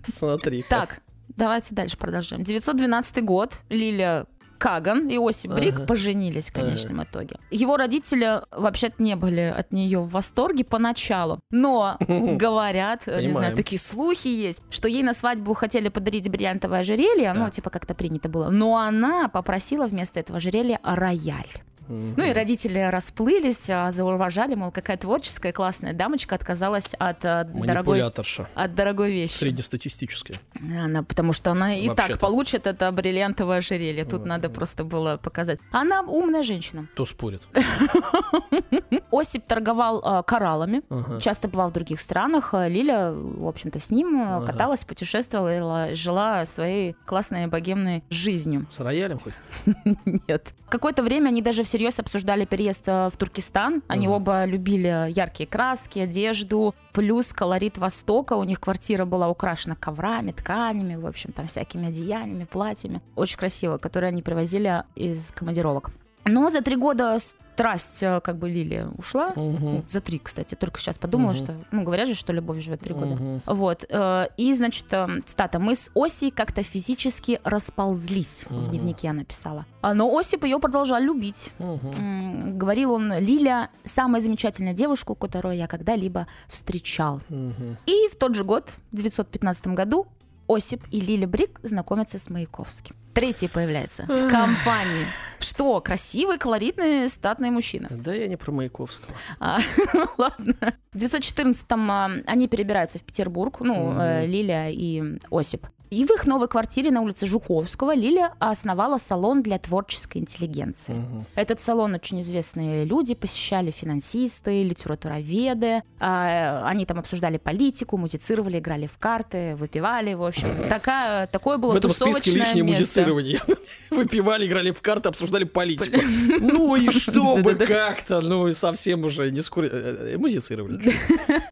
Смотри. 0.08 0.64
Так, 0.70 1.00
давайте 1.36 1.74
дальше 1.74 1.98
продолжим. 1.98 2.44
912 2.44 3.24
год. 3.24 3.62
Лилия 3.70 4.26
Каган 4.64 5.10
и 5.10 5.18
Осип 5.18 5.52
Брик 5.52 5.76
Ага. 5.76 5.86
поженились 5.86 6.50
в 6.50 6.54
конечном 6.54 7.04
итоге. 7.04 7.36
Его 7.52 7.76
родители 7.76 8.42
вообще-то 8.52 9.04
не 9.04 9.18
были 9.18 9.42
от 9.42 9.74
нее 9.74 10.00
в 10.00 10.10
восторге 10.12 10.64
поначалу. 10.64 11.42
Но 11.52 11.98
говорят, 12.00 13.06
не 13.08 13.34
знаю, 13.34 13.58
такие 13.58 13.78
слухи 13.80 14.30
есть, 14.30 14.62
что 14.70 14.88
ей 14.88 15.04
на 15.04 15.14
свадьбу 15.14 15.54
хотели 15.54 15.90
подарить 15.90 16.30
бриллиантовое 16.30 16.80
ожерелье, 16.80 17.34
ну, 17.34 17.46
Да. 17.46 17.52
типа 17.52 17.70
как-то 17.70 17.94
принято 17.94 18.30
было. 18.30 18.50
Но 18.50 18.78
она 18.78 19.28
попросила 19.28 19.86
вместо 19.86 20.22
этого 20.22 20.38
ожерелья 20.38 20.80
рояль. 20.82 21.52
Ну 21.88 22.24
и 22.24 22.34
родители 22.34 22.80
расплылись, 22.80 23.70
а, 23.70 23.92
зауважали, 23.92 24.56
мол, 24.56 24.72
какая 24.72 24.98
творческая 24.98 25.52
классная 25.52 25.94
дамочка 25.94 26.36
отказалась 26.36 26.94
от 26.98 27.24
а, 27.26 27.44
дорогой 27.44 28.02
от 28.02 28.76
дорогой 28.76 29.12
вещи. 29.12 29.34
Среднестатистическая. 29.34 30.40
Она, 30.56 31.04
потому 31.04 31.34
что 31.34 31.52
она 31.52 31.76
и 31.76 31.88
так 31.88 31.98
Вообще-то. 31.98 32.20
получит 32.20 32.68
это 32.68 32.92
бриллиантовое 32.92 33.58
ожерелье. 33.58 34.06
Тут 34.06 34.26
надо 34.26 34.50
просто 34.50 34.84
было 34.84 35.18
показать. 35.18 35.60
Она 35.72 36.02
умная 36.02 36.44
женщина. 36.44 36.88
Кто 36.94 37.06
спорит? 37.06 37.42
Осип 39.12 39.46
торговал 39.46 40.02
а, 40.04 40.24
кораллами. 40.24 40.82
Часто 41.20 41.48
бывал 41.48 41.70
в 41.70 41.74
других 41.74 42.00
странах. 42.00 42.54
Лиля, 42.54 43.12
в 43.12 43.48
общем-то, 43.48 43.80
с 43.80 43.92
ним 43.92 44.44
каталась, 44.46 44.84
путешествовала, 44.84 45.94
жила 45.96 46.46
своей 46.46 46.96
классной 47.06 47.48
богемной 47.48 48.04
жизнью. 48.10 48.66
С 48.70 48.80
роялем 48.80 49.20
хоть? 49.20 49.34
Нет. 50.28 50.54
Какое-то 50.70 51.04
время 51.04 51.28
они 51.28 51.42
даже 51.42 51.64
всерьез 51.64 51.83
обсуждали 52.00 52.46
переезд 52.46 52.88
э, 52.88 53.10
в 53.10 53.18
Туркестан. 53.18 53.82
Они 53.88 54.08
Мгм. 54.08 54.16
оба 54.16 54.46
любили 54.46 55.08
яркие 55.10 55.48
краски, 55.48 56.00
одежду, 56.00 56.76
плюс 56.94 57.34
колорит 57.34 57.78
Востока. 57.78 58.34
У 58.34 58.44
них 58.44 58.60
квартира 58.60 59.06
была 59.06 59.30
украшена 59.30 59.76
коврами, 59.76 60.32
тканями, 60.32 60.96
в 60.96 61.06
общем, 61.06 61.32
там 61.32 61.48
всякими 61.48 61.88
одеяниями, 61.88 62.46
платьями. 62.46 63.02
Очень 63.16 63.38
красиво, 63.38 63.78
которые 63.78 64.10
они 64.10 64.22
привозили 64.22 64.84
из 64.96 65.32
командировок. 65.32 65.92
Но 66.26 66.50
за 66.50 66.62
три 66.62 66.76
года 66.76 67.18
страсть 67.20 68.02
э, 68.02 68.20
как 68.24 68.38
бы 68.38 68.50
Лилия 68.50 68.88
ушла. 68.98 69.34
Ну, 69.36 69.84
За 69.88 70.02
три, 70.02 70.18
кстати. 70.20 70.56
Только 70.56 70.80
сейчас 70.80 70.98
подумала, 70.98 71.34
Мгм. 71.34 71.44
что... 71.44 71.56
Ну, 71.72 71.84
говорят 71.84 72.08
же, 72.08 72.16
что 72.16 72.34
любовь 72.34 72.60
живет 72.64 72.80
три 72.80 72.94
года. 72.96 73.16
Мгм. 73.16 73.42
Вот. 73.46 73.86
э, 73.88 74.28
И, 74.38 74.54
значит, 74.54 74.86
э, 74.92 75.08
цитата. 75.26 75.60
«Мы 75.60 75.76
с 75.76 75.92
Осей 75.96 76.32
как-то 76.32 76.64
физически 76.64 77.40
расползлись», 77.44 78.46
в 78.50 78.52
Мгм. 78.52 78.70
дневнике 78.72 79.10
она 79.10 79.24
писала. 79.24 79.66
А, 79.82 79.94
Но 79.94 80.18
Осип 80.18 80.46
ее 80.46 80.60
продолжал 80.60 81.00
любить. 81.02 81.52
М, 81.60 82.58
Говорил 82.58 82.94
он, 82.94 83.14
Лиля– 83.20 83.70
самая 83.84 84.22
замечательная 84.22 84.74
девушка, 84.74 85.14
которую 85.14 85.56
я 85.56 85.68
когда-либо 85.68 86.26
встречал. 86.48 87.22
Мгм. 87.30 87.78
И 87.86 88.08
в 88.12 88.16
тот 88.16 88.34
же 88.36 88.44
год, 88.44 88.72
в 88.92 88.96
915 88.96 89.76
году, 89.76 90.08
Осип 90.48 90.84
и 90.92 91.00
Лиля 91.00 91.28
Брик 91.28 91.60
знакомятся 91.64 92.18
с 92.18 92.30
Маяковским. 92.30 92.96
Третий 93.14 93.48
появляется 93.48 94.04
в 94.08 94.30
компании. 94.30 95.08
Что? 95.40 95.82
Красивый, 95.82 96.38
колоритный, 96.38 97.10
статный 97.10 97.52
мужчина. 97.52 97.90
Да 97.92 98.14
я 98.14 98.28
не 98.28 98.38
про 98.38 98.52
Маяковского. 98.52 99.14
А, 99.40 99.60
ладно. 100.18 100.56
В 100.94 100.96
914-м 100.98 101.92
а, 101.92 102.12
они 102.28 102.48
перебираются 102.48 102.98
в 103.00 103.04
Петербург, 103.04 103.60
ну, 103.60 103.92
Мгм. 103.92 104.00
э, 104.00 104.26
Лиля 104.26 104.70
и 104.70 105.20
Осип. 105.32 105.68
И 105.94 106.06
в 106.06 106.10
их 106.10 106.26
новой 106.26 106.48
квартире 106.48 106.90
на 106.90 107.02
улице 107.02 107.28
Жуковского 107.28 107.94
Лиля 107.94 108.34
основала 108.40 108.98
салон 108.98 109.44
для 109.44 109.60
творческой 109.60 110.18
интеллигенции. 110.18 110.94
Мгм. 110.94 111.26
Этот 111.36 111.62
салон 111.62 111.94
очень 111.94 112.20
известные 112.22 112.84
люди 112.84 113.14
посещали, 113.14 113.70
финансисты, 113.70 114.64
литературоведы. 114.64 115.84
А, 116.00 116.64
они 116.68 116.88
там 116.88 116.98
обсуждали 116.98 117.38
политику, 117.38 117.98
музицировали, 117.98 118.58
играли 118.58 118.88
в 118.88 118.98
карты, 118.98 119.56
выпивали, 119.56 120.16
в 120.16 120.24
общем. 120.24 120.48
Такая, 120.70 121.28
такое 121.28 121.58
было 121.58 121.74
В 121.74 121.76
этом 121.76 121.94
списке 121.94 122.32
лишнее 122.32 122.64
место. 122.64 122.82
музицирование. 122.82 123.42
Выпивали, 123.92 124.48
играли 124.48 124.72
в 124.72 124.82
карты, 124.82 125.10
обсуждали 125.10 125.44
политику. 125.44 126.00
Ну 126.40 126.76
и 126.76 126.90
чтобы 126.90 127.56
как-то, 127.56 128.22
ну 128.22 128.48
и 128.48 128.54
совсем 128.54 129.04
уже 129.04 129.30
не 129.30 129.42
скоро... 129.42 129.68
э, 129.68 130.14
э, 130.14 130.18
Музицировали. 130.18 130.82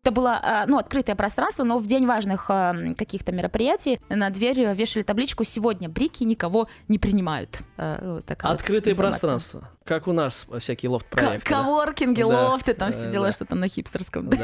Это 0.02 0.12
было 0.12 0.39
а, 0.42 0.66
ну, 0.66 0.78
открытое 0.80 1.16
пространство, 1.16 1.64
но 1.64 1.78
в 1.78 1.86
день 1.86 2.08
важных 2.08 2.46
а, 2.50 2.76
каких-то 2.98 3.32
мероприятий 3.32 4.00
на 4.10 4.31
дверь 4.32 4.74
вешали 4.74 5.04
табличку 5.04 5.44
«Сегодня 5.44 5.90
брики 5.90 6.24
никого 6.24 6.68
не 6.88 6.98
принимают». 6.98 7.62
Вот 7.78 8.32
Открытое 8.32 8.94
информация. 8.94 9.30
пространство. 9.30 9.70
Как 9.84 10.08
у 10.08 10.14
нас 10.14 10.46
всякие 10.60 10.90
лофт-проекты. 10.90 11.50
Коворкинги, 11.50 12.22
Да, 12.22 12.28
лофты, 12.28 12.74
там 12.74 12.92
да, 12.92 12.98
все 12.98 13.10
дела, 13.10 13.32
что-то 13.32 13.56
на 13.56 13.68
хипстерском. 13.68 14.30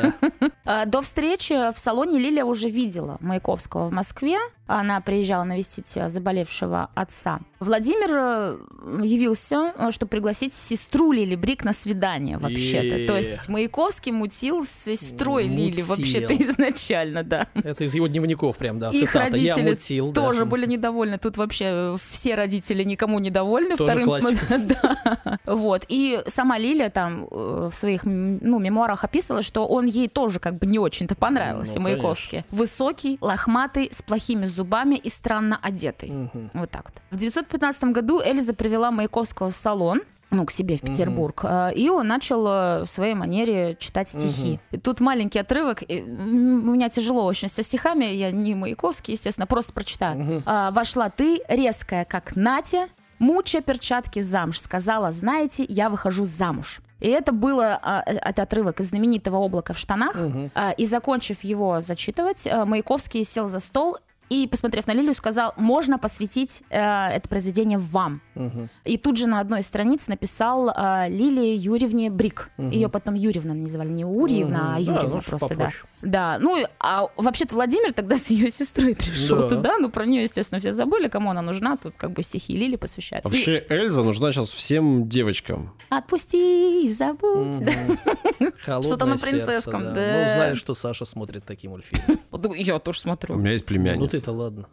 А, 0.70 0.86
До 0.86 1.00
встречи 1.00 1.72
в 1.72 1.80
салоне 1.80 2.20
Лилия 2.20 2.44
уже 2.44 2.68
видела 2.68 3.16
Маяковского 3.22 3.88
в 3.88 3.94
Москве. 3.94 4.38
Она 4.66 5.00
приезжала 5.00 5.46
навестить 5.46 5.96
а, 5.96 6.10
заболевшего 6.10 6.90
отца. 6.94 7.40
Владимир 7.62 8.10
э, 8.12 9.02
явился, 9.02 9.74
э, 9.78 9.92
чтобы 9.92 10.10
пригласить 10.10 10.54
сестру 10.54 11.14
Лили 11.14 11.36
Брик 11.36 11.64
на 11.64 11.72
свидание 11.72 12.38
вообще-то. 12.38 13.08
То 13.08 13.16
есть 13.16 13.48
Маяковский 13.48 14.12
мутил 14.12 14.66
с 14.66 14.70
сестрой 14.70 15.48
Лили 15.48 15.82
вообще-то 15.84 16.34
изначально, 16.44 17.24
да. 17.24 17.48
Это 17.54 17.86
из 17.86 17.94
его 17.94 18.08
дневников 18.08 18.58
прям, 18.58 18.78
да. 18.78 18.90
Их 18.90 19.16
родители. 19.16 19.78
Тоже 20.12 20.44
были 20.44 20.66
недовольны. 20.66 21.18
Тут 21.18 21.38
вообще 21.38 21.66
э, 21.68 21.98
все 22.10 22.36
родители 22.36 22.84
никому 22.84 23.20
недовольны. 23.20 23.78
Тоже 23.78 23.92
Вторым, 23.92 24.06
классика. 24.06 24.58
да. 24.58 25.27
Вот. 25.46 25.86
И 25.88 26.22
сама 26.28 26.58
Лиля 26.58 26.90
там 26.90 27.28
э, 27.30 27.70
в 27.72 27.76
своих 27.76 28.02
ну, 28.06 28.60
мемуарах 28.60 29.04
описывала, 29.04 29.42
что 29.42 29.68
он 29.68 29.86
ей 29.86 30.08
тоже 30.08 30.40
как 30.40 30.56
бы 30.58 30.66
не 30.66 30.80
очень-то 30.80 31.16
понравился, 31.16 31.76
Ну, 31.76 31.82
Маяковский. 31.82 32.44
Высокий, 32.52 33.18
лохматый, 33.22 33.90
с 33.92 34.02
плохими 34.02 34.46
зубами 34.46 34.96
и 34.96 35.10
странно 35.10 35.60
одетый. 35.62 36.12
Мгм. 36.12 36.52
Вот 36.54 36.72
так 36.72 36.86
вот. 36.86 37.02
В 37.12 37.18
915 37.18 37.84
году 37.86 38.22
Эльза 38.22 38.54
привела 38.54 38.92
Маяковского 38.92 39.50
в 39.50 39.56
салон, 39.56 40.02
ну, 40.30 40.46
к 40.46 40.52
себе 40.52 40.76
в. 40.76 40.82
Петербург, 40.82 41.42
э, 41.44 41.74
и 41.74 41.90
он 41.90 42.08
начал 42.08 42.46
э, 42.48 42.84
в 42.84 42.88
своей 42.88 43.14
манере 43.14 43.78
читать 43.80 44.10
стихи. 44.10 44.60
И 44.72 44.78
тут 44.78 45.00
маленький 45.00 45.40
отрывок, 45.40 45.84
у 45.88 45.94
меня 45.94 46.90
тяжело 46.90 47.26
очень 47.26 47.48
со 47.48 47.64
стихами, 47.64 48.06
я 48.06 48.32
не 48.32 48.54
Маяковский, 48.54 49.14
естественно, 49.14 49.48
просто 49.48 49.74
прочитаю. 49.74 50.44
А, 50.46 50.72
Вошла 50.72 51.10
ты, 51.10 51.42
резкая, 51.48 52.04
как 52.06 52.36
Натя, 52.36 52.88
муча 53.20 53.62
перчатки 53.62 54.22
замуж, 54.22 54.60
сказала, 54.60 55.12
знаете, 55.12 55.66
я 55.68 55.90
выхожу 55.90 56.26
замуж. 56.26 56.82
И 57.00 57.08
это 57.08 57.32
было, 57.32 57.80
а, 57.82 58.04
э, 58.06 58.16
это 58.16 58.44
отрывок 58.44 58.80
из 58.80 58.90
знаменитого 58.90 59.44
«Облака 59.44 59.74
в 59.74 59.78
штанах», 59.78 60.16
а, 60.56 60.72
и 60.72 60.86
закончив 60.86 61.44
его 61.44 61.80
зачитывать, 61.82 62.48
а, 62.48 62.66
Маяковский 62.66 63.24
сел 63.24 63.48
за 63.48 63.60
стол 63.60 63.98
и, 64.30 64.48
посмотрев 64.48 64.88
на 64.88 64.94
Лилию, 64.94 65.14
сказал, 65.14 65.54
можно 65.58 65.98
посвятить 66.00 66.64
э, 66.70 66.78
это 66.80 67.28
произведение 67.30 67.78
вам. 67.78 68.22
Мгм. 68.36 68.70
И 68.86 68.98
тут 68.98 69.18
же 69.18 69.28
на 69.28 69.40
одной 69.40 69.60
из 69.62 69.68
страниц 69.68 70.08
написал 70.08 70.70
э, 70.70 71.10
Лилии 71.10 71.56
Юрьевне 71.56 72.10
Брик. 72.10 72.50
Мгм. 72.58 72.72
Ее 72.72 72.90
потом 72.90 73.14
Юрьевна 73.14 73.54
называли, 73.54 73.90
не 73.90 74.06
Урьевна, 74.06 74.76
а 74.76 74.80
Мгм. 74.80 74.86
Да, 74.86 74.92
Юрьевна 74.94 75.16
ну, 75.16 75.22
просто, 75.22 75.48
да. 75.50 75.56
попроще. 75.56 75.84
Да, 76.02 76.38
ну, 76.40 76.66
а 76.80 77.08
вообще-то 77.18 77.56
Владимир 77.56 77.94
тогда 77.94 78.18
с 78.18 78.28
ее 78.30 78.50
сестрой 78.50 78.96
пришел 78.96 79.38
Да. 79.44 79.48
туда, 79.50 79.78
ну, 79.80 79.90
про 79.90 80.06
нее, 80.06 80.24
естественно, 80.24 80.60
все 80.60 80.72
забыли, 80.72 81.08
кому 81.08 81.32
она 81.32 81.42
нужна, 81.42 81.78
тут 81.78 81.94
как 81.98 82.12
бы 82.12 82.22
стихи 82.24 82.56
Лили 82.56 82.76
посвящают. 82.76 83.26
И 83.26 83.28
Вообще, 83.28 83.66
Эльза 83.70 84.04
нужна 84.04 84.32
сейчас 84.32 84.50
всем 84.50 85.08
девочкам. 85.10 85.74
отпусти 85.90 86.86
и 86.86 86.90
забудь. 86.90 87.56
Что-то 88.62 89.06
на 89.06 89.18
сердце, 89.18 89.46
принцесском, 89.46 89.82
да. 89.94 90.24
Ну, 90.24 90.32
знаешь, 90.32 90.58
что 90.58 90.74
Саша 90.74 91.06
смотрит 91.06 91.46
такие 91.46 91.70
мультфильмы. 91.70 92.20
Я 92.58 92.80
тоже 92.80 93.00
У 93.00 93.02
смотрю. 93.02 93.36
меня 93.36 93.52
есть 93.54 93.64
Ну 93.66 93.68
племянница. 93.68 94.17
Ты-то 94.20 94.32
ладно. 94.32 94.68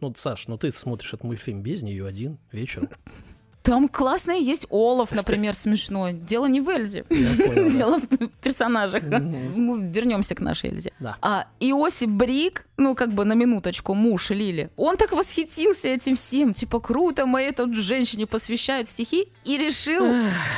Ну, 0.00 0.12
Саш, 0.14 0.46
ну 0.48 0.58
ты 0.58 0.72
смотришь 0.72 1.14
этот 1.14 1.24
мультфильм 1.24 1.62
без 1.62 1.82
нее 1.82 2.06
один 2.06 2.38
вечером. 2.52 2.90
Там 3.66 3.88
классный 3.88 4.40
есть 4.40 4.66
Олаф, 4.70 5.10
например, 5.10 5.52
смешной. 5.52 6.12
Дело 6.12 6.46
не 6.46 6.60
в 6.60 6.68
Эльзе. 6.68 7.04
Дело 7.10 7.98
в 7.98 8.06
персонажах. 8.40 9.02
Мгм. 9.02 9.60
Мы 9.60 9.90
вернемся 9.90 10.36
к 10.36 10.40
нашей 10.40 10.70
Эльзе. 10.70 10.92
А 11.20 11.46
Иосип 11.58 12.08
Брик, 12.08 12.66
ну 12.76 12.94
как 12.94 13.12
бы 13.12 13.24
на 13.24 13.32
минуточку, 13.32 13.94
муж 13.94 14.30
Лили, 14.30 14.70
он 14.76 14.96
так 14.96 15.10
восхитился 15.10 15.88
этим 15.88 16.14
всем. 16.14 16.54
Типа, 16.54 16.78
круто, 16.78 17.26
моей 17.26 17.50
тут 17.50 17.74
женщине 17.74 18.26
посвящают 18.26 18.88
стихи. 18.88 19.28
И 19.44 19.58
решил 19.58 20.06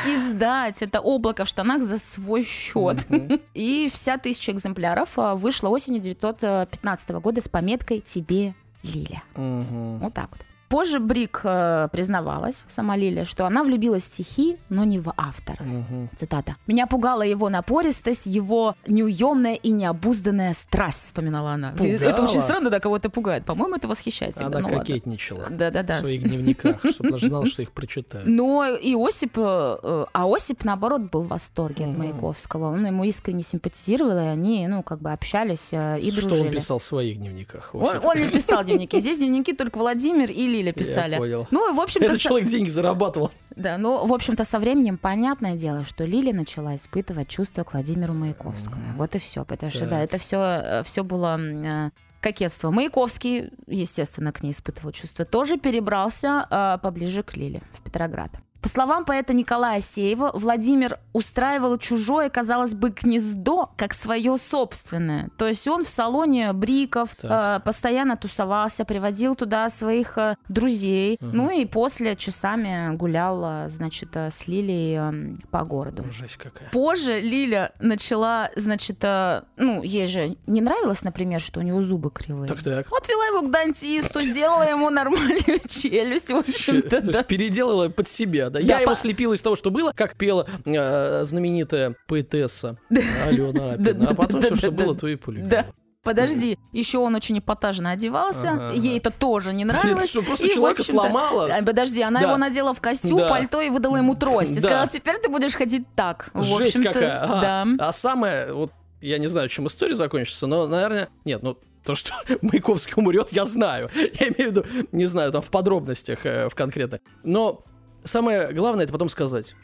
издать 0.06 0.82
это 0.82 1.00
облако 1.00 1.46
в 1.46 1.48
штанах 1.48 1.82
за 1.82 1.96
свой 1.96 2.44
счет. 2.44 3.06
И 3.54 3.88
вся 3.90 4.18
тысяча 4.18 4.52
экземпляров 4.52 5.18
а, 5.18 5.34
вышла 5.34 5.68
осенью 5.70 6.02
915 6.02 7.10
года 7.10 7.40
с 7.40 7.48
пометкой 7.48 8.00
«Тебе, 8.00 8.54
Лиля». 8.82 9.22
Вот 9.34 10.12
так 10.12 10.28
вот. 10.30 10.47
Позже 10.68 10.98
Брик 10.98 11.40
э, 11.44 11.88
признавалась, 11.92 12.64
сама 12.68 12.96
Лили, 12.96 13.24
что 13.24 13.46
она 13.46 13.64
влюбилась 13.64 14.02
в 14.02 14.06
стихи, 14.06 14.58
но 14.68 14.84
не 14.84 14.98
в 14.98 15.12
автора. 15.16 15.62
Мгм. 15.62 16.10
Цитата. 16.16 16.56
«Меня 16.66 16.86
пугала 16.86 17.22
его 17.22 17.48
напористость, 17.48 18.26
его 18.26 18.76
неуемная 18.86 19.54
и 19.54 19.70
необузданная 19.70 20.52
страсть», 20.52 21.06
вспоминала 21.06 21.52
она. 21.52 21.72
Это 21.72 22.10
Пугала? 22.10 22.24
очень 22.24 22.40
странно, 22.40 22.70
да, 22.70 22.80
кого-то 22.80 23.08
пугает. 23.10 23.44
По-моему, 23.44 23.76
это 23.76 23.88
восхищает 23.88 24.34
всегда. 24.34 24.58
Она 24.58 24.68
ну 24.68 24.78
кокетничала 24.78 25.46
Да-да-да. 25.50 25.98
в 25.98 26.00
своих 26.00 26.22
дневниках, 26.22 26.84
чтобы 26.84 27.10
даже 27.12 27.28
знал, 27.28 27.44
что 27.46 27.62
их 27.62 27.72
прочитают. 27.72 28.26
Но 28.28 28.66
и 28.66 28.94
Осип, 28.94 29.38
э, 29.38 29.78
э, 29.82 30.06
а 30.12 30.34
Осип, 30.34 30.64
наоборот, 30.64 31.02
был 31.02 31.22
в 31.22 31.28
восторге 31.28 31.86
от. 31.86 31.96
Маяковского. 31.96 32.72
Он 32.72 32.86
ему 32.86 33.04
искренне 33.04 33.42
симпатизировал, 33.42 34.18
и 34.18 34.26
они, 34.26 34.66
ну, 34.68 34.82
как 34.82 35.00
бы 35.00 35.12
общались 35.12 35.70
э, 35.72 35.98
и 36.00 36.10
Что 36.10 36.28
дружили. 36.28 36.48
он 36.48 36.52
писал 36.52 36.78
в 36.78 36.84
своих 36.84 37.18
дневниках? 37.18 37.70
Он, 37.74 38.16
не 38.16 38.28
писал 38.28 38.64
дневники. 38.64 38.98
Здесь 39.00 39.18
дневники 39.18 39.52
только 39.52 39.78
Владимир 39.78 40.30
и 40.30 40.46
Лиля 40.58 40.72
писали. 40.72 41.12
Я 41.12 41.18
понял. 41.18 41.46
Ну, 41.50 41.72
в 41.74 41.80
общем-то, 41.80 42.06
Этот 42.06 42.16
со- 42.18 42.22
человек 42.22 42.48
деньги 42.48 42.68
зарабатывал. 42.68 43.30
да, 43.56 43.78
ну, 43.78 44.06
в 44.06 44.12
общем-то, 44.12 44.44
со 44.44 44.58
временем 44.58 44.98
понятное 44.98 45.54
дело, 45.54 45.84
что 45.84 46.04
Лиля 46.04 46.32
начала 46.34 46.74
испытывать 46.74 47.28
чувства 47.28 47.64
к 47.64 47.72
Владимиру 47.72 48.14
Маяковскому. 48.14 48.82
Вот 48.96 49.14
и 49.14 49.18
все. 49.18 49.44
Потому 49.44 49.70
что, 49.70 49.86
да, 49.86 50.02
это 50.02 50.18
все, 50.18 50.82
все 50.84 51.02
было 51.04 51.38
э, 51.40 51.90
кокетство. 52.20 52.70
Маяковский, 52.70 53.50
естественно, 53.66 54.32
к 54.32 54.42
ней 54.42 54.50
испытывал 54.52 54.92
чувства. 54.92 55.24
Тоже 55.24 55.58
перебрался 55.58 56.46
э, 56.50 56.78
поближе 56.82 57.22
к 57.22 57.36
Лиле, 57.36 57.62
в 57.72 57.82
Петроград. 57.82 58.30
По 58.60 58.68
словам 58.68 59.04
поэта 59.04 59.34
Николая 59.34 59.80
Сеева, 59.80 60.32
Владимир 60.34 60.98
устраивал 61.12 61.78
чужое, 61.78 62.28
казалось 62.28 62.74
бы, 62.74 62.90
гнездо, 62.90 63.70
как 63.76 63.94
свое 63.94 64.36
собственное. 64.36 65.30
То 65.38 65.46
есть 65.46 65.66
он 65.68 65.84
в 65.84 65.88
салоне 65.88 66.52
бриков 66.52 67.14
Так. 67.20 67.60
э, 67.60 67.64
постоянно 67.64 68.16
тусовался, 68.16 68.84
приводил 68.84 69.36
туда 69.36 69.68
своих 69.68 70.18
э, 70.18 70.36
друзей. 70.48 71.18
Мгм. 71.20 71.36
Ну 71.36 71.50
и 71.50 71.64
после 71.66 72.16
часами 72.16 72.94
гулял, 72.96 73.42
э, 73.44 73.68
значит, 73.68 74.10
э, 74.16 74.30
с 74.30 74.48
Лилией 74.48 75.36
э, 75.36 75.36
по 75.50 75.64
городу. 75.64 76.04
Жесть 76.10 76.36
какая. 76.36 76.68
Позже 76.70 77.20
Лиля 77.20 77.72
начала, 77.80 78.50
значит, 78.56 78.98
э, 79.02 79.42
ну, 79.56 79.82
ей 79.82 80.06
же 80.06 80.36
не 80.46 80.60
нравилось, 80.60 81.04
например, 81.04 81.40
что 81.40 81.60
у 81.60 81.62
него 81.62 81.82
зубы 81.82 82.10
кривые. 82.10 82.48
Так-так. 82.48 82.86
Отвела 82.92 83.26
его 83.26 83.42
к 83.42 83.50
дантисту, 83.50 84.20
сделала 84.20 84.68
ему 84.68 84.90
нормальную 84.90 85.60
челюсть, 85.68 86.26
То 86.26 86.36
есть 86.38 87.26
переделала 87.26 87.88
под 87.88 88.08
себя, 88.08 88.47
да? 88.50 88.58
Да, 88.60 88.64
Я 88.66 88.80
его 88.80 88.92
по- 88.92 88.96
слепила 88.98 89.34
из 89.34 89.42
того, 89.42 89.56
что 89.56 89.70
было, 89.70 89.92
как 89.92 90.16
пела 90.16 90.46
э, 90.64 91.24
знаменитая 91.24 91.94
поэтесса 92.06 92.78
Алена 93.26 93.72
Апина. 93.72 94.10
А 94.10 94.14
потом 94.14 94.42
все, 94.42 94.54
что 94.56 94.70
было, 94.70 94.94
то 94.94 95.06
и 95.08 95.16
полюбила. 95.16 95.48
Да. 95.48 95.66
Подожди, 96.04 96.58
еще 96.72 96.98
он 96.98 97.16
очень 97.16 97.38
эпатажно 97.38 97.90
одевался, 97.90 98.50
Ага, 98.52 98.70
ей 98.72 98.96
это 98.98 99.10
тоже 99.10 99.52
не 99.52 99.64
нравилось. 99.66 100.08
что, 100.08 100.22
просто 100.22 100.46
и, 100.46 100.50
человека 100.50 100.82
сломала? 100.82 101.50
Подожди, 101.66 102.00
она 102.02 102.20
Да. 102.20 102.26
его 102.28 102.36
надела 102.38 102.72
в 102.72 102.80
костюм, 102.80 103.18
Да. 103.18 103.28
пальто 103.28 103.60
и 103.60 103.68
выдала 103.68 103.96
ему 103.96 104.14
трость. 104.14 104.52
И 104.52 104.54
Да. 104.54 104.60
сказала, 104.60 104.88
теперь 104.88 105.18
ты 105.18 105.28
будешь 105.28 105.54
ходить 105.54 105.84
так. 105.96 106.30
Жесть 106.34 106.82
какая. 106.82 107.22
Ага. 107.24 107.40
Да. 107.76 107.88
А 107.88 107.92
самое, 107.92 108.52
вот 108.54 108.72
я 109.02 109.18
не 109.18 109.26
знаю, 109.26 109.48
чем 109.48 109.66
история 109.66 109.94
закончится, 109.94 110.46
но, 110.46 110.66
наверное, 110.66 111.08
нет, 111.26 111.42
ну 111.42 111.58
то, 111.84 111.94
что 111.94 112.12
Маяковский 112.42 112.94
умрет, 112.96 113.28
я 113.32 113.44
знаю. 113.44 113.90
Я 113.94 114.28
имею 114.28 114.52
в 114.52 114.56
виду, 114.56 114.64
не 114.92 115.04
знаю, 115.04 115.30
там 115.32 115.42
в 115.42 115.50
подробностях, 115.50 116.24
э, 116.24 116.48
в 116.48 116.54
конкретно. 116.54 117.00
Но 117.22 117.64
самое 118.04 118.52
главное, 118.52 118.84
это 118.84 118.92
потом 118.92 119.08
сказать. 119.08 119.54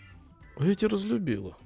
«А 0.57 0.64
Я 0.64 0.74
тебя 0.74 0.91
разлюбила. 0.91 1.57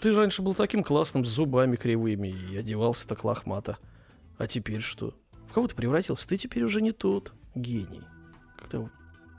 Ты 0.00 0.12
же 0.12 0.18
раньше 0.18 0.42
был 0.42 0.54
таким 0.54 0.82
классным, 0.82 1.24
с 1.24 1.28
зубами 1.28 1.76
кривыми, 1.76 2.28
и 2.28 2.56
одевался 2.56 3.06
так 3.08 3.24
лохмато. 3.24 3.78
А 4.38 4.46
теперь 4.46 4.80
что? 4.80 5.14
В 5.48 5.52
кого 5.52 5.68
ты 5.68 5.74
превратился? 5.74 6.28
Ты 6.28 6.36
теперь 6.36 6.64
уже 6.64 6.82
не 6.82 6.92
тот 6.92 7.32
гений. 7.54 8.02
Как-то 8.58 8.90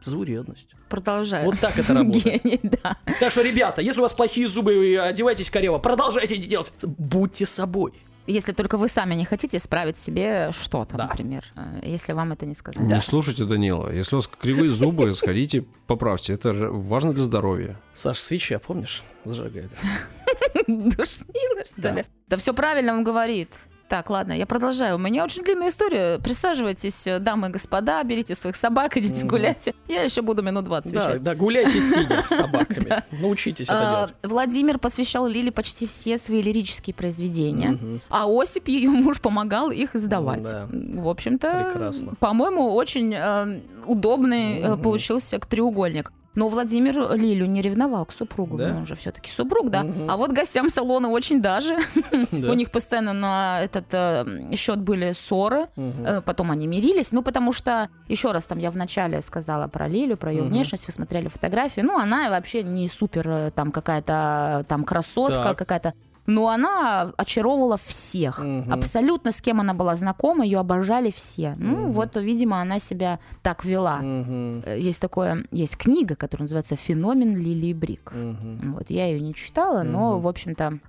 заурядность. 0.04 0.74
Продолжаю. 0.90 1.46
Вот 1.46 1.60
так 1.60 1.78
это 1.78 1.94
работает. 1.94 2.44
Гений, 2.44 2.60
да. 2.64 2.98
Так 3.20 3.32
что, 3.32 3.42
ребята, 3.42 3.82
если 3.82 4.00
у 4.00 4.04
вас 4.04 4.14
плохие 4.14 4.48
зубы, 4.48 4.88
и 4.88 4.96
одевайтесь 4.96 5.50
корево, 5.50 5.80
продолжайте 5.80 6.36
это 6.38 6.48
делать. 6.48 6.74
Будьте 6.82 7.46
собой. 7.46 7.94
Если 8.28 8.52
только 8.52 8.78
вы 8.78 8.88
сами 8.90 9.16
не 9.16 9.24
хотите 9.26 9.56
исправить 9.58 9.98
себе 9.98 10.52
что-то, 10.52 10.98
Да. 10.98 11.08
например, 11.08 11.46
э, 11.56 11.80
если 11.84 12.12
вам 12.14 12.34
это 12.34 12.46
не 12.46 12.54
сказали. 12.54 12.86
Не 12.86 13.02
слушайте 13.02 13.46
Данила. 13.46 13.90
Если 13.92 14.16
у 14.16 14.20
вас 14.20 14.28
кривые 14.28 14.70
зубы, 14.70 15.16
сходите, 15.16 15.66
поправьте. 15.88 16.34
Это 16.34 16.54
же 16.54 16.70
важно 16.70 17.14
для 17.14 17.24
здоровья. 17.24 17.80
Саш, 17.94 18.20
свеча, 18.20 18.60
помнишь? 18.60 19.02
Зажигает. 19.26 19.72
Душнило, 20.68 21.66
что 21.66 21.82
Да. 21.82 21.92
ли? 21.94 22.06
Да 22.28 22.38
все 22.38 22.54
правильно 22.54 22.94
он 22.94 23.04
говорит. 23.04 23.50
Так, 23.90 24.10
ладно, 24.10 24.34
я 24.34 24.46
продолжаю. 24.46 24.96
У 24.96 24.98
меня 24.98 25.24
очень 25.24 25.44
длинная 25.44 25.70
история. 25.70 26.20
Присаживайтесь, 26.20 27.08
э, 27.08 27.20
дамы 27.20 27.48
и 27.48 27.52
господа, 27.52 28.04
берите 28.04 28.36
своих 28.36 28.58
собак, 28.58 28.98
идите 28.98 29.22
Мгм. 29.22 29.28
гуляйте. 29.30 29.74
Я 29.88 30.02
еще 30.04 30.22
буду 30.22 30.42
минут 30.44 30.66
20 30.66 30.92
Да, 30.94 31.08
вещать. 31.08 31.24
да, 31.24 31.36
гуляйте 31.36 31.80
сидя 31.80 32.22
с 32.22 32.28
собаками. 32.36 33.02
Научитесь 33.22 33.68
это 33.70 33.80
А, 33.80 33.96
делать. 34.08 34.14
Владимир 34.24 34.78
посвящал 34.78 35.26
Лиле 35.28 35.52
почти 35.54 35.88
все 35.88 36.18
свои 36.18 36.42
лирические 36.42 36.94
произведения. 36.94 37.80
А 38.10 38.26
Осип, 38.28 38.68
ее 38.68 38.90
муж, 38.90 39.22
помогал 39.22 39.72
их 39.72 39.96
издавать. 39.96 40.44
Да. 40.44 40.68
В 40.70 41.08
общем-то, 41.08 41.92
по-моему, 42.20 42.74
очень 42.74 43.14
э, 43.16 43.60
удобный 43.86 44.60
э, 44.60 44.76
получился 44.78 45.40
треугольник. 45.40 46.12
Но 46.38 46.50
Владимир 46.50 47.16
Лилю 47.16 47.48
не 47.48 47.64
ревновал 47.64 48.06
к 48.06 48.12
супругу. 48.12 48.58
Да? 48.58 48.76
Он 48.78 48.86
же 48.86 48.94
все-таки 48.96 49.32
супруг, 49.32 49.72
да. 49.72 49.82
Мгм. 49.84 50.08
А 50.08 50.18
вот 50.18 50.32
гостям 50.32 50.70
салона 50.70 51.10
очень 51.10 51.42
даже. 51.42 51.78
Да. 52.32 52.52
У 52.52 52.54
них 52.54 52.70
постоянно 52.72 53.14
на 53.14 53.62
этот 53.64 53.86
э, 53.92 54.26
счет 54.56 54.80
были 54.80 55.12
ссоры. 55.14 55.68
Мгм. 55.76 56.06
Э, 56.06 56.22
Потом 56.22 56.52
они 56.52 56.68
мирились, 56.68 57.12
ну, 57.12 57.24
потому 57.24 57.54
что, 57.54 57.90
еще 58.08 58.32
раз, 58.32 58.46
там 58.46 58.60
я 58.60 58.70
вначале 58.70 59.22
сказала 59.22 59.68
про 59.68 59.88
Лилю, 59.88 60.16
про 60.16 60.32
ее 60.32 60.42
Мгм. 60.44 60.52
внешность, 60.52 60.86
вы 60.88 60.94
смотрели 60.94 61.28
фотографии, 61.28 61.82
ну, 61.82 61.98
она 61.98 62.30
вообще 62.30 62.62
не 62.64 62.88
супер, 62.88 63.28
э, 63.30 63.52
там, 63.56 63.72
какая-то, 63.72 64.64
там, 64.68 64.84
красотка 64.84 65.56
какая-то, 65.56 65.94
но 66.28 66.50
она 66.50 67.14
очаровывала 67.18 67.78
всех. 67.78 68.40
Мгм. 68.44 68.72
Абсолютно 68.72 69.32
с 69.32 69.42
кем 69.42 69.60
она 69.62 69.74
была 69.74 69.96
знакома, 69.96 70.44
ее 70.46 70.60
обожали 70.60 71.10
все. 71.10 71.56
Ну, 71.58 71.84
Мгм. 71.84 71.92
вот, 71.92 72.16
видимо, 72.18 72.62
она 72.62 72.80
себя 72.80 73.20
так 73.42 73.66
вела. 73.66 74.00
Э, 74.04 74.78
Есть 74.78 75.02
такое, 75.02 75.46
есть 75.52 75.78
книга, 75.78 76.16
которая 76.16 76.44
называется 76.44 76.76
«Феномен 76.76 77.36
Лилии 77.36 77.74
Брик». 77.74 78.12
Мгм. 78.14 78.74
Вот, 78.74 78.90
я 78.90 79.08
ее 79.08 79.20
не 79.22 79.34
читала, 79.34 79.84
но, 79.84 80.12
Мгм. 80.14 80.22
в 80.22 80.28
общем-то, 80.28 80.80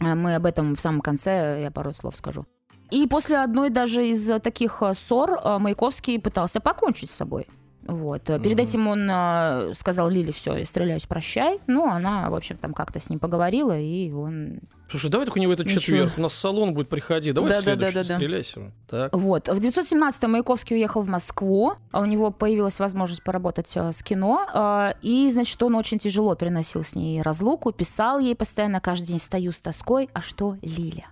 э, 0.00 0.14
мы 0.14 0.34
об 0.36 0.46
этом 0.46 0.74
в 0.76 0.80
самом 0.80 1.00
конце, 1.00 1.62
я 1.62 1.70
пару 1.70 1.92
слов 1.92 2.14
скажу. 2.16 2.44
И 2.90 3.06
после 3.06 3.38
одной 3.38 3.70
даже 3.70 4.06
из 4.06 4.28
э, 4.30 4.38
таких 4.38 4.82
ссор 4.92 5.40
Маяковский 5.58 6.20
пытался 6.20 6.60
покончить 6.60 7.10
с 7.10 7.14
собой. 7.14 7.46
Вот. 7.86 8.28
Э, 8.30 8.38
Перед 8.40 8.56
Мгм. 8.58 8.66
этим 8.66 8.86
он 8.88 9.08
э, 9.10 9.74
сказал 9.74 10.08
Лиле, 10.08 10.32
все, 10.32 10.56
я 10.56 10.64
стреляюсь, 10.64 11.06
прощай. 11.06 11.60
Ну, 11.66 11.86
она, 11.86 12.30
в 12.30 12.34
общем, 12.34 12.56
там 12.56 12.72
как-то 12.74 12.98
с 13.00 13.10
ним 13.10 13.18
поговорила, 13.18 13.78
и 13.78 14.10
он... 14.10 14.60
Слушай, 14.90 15.10
давай 15.10 15.26
только 15.26 15.40
не 15.40 15.46
в 15.46 15.50
этот 15.50 15.66
Ничего. 15.66 15.80
четверг. 15.80 16.12
У 16.16 16.20
нас 16.20 16.34
салон 16.34 16.72
будет 16.74 16.88
приходить. 16.88 17.34
Давай 17.34 17.50
в 17.50 17.54
Да-да-да-да-да. 17.54 17.90
следующий. 17.90 18.50
Стреляйся. 18.50 18.72
Так. 18.88 19.14
Вот. 19.14 19.48
В 19.48 19.58
917-м 19.58 20.30
Маяковский 20.32 20.76
уехал 20.76 21.02
в 21.02 21.08
Москву, 21.08 21.72
а 21.90 22.00
у 22.00 22.04
него 22.04 22.30
появилась 22.30 22.78
возможность 22.80 23.22
поработать 23.24 23.72
э, 23.76 23.92
с 23.92 24.02
кино, 24.02 24.46
и, 25.02 25.28
значит, 25.32 25.62
он 25.62 25.74
очень 25.74 25.98
тяжело 25.98 26.34
переносил 26.34 26.82
с 26.82 26.94
ней 26.94 27.22
разлуку, 27.22 27.72
писал 27.72 28.18
ей 28.18 28.34
постоянно 28.36 28.80
каждый 28.80 29.06
день 29.08 29.18
«Встаю 29.18 29.52
с 29.52 29.60
тоской, 29.60 30.08
а 30.12 30.20
что 30.20 30.56
Лиля?» 30.62 31.06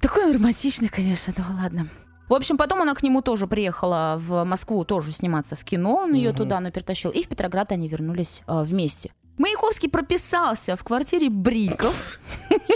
Такой 0.00 0.32
романтичный, 0.32 0.88
конечно, 0.88 1.32
да 1.36 1.44
ладно. 1.62 1.88
В 2.28 2.34
общем, 2.34 2.56
потом 2.56 2.80
она 2.82 2.94
к 2.94 3.02
нему 3.02 3.20
тоже 3.22 3.46
приехала 3.46 4.16
в 4.18 4.44
Москву 4.44 4.84
тоже 4.84 5.12
сниматься 5.12 5.56
в 5.56 5.64
кино, 5.64 5.96
он 5.96 6.14
ее 6.14 6.30
Мгм. 6.30 6.38
туда, 6.38 6.60
но 6.60 6.70
перетащил, 6.70 7.10
и 7.10 7.22
в 7.22 7.28
Петроград 7.28 7.70
они 7.72 7.88
вернулись 7.88 8.42
э, 8.46 8.62
вместе. 8.62 9.12
Маяковский 9.36 9.90
прописался 9.90 10.76
в 10.76 10.84
квартире 10.84 11.28
Бриков, 11.28 12.20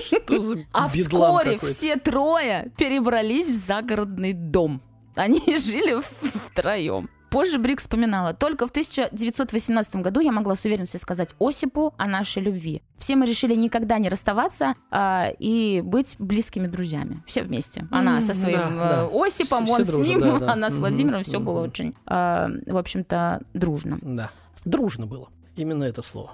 Что 0.05 0.41
за 0.41 0.59
а 0.73 0.89
вскоре 0.89 1.59
все 1.59 1.97
трое 1.97 2.73
перебрались 2.77 3.49
в 3.49 3.55
загородный 3.55 4.33
дом. 4.33 4.83
Они 5.15 5.41
жили 5.47 6.01
втроем. 6.49 7.09
Позже 7.31 7.59
Брик 7.59 7.81
вспоминала, 7.81 8.33
только 8.33 8.66
в 8.66 8.70
1918 8.70 9.97
году 9.97 10.20
я 10.20 10.33
могла 10.33 10.55
с 10.55 10.64
уверенностью 10.64 10.99
сказать 10.99 11.35
Осипу 11.39 11.95
о 11.99 12.07
нашей 12.07 12.43
любви. 12.43 12.83
Все 12.97 13.16
мы 13.16 13.26
решили 13.26 13.55
никогда 13.55 13.99
не 13.99 14.09
расставаться 14.09 14.74
а, 14.91 15.31
и 15.39 15.83
быть 15.83 16.16
близкими 16.18 16.66
друзьями. 16.66 17.22
Все 17.26 17.43
вместе. 17.43 17.87
Она 17.91 18.20
со 18.20 18.33
своим 18.35 18.59
да, 18.59 18.68
э, 18.70 19.09
да. 19.11 19.24
Осипом, 19.26 19.66
Все- 19.66 19.74
он 19.74 19.85
все 19.85 19.93
с 19.93 19.95
дружат, 19.95 20.09
ним, 20.09 20.20
да, 20.20 20.39
да. 20.47 20.53
она 20.53 20.70
с 20.70 20.79
Владимиром. 20.79 21.22
Все 21.22 21.39
было 21.39 21.61
очень, 21.61 21.95
а, 22.07 22.49
в 22.66 22.76
общем-то, 22.76 23.43
дружно. 23.53 23.99
Да. 24.01 24.31
Дружно 24.64 25.07
было. 25.07 25.29
Именно 25.57 25.85
это 25.85 26.03
слово. 26.03 26.33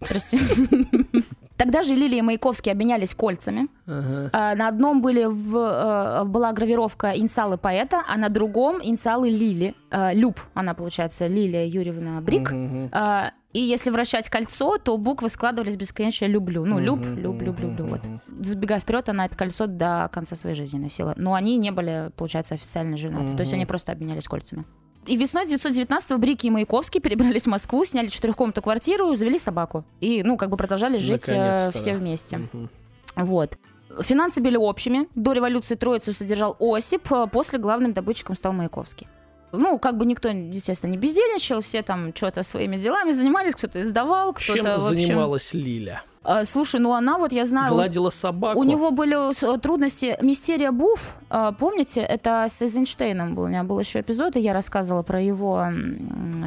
Прости. 0.00 0.38
Тогда 1.56 1.82
же 1.82 1.94
Лилия 1.94 2.18
и 2.18 2.22
Маяковский 2.22 2.70
обменялись 2.72 3.14
кольцами. 3.14 3.68
Ага. 3.86 4.30
А, 4.32 4.54
На 4.54 4.68
одном 4.68 5.00
были 5.00 5.24
в, 5.24 5.56
э, 5.56 6.24
была 6.24 6.52
гравировка 6.52 7.16
инициалы 7.16 7.56
поэта, 7.56 8.02
а 8.06 8.16
на 8.16 8.28
другом 8.28 8.80
инициалы 8.82 9.30
Лили. 9.30 9.74
Э, 9.90 10.12
Люб, 10.14 10.38
она 10.54 10.74
получается, 10.74 11.26
Лилия 11.26 11.64
Юрьевна 11.66 12.20
Брик. 12.20 12.52
Мгм. 12.52 12.90
А, 12.92 13.32
И 13.52 13.60
если 13.60 13.88
вращать 13.90 14.28
кольцо, 14.28 14.76
то 14.76 14.98
буквы 14.98 15.30
складывались 15.30 15.76
бесконечно 15.76 16.26
«люблю». 16.26 16.66
Ну, 16.66 16.78
«люб», 16.78 17.00
«люб», 17.06 17.40
«люб», 17.40 17.58
мгм, 17.58 17.70
«люблю». 17.70 17.86
Вот. 17.86 18.00
Забегая 18.40 18.80
вперед, 18.80 19.08
она 19.08 19.24
это 19.24 19.34
кольцо 19.34 19.66
до 19.66 20.10
конца 20.12 20.36
своей 20.36 20.54
жизни 20.54 20.78
носила. 20.78 21.14
Но 21.16 21.32
они 21.32 21.56
не 21.56 21.70
были, 21.70 22.10
получается, 22.16 22.54
официально 22.54 22.98
женаты. 22.98 23.34
То 23.34 23.40
есть 23.40 23.54
они 23.54 23.64
просто 23.64 23.92
обменялись 23.92 24.28
кольцами. 24.28 24.66
И 25.06 25.16
весной 25.16 25.46
919-го 25.46 26.18
Брики 26.18 26.46
и 26.46 26.50
Маяковский 26.50 27.00
перебрались 27.00 27.44
в 27.44 27.46
Москву, 27.46 27.84
сняли 27.84 28.08
четырехкомнатную 28.08 28.62
квартиру, 28.62 29.14
завели 29.14 29.38
собаку. 29.38 29.84
И, 30.00 30.22
ну, 30.22 30.36
как 30.36 30.50
бы 30.50 30.56
продолжали 30.56 30.98
жить 30.98 31.28
э, 31.28 31.70
все 31.72 31.92
да. 31.92 31.98
вместе. 31.98 32.38
Мгм. 32.38 32.68
Вот. 33.14 33.56
Финансы 34.00 34.40
были 34.40 34.56
общими. 34.56 35.08
До 35.14 35.32
революции 35.32 35.74
Троицу 35.74 36.12
содержал 36.12 36.56
Осип, 36.60 37.10
а 37.12 37.26
после 37.26 37.58
главным 37.58 37.92
добытчиком 37.92 38.34
стал 38.34 38.52
Маяковский. 38.52 39.06
Ну, 39.52 39.78
как 39.78 39.96
бы 39.96 40.04
никто, 40.06 40.28
естественно, 40.28 40.90
не 40.90 40.98
бездельничал, 40.98 41.60
все 41.62 41.82
там 41.82 42.12
что-то 42.14 42.42
своими 42.42 42.76
делами 42.76 43.12
занимались, 43.12 43.54
кто-то 43.54 43.80
издавал, 43.80 44.32
кто-то, 44.32 44.54
Чем 44.54 44.66
общем... 44.66 44.80
занималась 44.88 45.54
Лиля? 45.54 46.02
А, 46.28 46.42
слушай, 46.44 46.80
ну 46.80 46.92
она 46.92 47.18
вот, 47.18 47.32
я 47.32 47.46
знаю, 47.46 47.72
Гладила 47.72 48.10
собаку? 48.10 48.58
у 48.58 48.64
него 48.64 48.90
были 48.90 49.32
с- 49.32 49.58
трудности. 49.60 50.18
Мистерия 50.20 50.72
Буф, 50.72 51.14
а, 51.30 51.52
помните, 51.52 52.00
это 52.00 52.46
с 52.48 52.60
Эйзенштейном 52.62 53.36
был. 53.36 53.44
У 53.44 53.46
меня 53.46 53.62
был 53.62 53.78
еще 53.78 54.00
эпизод, 54.00 54.34
и 54.34 54.40
я 54.40 54.52
рассказывала 54.52 55.04
про 55.04 55.22
его, 55.22 55.66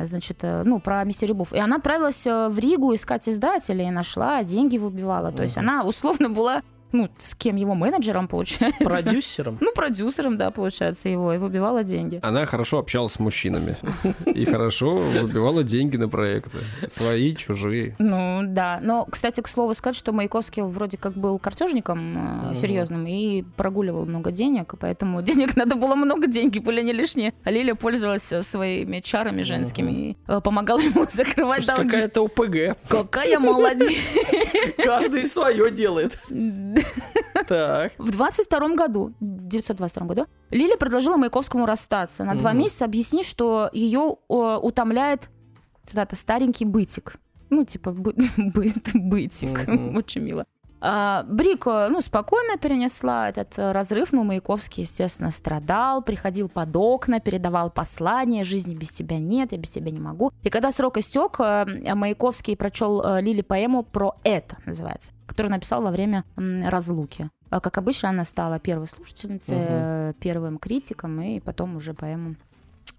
значит, 0.04 0.40
э, 0.42 0.64
ну, 0.66 0.80
про 0.82 1.02
Мистерию 1.06 1.36
Буф. 1.36 1.54
И 1.54 1.58
она 1.60 1.78
отправилась 1.78 2.28
э, 2.28 2.50
в 2.50 2.60
Ригу 2.60 2.94
искать 2.94 3.30
издателя 3.30 3.88
и 3.88 3.90
нашла, 3.90 4.44
деньги 4.44 4.78
выбивала. 4.78 5.32
То 5.32 5.44
есть 5.44 5.58
она 5.58 5.84
условно 5.86 6.30
была, 6.30 6.62
ну, 6.92 7.10
с 7.18 7.36
кем 7.36 7.56
его 7.56 7.76
менеджером, 7.76 8.28
получается. 8.28 8.84
Продюсером? 8.84 9.58
Ну, 9.62 9.72
продюсером, 9.74 10.38
да, 10.38 10.52
получается, 10.52 11.10
его, 11.10 11.34
и 11.34 11.38
выбивала 11.38 11.84
деньги. 11.84 12.20
Она 12.24 12.46
хорошо 12.46 12.80
общалась 12.80 13.14
с 13.14 13.20
мужчинами. 13.20 13.78
И 14.26 14.46
хорошо 14.46 14.98
выбивала 14.98 15.64
деньги 15.64 15.98
на 15.98 16.10
проекты. 16.10 16.58
Свои, 16.88 17.36
чужие. 17.36 17.96
Ну, 18.00 18.42
да. 18.44 18.80
Но, 18.82 19.06
кстати, 19.06 19.42
к 19.42 19.48
слову 19.48 19.74
сказать, 19.74 19.96
что 19.96 20.12
Маяковский 20.14 20.64
вроде 20.64 20.98
как 20.98 21.14
был 21.14 21.38
картежником 21.40 22.52
э, 22.52 22.56
серьезным 22.56 23.06
и 23.06 23.44
прогуливал 23.56 24.06
много 24.06 24.32
денег, 24.32 24.74
поэтому 24.80 25.22
денег 25.22 25.56
надо 25.56 25.76
было 25.76 25.96
много, 25.96 26.28
деньги 26.28 26.60
были 26.60 26.82
не 26.82 26.94
лишние. 26.94 27.34
А 27.44 27.52
Лилия 27.52 27.76
пользовалась 27.76 28.34
своими 28.42 29.00
чарами 29.00 29.44
женскими 29.44 29.92
и 29.92 30.18
э, 30.28 30.42
помогала 30.42 30.80
ему 30.80 31.06
закрывать 31.10 31.66
долги. 31.66 31.90
какая-то 31.90 32.26
ОПГ. 32.26 32.78
Какая 32.88 33.40
молодец! 33.40 33.94
Каждый 34.78 35.26
свое 35.26 35.72
делает. 35.72 36.20
Так. 37.48 37.94
В 37.98 38.12
22 38.12 38.76
году, 38.76 39.14
922 39.20 40.06
году, 40.08 40.26
Лилия 40.52 40.78
предложила 40.78 41.18
Маяковскому 41.18 41.66
расстаться 41.66 42.24
на 42.24 42.36
два 42.36 42.54
месяца, 42.54 42.86
объяснив, 42.86 43.26
что 43.26 43.70
ее 43.74 44.18
э, 44.30 44.34
утомляет, 44.62 45.30
цитата, 45.86 46.16
старенький 46.16 46.66
бытик. 46.66 47.16
Ну, 47.50 47.66
типа, 47.66 47.90
бы- 47.92 48.14
быт, 48.38 48.90
бытик. 48.94 49.68
Очень 49.96 50.22
мило. 50.22 50.46
А, 50.82 51.24
Брик, 51.24 51.66
ну, 51.66 52.02
спокойно 52.02 52.58
перенесла 52.58 53.30
этот 53.30 53.58
э, 53.58 53.72
разрыв, 53.72 54.14
но 54.14 54.24
Маяковский, 54.24 54.84
естественно, 54.84 55.32
страдал, 55.32 56.02
приходил 56.02 56.48
под 56.48 56.76
окна, 56.76 57.20
передавал 57.20 57.70
послание, 57.70 58.44
жизни 58.44 58.76
без 58.76 58.92
тебя 58.92 59.20
нет, 59.20 59.52
я 59.52 59.58
без 59.58 59.70
тебя 59.70 59.92
не 59.92 60.00
могу. 60.00 60.32
И 60.44 60.50
когда 60.50 60.72
срок 60.72 60.98
истек, 60.98 61.40
э, 61.40 61.66
Маяковский 61.96 62.56
прочел 62.56 63.02
э, 63.04 63.22
Лили 63.22 63.42
поэму 63.42 63.84
про 63.84 64.16
это, 64.24 64.58
называется, 64.66 65.12
которую 65.28 65.52
написал 65.52 65.82
во 65.82 65.92
время 65.92 66.24
разлуки. 66.36 67.30
А, 67.50 67.60
Как 67.60 67.78
обычно, 67.78 68.10
она 68.10 68.24
стала 68.24 68.60
первой 68.60 68.88
слушательницей, 68.88 69.58
э, 69.60 70.14
первым 70.20 70.60
критиком, 70.60 71.20
и 71.22 71.40
потом 71.40 71.76
уже 71.76 71.94
поэму 71.94 72.36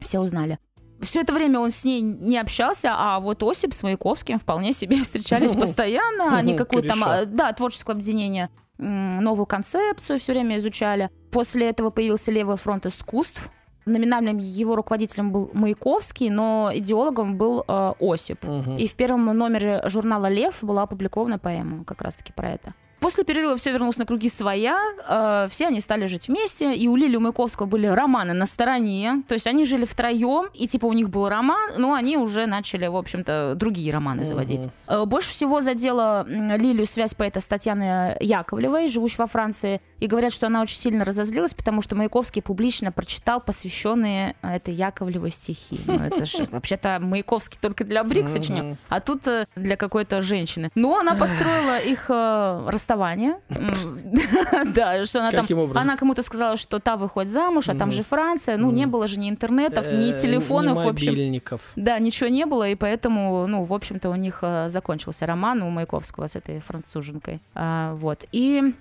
все 0.01 0.21
узнали. 0.21 0.59
Все 1.01 1.21
это 1.21 1.33
время 1.33 1.61
он 1.61 1.71
с 1.71 1.85
ней 1.85 2.01
не 2.01 2.39
общался, 2.39 2.91
а 2.93 3.21
вот 3.21 3.43
Осип 3.43 3.73
с 3.75 3.83
Маяковским 3.83 4.39
вполне 4.39 4.73
себе 4.73 4.97
встречались 5.03 5.55
постоянно. 5.55 6.37
Они 6.37 6.57
какую-то 6.57 6.89
там, 6.89 7.05
а, 7.05 7.25
да, 7.25 7.53
творческое 7.53 7.93
объединение, 7.93 8.51
новую 8.79 9.47
концепцию 9.47 10.19
все 10.19 10.33
время 10.33 10.59
изучали. 10.59 11.11
После 11.31 11.69
этого 11.69 11.91
появился 11.91 12.33
Левый 12.33 12.57
фронт 12.57 12.87
искусств. 12.87 13.51
Номинальным 13.87 14.39
его 14.39 14.77
руководителем 14.77 15.33
был 15.33 15.51
Маяковский, 15.53 16.29
но 16.29 16.71
идеологом 16.73 17.39
был 17.39 17.65
э, 17.67 17.95
Осип. 17.99 18.45
Мгм. 18.45 18.77
И 18.77 18.87
в 18.87 18.95
первом 18.95 19.25
номере 19.25 19.83
журнала 19.87 20.27
«Лев» 20.27 20.63
была 20.63 20.83
опубликована 20.83 21.39
поэма 21.39 21.85
как 21.85 22.03
раз-таки 22.03 22.33
про 22.33 22.51
это. 22.51 22.75
После 23.01 23.25
перерыва 23.25 23.57
все 23.57 23.73
вернулось 23.73 23.97
на 23.97 24.05
круги 24.07 24.29
своя, 24.29 24.79
э, 25.09 25.49
все 25.51 25.67
они 25.69 25.81
стали 25.81 26.07
жить 26.07 26.29
вместе, 26.29 26.75
и 26.75 26.87
у 26.87 26.97
Лили 26.97 27.17
у 27.17 27.21
Маяковского 27.21 27.67
были 27.67 27.87
романы 27.87 28.35
на 28.35 28.47
стороне, 28.47 29.23
то 29.27 29.35
есть 29.35 29.47
они 29.47 29.65
жили 29.65 29.85
втроем, 29.87 30.49
и 30.53 30.69
типа 30.69 30.87
у 30.87 30.93
них 30.93 31.09
был 31.09 31.29
роман, 31.29 31.73
но 31.79 31.95
они 31.95 32.17
уже 32.19 32.47
начали, 32.47 32.87
в 32.87 32.97
общем-то, 32.97 33.55
другие 33.57 33.93
романы 33.93 34.25
заводить. 34.25 34.69
Э, 34.87 35.05
Больше 35.07 35.31
всего 35.31 35.61
задела 35.63 36.27
Лилию 36.29 36.87
связь 36.87 37.15
поэта 37.15 37.41
с 37.41 37.47
Татьяной 37.47 38.17
Яковлевой, 38.21 38.89
живущей 38.89 39.17
во 39.19 39.27
Франции, 39.27 39.81
и 39.99 40.07
говорят, 40.07 40.33
что 40.33 40.47
она 40.47 40.63
очень 40.63 40.77
сильно 40.79 41.05
разозлилась, 41.05 41.55
потому 41.55 41.81
что 41.83 41.97
Маяковский 41.97 42.43
публично 42.43 42.93
прочитал 42.93 43.41
посвященные 43.41 44.37
э, 44.43 44.57
этой 44.57 44.75
Яковлевой 44.75 45.31
стихи. 45.31 45.81
Ну, 45.87 45.95
это 45.95 46.27
ж 46.27 46.47
вообще-то 46.51 46.99
Маяковский 47.01 47.59
только 47.61 47.85
для 47.85 48.05
Брик 48.05 48.29
сочинил, 48.29 48.77
а 48.89 49.01
тут 49.01 49.27
э, 49.27 49.47
для 49.57 49.77
какой-то 49.77 50.21
женщины. 50.21 50.71
Но 50.75 50.99
она 50.99 51.15
построила 51.15 51.79
их 51.79 52.07
э, 52.09 52.69
расставание. 52.91 53.35
Да, 54.75 55.05
что 55.05 55.21
она 55.21 55.31
там... 55.33 55.47
Она 55.77 55.97
кому-то 55.97 56.23
сказала, 56.23 56.57
что 56.57 56.79
та 56.79 56.97
выходит 56.97 57.31
замуж, 57.31 57.69
а 57.69 57.75
там 57.75 57.93
же 57.93 58.03
Франция. 58.03 58.57
Ну, 58.57 58.71
не 58.71 58.87
было 58.87 59.07
же 59.07 59.19
ни 59.19 59.29
интернетов, 59.29 59.91
ни 59.93 60.11
Э, 60.11 60.19
телефонов, 60.19 60.79
ни 60.79 60.85
в 60.85 60.89
общем. 60.89 61.13
мобильников. 61.13 61.61
Да, 61.77 61.99
ничего 61.99 62.29
не 62.29 62.47
было, 62.47 62.69
и 62.69 62.75
поэтому, 62.75 63.47
ну, 63.47 63.65
в 63.65 63.73
общем-то, 63.73 64.11
у 64.11 64.17
них 64.17 64.41
э, 64.43 64.69
закончился 64.69 65.27
роман 65.27 65.63
у 65.63 65.71
Маяковского 65.71 66.27
с 66.27 66.37
этой 66.37 66.61
француженкой. 66.61 67.41
А, 67.55 67.95
вот. 67.95 68.25
И 68.33 68.75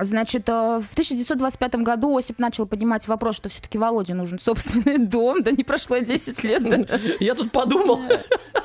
Значит, 0.00 0.48
э, 0.48 0.80
в 0.80 0.92
1925 0.92 1.74
году 1.82 2.16
Осип 2.16 2.38
начал 2.38 2.66
поднимать 2.66 3.06
вопрос, 3.08 3.36
что 3.36 3.48
все-таки 3.48 3.78
Володе 3.78 4.14
нужен 4.14 4.38
собственный 4.38 4.98
дом. 5.06 5.42
Да 5.42 5.50
не 5.50 5.64
прошло 5.64 5.96
и 5.96 6.04
10 6.04 6.44
лет. 6.44 6.62
да. 6.62 6.98
Я 7.20 7.34
тут 7.34 7.52
подумал. 7.52 8.00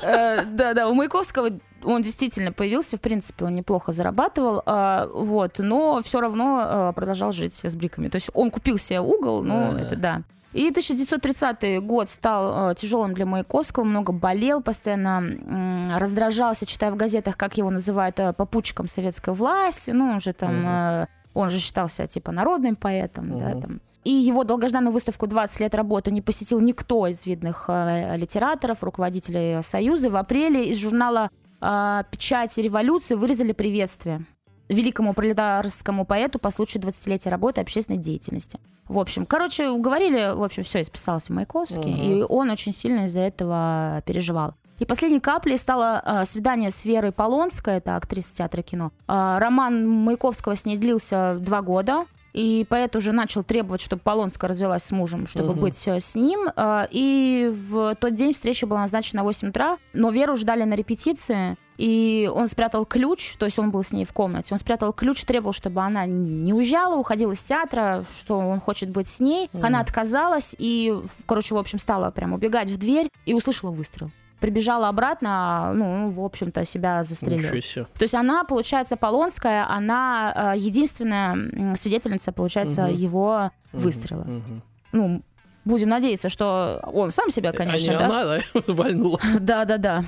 Э, 0.02 0.44
Да-да, 0.44 0.88
у 0.88 0.94
Маяковского 0.94 1.50
он 1.84 2.02
действительно 2.02 2.52
появился, 2.52 2.96
в 2.96 3.00
принципе, 3.00 3.44
он 3.44 3.54
неплохо 3.54 3.92
зарабатывал, 3.92 4.62
а, 4.66 5.06
вот, 5.14 5.58
но 5.60 6.00
все 6.02 6.20
равно 6.20 6.90
э, 6.90 6.92
продолжал 6.92 7.30
жить 7.32 7.54
с 7.64 7.76
бриками. 7.76 8.08
То 8.08 8.16
есть 8.16 8.30
он 8.34 8.50
купил 8.50 8.78
себе 8.78 9.00
угол, 9.00 9.42
ну, 9.44 9.72
Да. 9.72 9.80
это 9.80 9.96
да. 9.96 10.22
И 10.54 10.70
1930 10.70 11.80
год 11.84 12.08
стал 12.10 12.70
э, 12.70 12.74
тяжелым 12.74 13.14
для 13.14 13.26
Маяковского, 13.26 13.84
много 13.84 14.12
болел, 14.12 14.60
постоянно 14.62 15.18
м, 15.20 15.96
раздражался, 15.98 16.66
читая 16.66 16.90
в 16.90 16.96
газетах, 16.96 17.36
как 17.36 17.56
его 17.58 17.70
называют 17.70 18.18
э, 18.18 18.32
попутчиком 18.32 18.88
советской 18.88 19.34
власти, 19.34 19.90
ну, 19.90 20.10
он 20.10 20.20
же 20.20 20.32
там, 20.32 20.64
э, 20.66 21.06
он 21.34 21.50
же 21.50 21.58
считался, 21.58 22.06
типа, 22.06 22.32
народным 22.32 22.76
поэтом, 22.76 23.38
да, 23.38 23.48
Мгм. 23.50 23.60
там. 23.62 23.80
И 24.04 24.10
его 24.10 24.44
долгожданную 24.44 24.92
выставку 24.92 25.26
«20 25.26 25.60
лет 25.60 25.74
работы» 25.74 26.10
не 26.10 26.22
посетил 26.22 26.60
никто 26.60 27.06
из 27.06 27.26
видных 27.26 27.64
э, 27.68 28.16
литераторов, 28.16 28.82
руководителей 28.82 29.62
Союза. 29.62 30.08
В 30.10 30.16
апреле 30.16 30.68
из 30.70 30.78
журнала 30.78 31.30
э, 31.60 32.02
«Печать 32.10 32.56
революции» 32.58 33.14
вырезали 33.16 33.52
приветствие 33.52 34.24
великому 34.68 35.14
пролетарскому 35.14 36.04
поэту 36.04 36.38
по 36.38 36.50
случаю 36.50 36.82
20-летия 36.82 37.30
работы 37.30 37.60
общественной 37.62 37.98
деятельности. 37.98 38.60
В 38.86 38.98
общем, 38.98 39.24
короче, 39.26 39.68
уговорили, 39.68 40.34
в 40.34 40.42
общем, 40.42 40.62
все, 40.62 40.82
исписался 40.82 41.32
Маяковский, 41.32 41.90
Мгм. 41.92 42.02
и 42.02 42.22
он 42.22 42.50
очень 42.50 42.72
сильно 42.72 43.04
из-за 43.04 43.20
этого 43.20 44.02
переживал. 44.06 44.54
И 44.78 44.84
последней 44.84 45.20
каплей 45.20 45.58
стало 45.58 46.02
э, 46.04 46.24
свидание 46.24 46.70
с 46.70 46.84
Верой 46.84 47.10
Полонской, 47.12 47.74
это 47.78 47.96
актриса 47.96 48.34
театра 48.34 48.60
и 48.60 48.64
кино. 48.64 48.92
Э, 49.08 49.38
роман 49.38 49.88
Маяковского 49.88 50.54
с 50.54 50.64
ней 50.66 50.76
длился 50.76 51.36
два 51.40 51.62
года, 51.62 52.04
и 52.32 52.64
поэт 52.68 52.94
уже 52.94 53.10
начал 53.10 53.42
требовать, 53.42 53.80
чтобы 53.80 54.02
Полонская 54.02 54.48
развелась 54.48 54.84
с 54.84 54.92
мужем, 54.92 55.26
чтобы 55.26 55.52
Мгм. 55.52 55.60
быть 55.60 55.88
э, 55.88 55.98
с 55.98 56.14
ним. 56.14 56.48
Э, 56.54 56.86
И 56.92 57.50
в 57.52 57.96
тот 57.96 58.14
день 58.14 58.32
встреча 58.32 58.66
была 58.68 58.80
назначена 58.82 59.22
на 59.22 59.24
8 59.24 59.48
утра, 59.48 59.78
но 59.94 60.10
Веру 60.10 60.36
ждали 60.36 60.62
на 60.62 60.74
репетиции, 60.74 61.56
и 61.76 62.30
он 62.32 62.46
спрятал 62.46 62.84
ключ, 62.84 63.34
то 63.38 63.46
есть 63.46 63.58
он 63.58 63.72
был 63.72 63.82
с 63.82 63.92
ней 63.92 64.04
в 64.04 64.12
комнате, 64.12 64.54
он 64.54 64.58
спрятал 64.60 64.92
ключ, 64.92 65.24
требовал, 65.24 65.52
чтобы 65.52 65.80
она 65.80 66.06
не 66.06 66.52
уезжала, 66.52 66.94
уходила 66.96 67.32
из 67.32 67.42
театра, 67.42 68.04
что 68.20 68.38
он 68.38 68.60
хочет 68.60 68.90
быть 68.90 69.08
с 69.08 69.18
ней. 69.18 69.50
Мгм. 69.52 69.64
Она 69.66 69.80
отказалась 69.80 70.54
и, 70.56 70.96
короче, 71.26 71.56
в 71.56 71.58
общем, 71.58 71.80
стала 71.80 72.12
прям 72.12 72.32
убегать 72.32 72.70
в 72.70 72.76
дверь 72.78 73.08
и 73.26 73.34
услышала 73.34 73.72
выстрел. 73.72 74.10
Прибежала 74.40 74.88
обратно, 74.88 75.28
а, 75.70 75.72
ну, 75.72 76.10
в 76.10 76.24
общем-то, 76.24 76.64
себя 76.64 77.02
застрелила. 77.02 77.50
То 77.50 78.02
есть 78.02 78.14
она, 78.14 78.44
получается, 78.44 78.96
Полонская, 78.96 79.68
она 79.68 80.52
э, 80.54 80.58
единственная 80.58 81.74
свидетельница, 81.74 82.30
получается, 82.30 82.82
Мгм. 82.86 82.94
его 82.94 83.50
Мгм, 83.72 83.82
выстрела. 83.82 84.22
мгм. 84.22 84.62
Ну, 84.92 85.22
будем 85.64 85.88
надеяться, 85.88 86.28
что 86.28 86.80
он 86.92 87.10
сам 87.10 87.30
себя, 87.30 87.52
конечно, 87.52 87.92
а 87.92 87.94
не 87.94 87.98
да? 87.98 88.06
она, 88.06 88.24
да, 88.54 88.62
вальнула. 88.72 89.18
Да, 89.40 89.64
да, 89.64 89.76
да. 89.76 90.04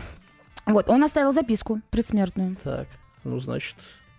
Вот, 0.66 0.89
он 0.89 1.03
оставил 1.03 1.33
записку 1.33 1.81
предсмертную. 1.91 2.57
Так, 2.62 2.87
ну, 3.24 3.39
значит, 3.41 3.74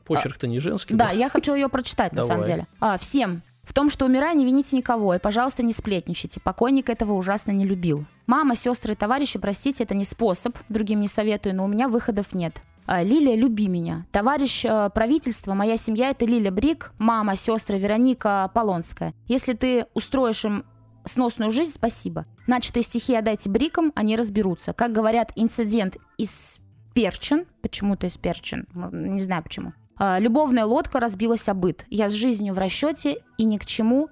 почерк-то 0.06 0.46
не 0.48 0.60
женский. 0.60 0.94
Да, 0.94 1.12
я 1.12 1.30
хочу 1.30 1.54
ее 1.56 1.70
прочитать, 1.70 2.12
на 2.12 2.22
самом 2.22 2.44
деле. 2.44 2.68
А, 2.82 2.98
всем. 2.98 3.44
В 3.72 3.74
том, 3.74 3.90
что 3.90 4.06
умирая, 4.06 4.34
не 4.34 4.44
вините 4.44 4.76
никого, 4.76 5.16
и, 5.16 5.18
пожалуйста, 5.18 5.64
не 5.64 5.72
сплетничайте. 5.72 6.42
Покойник 6.42 6.90
этого 6.90 7.14
ужасно 7.14 7.52
не 7.52 7.66
любил. 7.66 8.04
Мама, 8.28 8.58
сестры 8.58 8.92
и 8.92 8.96
товарищи, 8.98 9.40
простите, 9.40 9.86
это 9.86 9.96
не 9.96 10.04
способ, 10.04 10.58
другим 10.68 11.00
не 11.00 11.08
советую, 11.08 11.56
но 11.56 11.64
у 11.64 11.68
меня 11.70 11.88
выходов 11.88 12.34
нет. 12.34 12.62
А, 12.86 13.02
Лилия, 13.02 13.38
люби 13.38 13.70
меня. 13.70 14.06
Товарищ 14.12 14.66
э, 14.66 14.90
правительства, 14.94 15.54
моя 15.54 15.78
семья 15.78 16.10
это 16.10 16.26
Лиля 16.26 16.52
Брик, 16.52 16.92
мама, 16.98 17.38
сестры 17.38 17.78
Вероника 17.78 18.52
Полонская. 18.54 19.14
Если 19.30 19.54
ты 19.54 19.86
устроишь 19.94 20.44
им 20.44 20.66
сносную 21.06 21.50
жизнь, 21.50 21.72
спасибо. 21.76 22.26
Начатые 22.48 22.84
стихи 22.84 23.16
отдайте 23.16 23.50
брикам, 23.50 23.94
они 23.96 24.18
разберутся. 24.18 24.74
Как 24.74 24.92
говорят, 24.92 25.32
инцидент 25.38 25.96
из 26.18 26.60
Перчин, 26.94 27.46
почему-то 27.62 28.08
из 28.08 28.18
Перчин, 28.18 28.68
не 28.74 29.22
знаю 29.22 29.44
почему. 29.44 29.72
А, 30.04 30.18
Любовная 30.18 30.66
лодка 30.66 31.00
разбилась 31.00 31.48
о 31.48 31.54
быт. 31.54 31.86
Я 31.92 32.10
с 32.10 32.14
жизнью 32.14 32.56
в 32.56 32.58
расчете 32.58 33.18
и 33.38 33.44
ни 33.44 33.58
к 33.58 33.68
чему. 33.68 34.10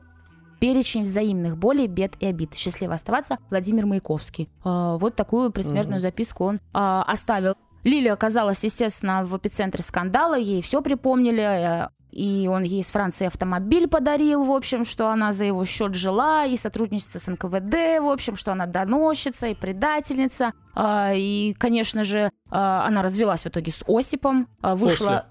Перечень 0.59 1.01
взаимных 1.01 1.57
болей, 1.57 1.87
бед 1.87 2.13
и 2.19 2.27
обид. 2.27 2.53
Счастливо 2.53 2.93
оставаться. 2.93 3.39
Владимир 3.49 3.87
Маяковский. 3.87 4.49
А, 4.63 4.97
Вот 4.97 5.15
такую 5.15 5.51
предсмертную 5.51 5.99
записку 5.99 6.45
он 6.45 6.59
а, 6.73 7.03
оставил. 7.07 7.55
Лилия 7.83 8.13
оказалась, 8.13 8.63
естественно, 8.63 9.23
в 9.23 9.35
эпицентре 9.35 9.81
скандала, 9.81 10.37
ей 10.37 10.61
все 10.61 10.81
припомнили, 10.81 11.41
э, 11.41 11.89
и 12.11 12.47
он 12.47 12.61
ей 12.61 12.81
из 12.81 12.91
Франции 12.91 13.25
автомобиль 13.25 13.87
подарил, 13.87 14.43
в 14.43 14.51
общем, 14.51 14.85
что 14.85 15.09
она 15.09 15.33
за 15.33 15.45
его 15.45 15.65
счет 15.65 15.95
жила, 15.95 16.45
и 16.45 16.55
сотрудничество 16.55 17.17
с 17.17 17.27
НКВД, 17.27 18.01
в 18.01 18.11
общем, 18.11 18.35
что 18.35 18.51
она 18.51 18.67
доносчица 18.67 19.47
и 19.47 19.55
предательница. 19.55 20.51
И, 20.77 21.55
конечно 21.57 22.03
же, 22.03 22.31
она 22.49 23.01
развелась 23.01 23.43
в 23.43 23.47
итоге 23.47 23.71
с 23.71 23.81
Осипом, 23.87 24.49
вышла... 24.61 25.25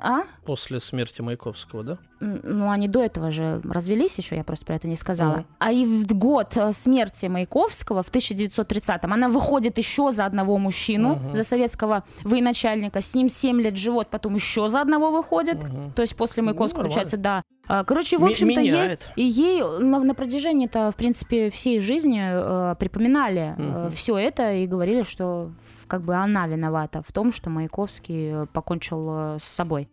А? 0.00 0.22
После 0.44 0.80
смерти 0.80 1.20
Маяковского, 1.22 1.82
да? 1.82 1.98
Ну, 2.20 2.70
они 2.70 2.88
до 2.88 3.02
этого 3.02 3.30
же 3.30 3.60
развелись 3.64 4.16
еще, 4.18 4.36
я 4.36 4.44
просто 4.44 4.64
про 4.64 4.76
это 4.76 4.88
не 4.88 4.96
сказала. 4.96 5.36
Мгм. 5.38 5.46
А 5.58 5.72
и 5.72 5.84
в 5.84 6.06
год 6.16 6.56
э, 6.56 6.72
смерти 6.72 7.26
Маяковского, 7.26 8.02
в 8.02 8.10
1930-м, 8.10 9.12
она 9.12 9.28
выходит 9.28 9.78
еще 9.78 10.12
за 10.12 10.24
одного 10.24 10.56
мужчину, 10.58 11.16
Мгм. 11.16 11.32
за 11.32 11.42
советского 11.42 12.04
военачальника. 12.24 13.00
С 13.00 13.14
ним 13.14 13.28
7 13.28 13.60
лет 13.60 13.76
живет, 13.76 14.08
потом 14.08 14.34
еще 14.34 14.68
за 14.68 14.80
одного 14.80 15.10
выходит. 15.10 15.62
Мгм. 15.62 15.92
То 15.92 16.02
есть 16.02 16.16
после 16.16 16.42
Маяковского, 16.42 16.82
Ну, 16.82 16.88
получается, 16.88 17.16
да. 17.16 17.42
А, 17.68 17.84
Короче, 17.84 18.16
в 18.18 18.24
общем-то, 18.24 18.60
ей, 18.60 18.98
и 19.16 19.22
ей 19.22 19.62
на, 19.80 19.98
на 20.00 20.14
протяжении-то, 20.14 20.90
в 20.90 20.96
принципе, 20.96 21.50
всей 21.50 21.80
жизни 21.80 22.22
э, 22.22 22.74
припоминали 22.78 23.54
Мгм. 23.58 23.90
все 23.90 24.16
это 24.18 24.52
и 24.52 24.66
говорили, 24.66 25.02
что 25.02 25.50
как 25.88 26.02
бы 26.02 26.14
она 26.14 26.46
виновата 26.46 27.02
в 27.02 27.12
том, 27.12 27.32
что 27.32 27.50
Маяковский 27.50 28.42
э, 28.42 28.46
покончил 28.52 29.08
э, 29.10 29.38
с 29.40 29.44
собой. 29.44 29.88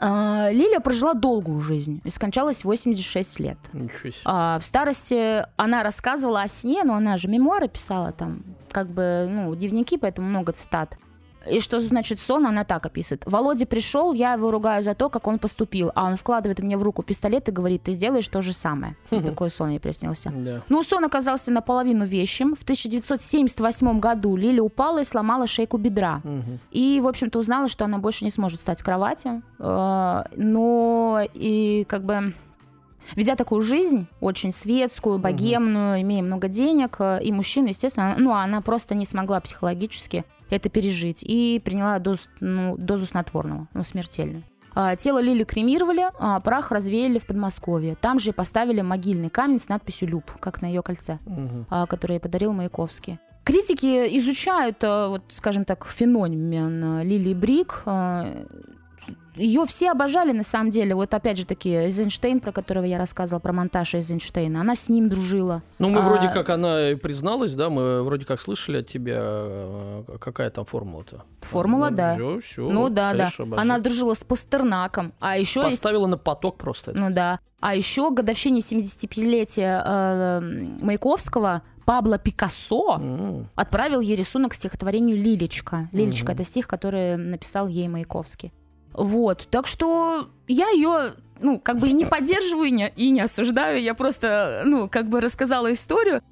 А, 0.00 0.50
Лилия 0.50 0.80
прожила 0.80 1.14
долгую 1.14 1.60
жизнь 1.60 2.00
и 2.04 2.10
скончалась 2.10 2.62
в 2.62 2.64
86 2.64 3.38
лет. 3.40 3.58
Ничего 3.72 4.10
себе. 4.10 4.22
А, 4.24 4.58
в 4.58 4.64
старости 4.64 5.44
она 5.56 5.82
рассказывала 5.82 6.42
о 6.42 6.48
сне, 6.48 6.82
но 6.84 6.94
она 6.94 7.16
же 7.16 7.28
мемуары 7.28 7.68
писала 7.68 8.12
там, 8.12 8.42
как 8.72 8.88
бы, 8.88 9.28
ну, 9.30 9.54
дневники, 9.54 9.96
поэтому 9.96 10.28
много 10.28 10.52
цитат. 10.52 10.96
И 11.50 11.60
что 11.60 11.80
значит 11.80 12.20
сон, 12.20 12.46
она 12.46 12.64
так 12.64 12.86
описывает. 12.86 13.22
Володя 13.26 13.66
пришел, 13.66 14.12
я 14.12 14.34
его 14.34 14.50
ругаю 14.50 14.82
за 14.82 14.94
то, 14.94 15.08
как 15.08 15.26
он 15.26 15.38
поступил, 15.38 15.90
а 15.94 16.06
он 16.06 16.16
вкладывает 16.16 16.60
мне 16.60 16.76
в 16.76 16.82
руку 16.82 17.02
пистолет 17.02 17.48
и 17.48 17.52
говорит, 17.52 17.82
ты 17.82 17.92
сделаешь 17.92 18.28
то 18.28 18.42
же 18.42 18.52
самое. 18.52 18.96
Такой 19.10 19.50
сон 19.50 19.70
ей 19.70 19.80
приснился. 19.80 20.32
Да. 20.34 20.62
Ну, 20.68 20.82
сон 20.82 21.04
оказался 21.04 21.50
наполовину 21.52 22.04
вещим. 22.04 22.54
В 22.54 22.62
1978 22.62 24.00
году 24.00 24.36
Лиля 24.36 24.62
упала 24.62 25.02
и 25.02 25.04
сломала 25.04 25.46
шейку 25.46 25.76
бедра. 25.76 26.22
И, 26.70 27.00
в 27.02 27.08
общем-то, 27.08 27.38
узнала, 27.38 27.68
что 27.68 27.84
она 27.84 27.98
больше 27.98 28.24
не 28.24 28.30
сможет 28.30 28.58
встать 28.58 28.78
с 28.78 28.82
кровати. 28.82 29.42
Э, 29.58 30.24
Но 30.36 31.20
и 31.34 31.84
как 31.88 32.04
бы... 32.04 32.34
Ведя 33.16 33.36
такую 33.36 33.60
жизнь, 33.60 34.06
очень 34.20 34.50
светскую, 34.50 35.18
богемную, 35.18 36.00
имея 36.00 36.22
много 36.22 36.48
денег, 36.48 36.96
э, 37.00 37.20
и 37.22 37.32
мужчина, 37.32 37.68
естественно, 37.68 38.16
ну, 38.18 38.32
она 38.32 38.62
просто 38.62 38.94
не 38.94 39.04
смогла 39.04 39.40
психологически 39.40 40.24
это 40.50 40.68
пережить 40.68 41.22
и 41.22 41.60
приняла 41.64 41.98
дозу, 41.98 42.28
ну, 42.40 42.76
дозу 42.76 43.06
снотворного, 43.06 43.68
ну, 43.74 43.84
смертельную. 43.84 44.42
А, 44.76 44.96
Тело 44.96 45.20
Лили 45.20 45.44
кремировали, 45.44 46.06
а 46.18 46.40
прах 46.40 46.72
развеяли 46.72 47.18
в 47.18 47.26
Подмосковье. 47.26 47.94
Там 48.00 48.18
же 48.18 48.32
поставили 48.32 48.80
могильный 48.80 49.30
камень 49.30 49.60
с 49.60 49.68
надписью 49.68 50.08
«Люб», 50.08 50.24
как 50.40 50.62
на 50.62 50.66
ее 50.66 50.82
кольце 50.82 51.20
Мгм. 51.26 51.66
а, 51.70 51.86
который 51.86 52.14
ей 52.14 52.20
подарил 52.20 52.52
Маяковский. 52.52 53.18
Критики 53.44 54.18
изучают, 54.18 54.78
а, 54.82 55.08
вот, 55.10 55.22
скажем 55.28 55.64
так, 55.64 55.86
феномен 55.86 57.02
Лили 57.02 57.34
Брик. 57.34 57.84
Ее 59.36 59.64
все 59.66 59.90
обожали, 59.90 60.32
на 60.32 60.42
самом 60.44 60.70
деле. 60.70 60.94
Вот 60.94 61.12
опять 61.14 61.38
же 61.38 61.44
таки, 61.46 61.70
Эйзенштейн, 61.70 62.40
про 62.40 62.52
которого 62.52 62.84
я 62.84 62.98
рассказывала, 62.98 63.40
про 63.40 63.52
монтаж 63.52 63.94
Эйзенштейна, 63.94 64.60
она 64.60 64.74
с 64.76 64.88
ним 64.88 65.08
дружила. 65.08 65.62
Ну, 65.78 65.88
мы 65.90 66.00
А, 66.00 66.02
вроде 66.02 66.28
как, 66.28 66.50
она 66.50 66.90
и 66.90 66.94
призналась, 66.94 67.54
да, 67.54 67.68
мы 67.70 68.02
вроде 68.02 68.24
как 68.24 68.40
слышали 68.40 68.78
от 68.78 68.86
тебя, 68.86 69.18
э, 69.20 70.04
какая 70.20 70.50
там 70.50 70.64
формула-то. 70.64 71.24
Формула, 71.40 71.90
да. 71.90 72.14
Все, 72.14 72.38
все. 72.40 72.70
ну 72.70 72.88
да, 72.88 73.12
да. 73.14 73.28
Она 73.56 73.78
дружила 73.78 74.14
с 74.14 74.22
Пастернаком. 74.24 75.12
А 75.20 75.36
еще 75.36 75.60
есть... 75.62 75.78
Поставила 75.82 76.06
на 76.06 76.16
поток 76.18 76.56
просто 76.56 76.92
это. 76.92 77.00
Ну 77.00 77.10
да. 77.10 77.40
А 77.60 77.74
еще 77.74 78.10
годовщине 78.10 78.60
75-летия 78.60 79.82
э, 79.84 80.40
Маяковского 80.84 81.62
Пабло 81.84 82.18
Пикассо 82.18 82.96
М. 83.00 83.48
отправил 83.54 84.00
ей 84.00 84.16
рисунок 84.16 84.52
к 84.52 84.54
стихотворению 84.54 85.16
«Лилечка». 85.16 85.88
«Лилечка» 85.92 86.26
Мгм. 86.26 86.34
это 86.34 86.44
стих, 86.44 86.66
который 86.68 87.16
написал 87.16 87.68
ей 87.68 87.88
Маяковский. 87.88 88.52
Вот, 88.94 89.48
так 89.50 89.66
что 89.66 90.28
я 90.46 90.70
ее, 90.70 91.14
ну, 91.40 91.58
как 91.58 91.78
бы 91.78 91.88
и 91.88 91.92
не 91.92 92.04
поддерживаю, 92.04 92.68
и 92.68 92.70
не, 92.70 92.88
и 92.96 93.10
не 93.10 93.20
осуждаю, 93.20 93.82
я 93.82 93.94
просто, 93.94 94.62
ну, 94.64 94.88
как 94.88 95.08
бы 95.08 95.20
рассказала 95.20 95.72
историю. 95.72 96.22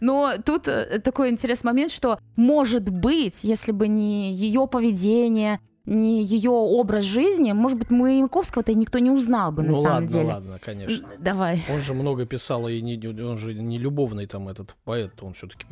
Но 0.00 0.34
тут 0.44 0.68
э, 0.68 1.00
такой 1.00 1.30
интересный 1.30 1.68
момент, 1.68 1.90
что, 1.90 2.18
может 2.36 2.88
быть, 2.88 3.44
если 3.44 3.72
бы 3.72 3.88
не 3.88 4.32
ее 4.32 4.66
поведение, 4.66 5.60
не 5.84 6.22
ее 6.22 6.50
образ 6.50 7.04
жизни, 7.04 7.52
может 7.52 7.78
быть, 7.78 7.90
Маяковского-то 7.90 8.74
никто 8.74 8.98
не 8.98 9.10
узнал 9.10 9.52
бы, 9.52 9.62
на 9.62 9.68
ну 9.68 9.74
самом 9.74 9.92
ладно, 9.92 10.08
деле. 10.08 10.28
ладно, 10.28 10.58
конечно. 10.62 11.08
Давай. 11.18 11.64
Он 11.68 11.80
же 11.80 11.94
много 11.94 12.26
писал, 12.26 12.68
и 12.68 12.80
не, 12.80 12.98
он 13.22 13.38
же 13.38 13.54
не 13.54 13.78
любовный 13.78 14.26
там 14.26 14.48
этот 14.48 14.74
поэт, 14.84 15.12
он 15.22 15.32
все-таки 15.32 15.66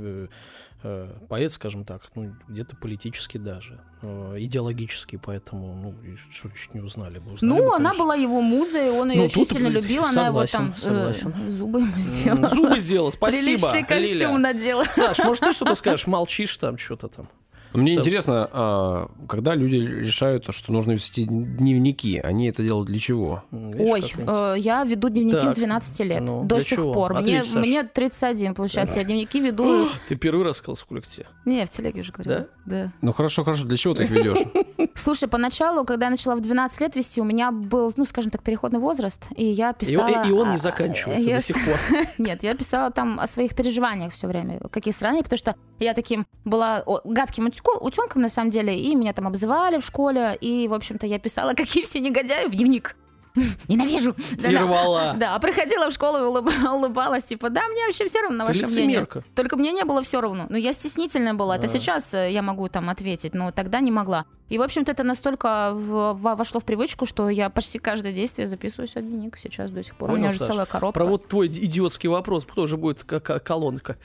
поэт, 1.29 1.53
скажем 1.53 1.85
так, 1.85 2.03
ну, 2.15 2.35
где-то 2.49 2.77
политический 2.77 3.39
даже, 3.39 3.81
э, 4.03 4.37
идеологический, 4.39 5.19
поэтому, 5.19 5.75
ну, 5.75 5.95
что 6.31 6.51
чуть 6.51 6.75
не 6.75 6.81
узнали 6.81 7.19
бы. 7.19 7.33
узнали 7.33 7.61
Ну, 7.61 7.71
бы, 7.71 7.77
она 7.77 7.95
была 7.95 8.15
его 8.15 8.41
музой, 8.41 8.91
он 8.91 9.11
ее 9.11 9.19
Ну, 9.21 9.25
очень 9.25 9.45
сильно 9.45 9.69
любил, 9.69 10.05
она 10.05 10.27
его 10.29 10.47
согласен, 10.47 10.59
там 10.59 10.73
э, 10.73 11.15
согласен. 11.15 11.49
зубы 11.49 11.81
ему 11.81 11.99
сделала. 11.99 12.47
Зубы 12.47 12.79
сделал, 12.79 13.13
спасибо, 13.13 13.43
Приличный 13.45 13.85
костюм 13.85 14.17
Лиля. 14.37 14.39
надела. 14.39 14.85
Саш, 14.85 15.19
может, 15.21 15.45
ты 15.45 15.53
что-то 15.53 15.75
скажешь? 15.77 16.07
Молчишь 16.07 16.57
там, 16.57 16.79
что-то 16.79 17.09
там. 17.09 17.29
Мне 17.73 17.93
Сам- 17.93 18.01
интересно, 18.01 18.49
а, 18.53 19.11
когда 19.29 19.55
люди 19.55 19.77
решают, 19.77 20.47
что 20.51 20.73
нужно 20.73 20.93
вести 20.93 21.25
дневники, 21.25 22.19
они 22.19 22.49
это 22.49 22.63
делают 22.63 22.87
для 22.89 22.99
чего? 22.99 23.45
Видишь, 23.51 24.15
Ой, 24.17 24.25
э, 24.27 24.55
я 24.59 24.85
веду 24.85 25.09
дневники 25.09 25.37
Так, 25.41 25.49
с 25.49 25.53
12 25.53 26.01
лет. 26.05 26.23
ну, 26.23 26.45
до 26.45 26.61
сих 26.61 26.79
чего? 26.79 26.93
пор. 26.93 27.13
Мне, 27.15 27.39
Ответь, 27.41 27.53
Саш. 27.53 27.67
мне 27.67 27.83
31, 27.83 28.55
получается. 28.55 28.99
Я 28.99 29.05
дневники 29.05 29.41
веду. 29.41 29.89
Ты 30.09 30.17
первый 30.17 30.45
раз 30.45 30.57
сказал, 30.59 30.77
сколько 30.77 31.07
тебе? 31.07 31.27
Не, 31.45 31.65
в 31.67 31.71
телеге 31.71 32.01
уже 32.01 32.13
говорила. 32.13 32.47
Да? 32.65 32.93
Ну 33.03 33.13
хорошо, 33.13 33.45
хорошо, 33.45 33.65
для 33.65 33.77
чего 33.77 33.95
ты 33.95 34.03
их 34.05 34.11
ведешь? 34.11 34.39
Слушай, 34.95 35.29
поначалу, 35.29 35.85
когда 35.85 36.07
я 36.07 36.11
начала 36.11 36.35
в 36.37 36.41
12 36.41 36.81
лет 36.81 36.97
вести, 36.97 37.21
у 37.21 37.25
меня 37.25 37.53
был, 37.53 37.93
ну, 37.97 38.05
скажем 38.07 38.31
так, 38.31 38.43
переходный 38.43 38.81
возраст, 38.81 39.27
и 39.37 39.45
я 39.45 39.73
писала... 39.73 40.25
и- 40.25 40.29
и 40.29 40.33
он 40.33 40.51
не 40.51 40.57
заканчивается 40.57 41.29
я 41.29 41.37
до 41.37 41.43
сих 41.43 41.57
пор. 41.65 41.77
Нет, 42.19 42.43
я 42.43 42.55
писала 42.55 42.91
там 42.91 43.21
о 43.21 43.27
своих 43.27 43.55
переживаниях 43.55 44.13
все 44.13 44.27
время, 44.27 44.61
какие 44.71 44.93
страны, 44.93 45.23
потому 45.23 45.37
что 45.39 45.55
я 45.79 45.95
таким 45.95 46.27
была 46.45 46.83
гадким 47.05 47.47
утюко- 47.57 47.79
утенком, 47.81 48.23
на 48.23 48.29
самом 48.29 48.51
деле, 48.51 48.79
и 48.79 48.95
меня 48.95 49.13
там 49.13 49.27
обзывали 49.27 49.79
в 49.79 49.85
школе, 49.85 50.37
и, 50.41 50.69
в 50.69 50.75
общем-то, 50.75 51.07
я 51.07 51.19
писала, 51.19 51.55
какие 51.55 51.85
все 51.85 52.01
негодяи 52.01 52.47
в 52.47 52.53
дневник. 52.55 52.97
Ненавижу. 53.69 54.13
И 54.33 54.37
Да-да. 54.37 54.61
рвала. 54.63 55.15
Да, 55.19 55.39
приходила 55.41 55.91
в 55.91 55.93
школу 55.93 56.17
и 56.17 56.21
улыб- 56.23 56.69
улыбалась, 56.75 57.25
типа, 57.25 57.51
да, 57.51 57.69
мне 57.69 57.85
вообще 57.85 58.07
все 58.07 58.23
равно 58.23 58.39
на 58.39 58.47
ваше 58.47 58.67
мнение. 58.67 59.07
Только 59.35 59.57
мне 59.57 59.73
не 59.73 59.85
было 59.85 60.01
все 60.01 60.23
равно. 60.23 60.47
Ну, 60.49 60.57
я 60.57 60.73
стеснительная 60.73 61.35
была. 61.35 61.57
Это 61.57 61.67
А. 61.67 61.69
сейчас 61.69 62.15
э, 62.15 62.33
я 62.33 62.41
могу 62.41 62.67
там 62.71 62.89
ответить, 62.89 63.35
но 63.35 63.51
тогда 63.51 63.81
не 63.81 63.91
могла. 63.91 64.25
И, 64.49 64.57
в 64.57 64.63
общем-то, 64.63 64.93
это 64.93 65.03
настолько 65.03 65.73
в- 65.75 66.15
во- 66.15 66.35
вошло 66.35 66.61
в 66.61 66.65
привычку, 66.65 67.05
что 67.05 67.29
я 67.29 67.51
почти 67.51 67.79
каждое 67.79 68.13
действие 68.15 68.47
записываю 68.47 68.89
в 68.89 68.93
дневник 68.95 69.37
сейчас 69.37 69.71
до 69.71 69.83
сих 69.83 69.97
пор. 69.97 70.09
У 70.09 70.13
Понял, 70.13 70.21
меня 70.23 70.29
уже 70.31 70.39
Саш? 70.39 70.47
целая 70.49 70.65
коробка. 70.67 70.99
Про 71.01 71.05
вот 71.05 71.29
твой 71.29 71.49
идиотский 71.49 72.09
вопрос 72.09 72.47
тоже 72.47 72.79
будет 72.79 73.05
как 73.05 73.45
колонка. 73.45 73.99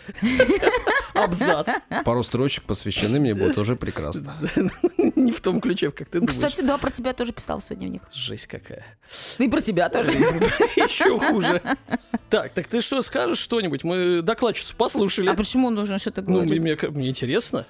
Абзац. 1.24 1.70
Пару 2.06 2.24
строчек 2.24 2.64
посвящены 2.64 3.20
мне 3.20 3.34
будут 3.34 3.58
уже 3.58 3.76
прекрасно. 3.76 4.36
Не 5.16 5.32
в 5.32 5.42
том 5.42 5.62
ключе, 5.62 5.92
как 5.92 6.08
ты 6.10 6.20
думаешь. 6.20 6.34
Кстати, 6.34 6.62
да, 6.62 6.78
про 6.78 6.92
тебя 6.92 7.14
тоже 7.14 7.32
писал 7.34 7.60
в 7.60 7.64
свой 7.64 7.78
дневник. 7.78 8.02
Жесть 8.14 8.48
какая. 8.48 8.86
Ну 9.40 9.46
и 9.46 9.50
про 9.50 9.62
тебя 9.62 9.90
тоже. 9.90 10.10
Еще 10.76 11.18
хуже. 11.20 11.62
Так, 12.30 12.52
так 12.54 12.68
ты 12.68 12.82
что, 12.82 13.02
скажешь 13.02 13.38
что-нибудь? 13.40 13.84
Мы 13.84 14.22
докладчицу 14.22 14.76
послушали. 14.76 15.28
А 15.30 15.34
почему 15.34 15.70
нужно 15.70 15.98
что-то 16.00 16.22
Ну, 16.22 16.42
мне, 16.44 16.58
говорить? 16.60 16.82
мне- 16.84 16.90
мне 16.92 17.10
интересно. 17.10 17.66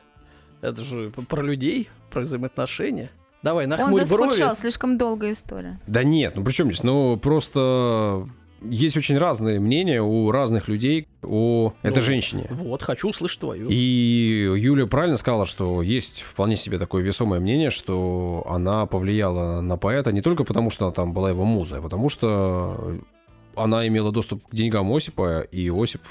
Это 0.62 0.82
же 0.84 1.10
про 1.10 1.42
людей, 1.42 1.90
про 2.12 2.22
взаимоотношения. 2.22 3.10
Давай, 3.42 3.66
Он 3.66 3.72
нахмурь 3.72 4.02
заскучал, 4.02 4.50
брови. 4.50 4.56
слишком 4.60 4.98
долгая 5.00 5.32
история. 5.32 5.80
Да 5.88 6.04
нет, 6.04 6.36
ну 6.36 6.44
при 6.44 6.52
чем 6.52 6.68
здесь? 6.68 6.84
Ну 6.84 7.18
просто 7.18 8.30
есть 8.62 8.98
очень 8.98 9.18
разные 9.18 9.60
мнения 9.60 10.02
у 10.02 10.32
разных 10.32 10.68
людей 10.68 11.08
о 11.24 11.74
этой 11.82 11.98
Ну, 11.98 12.02
женщине. 12.02 12.48
Вот, 12.52 12.84
хочу 12.84 13.10
услышать 13.10 13.40
твою. 13.40 13.68
И 13.70 14.54
Юля 14.58 14.86
правильно 14.86 15.18
сказала, 15.18 15.46
что 15.46 15.82
есть 15.82 16.22
вполне 16.22 16.56
себе 16.56 16.78
такое 16.78 17.04
весомое 17.04 17.40
мнение, 17.40 17.70
что 17.70 18.46
она 18.48 18.86
повлияла 18.86 19.62
на 19.62 19.78
поэта 19.78 20.12
не 20.12 20.22
только 20.22 20.44
потому, 20.44 20.70
что 20.70 20.86
она 20.86 20.94
там 20.94 21.14
была 21.14 21.30
его 21.30 21.44
музой, 21.44 21.80
а 21.80 21.82
потому 21.82 22.10
что 22.10 23.00
она 23.56 23.88
имела 23.88 24.12
доступ 24.12 24.48
к 24.48 24.56
деньгам 24.56 24.94
Осипа, 24.94 25.42
и 25.42 25.70
Осип 25.70 26.02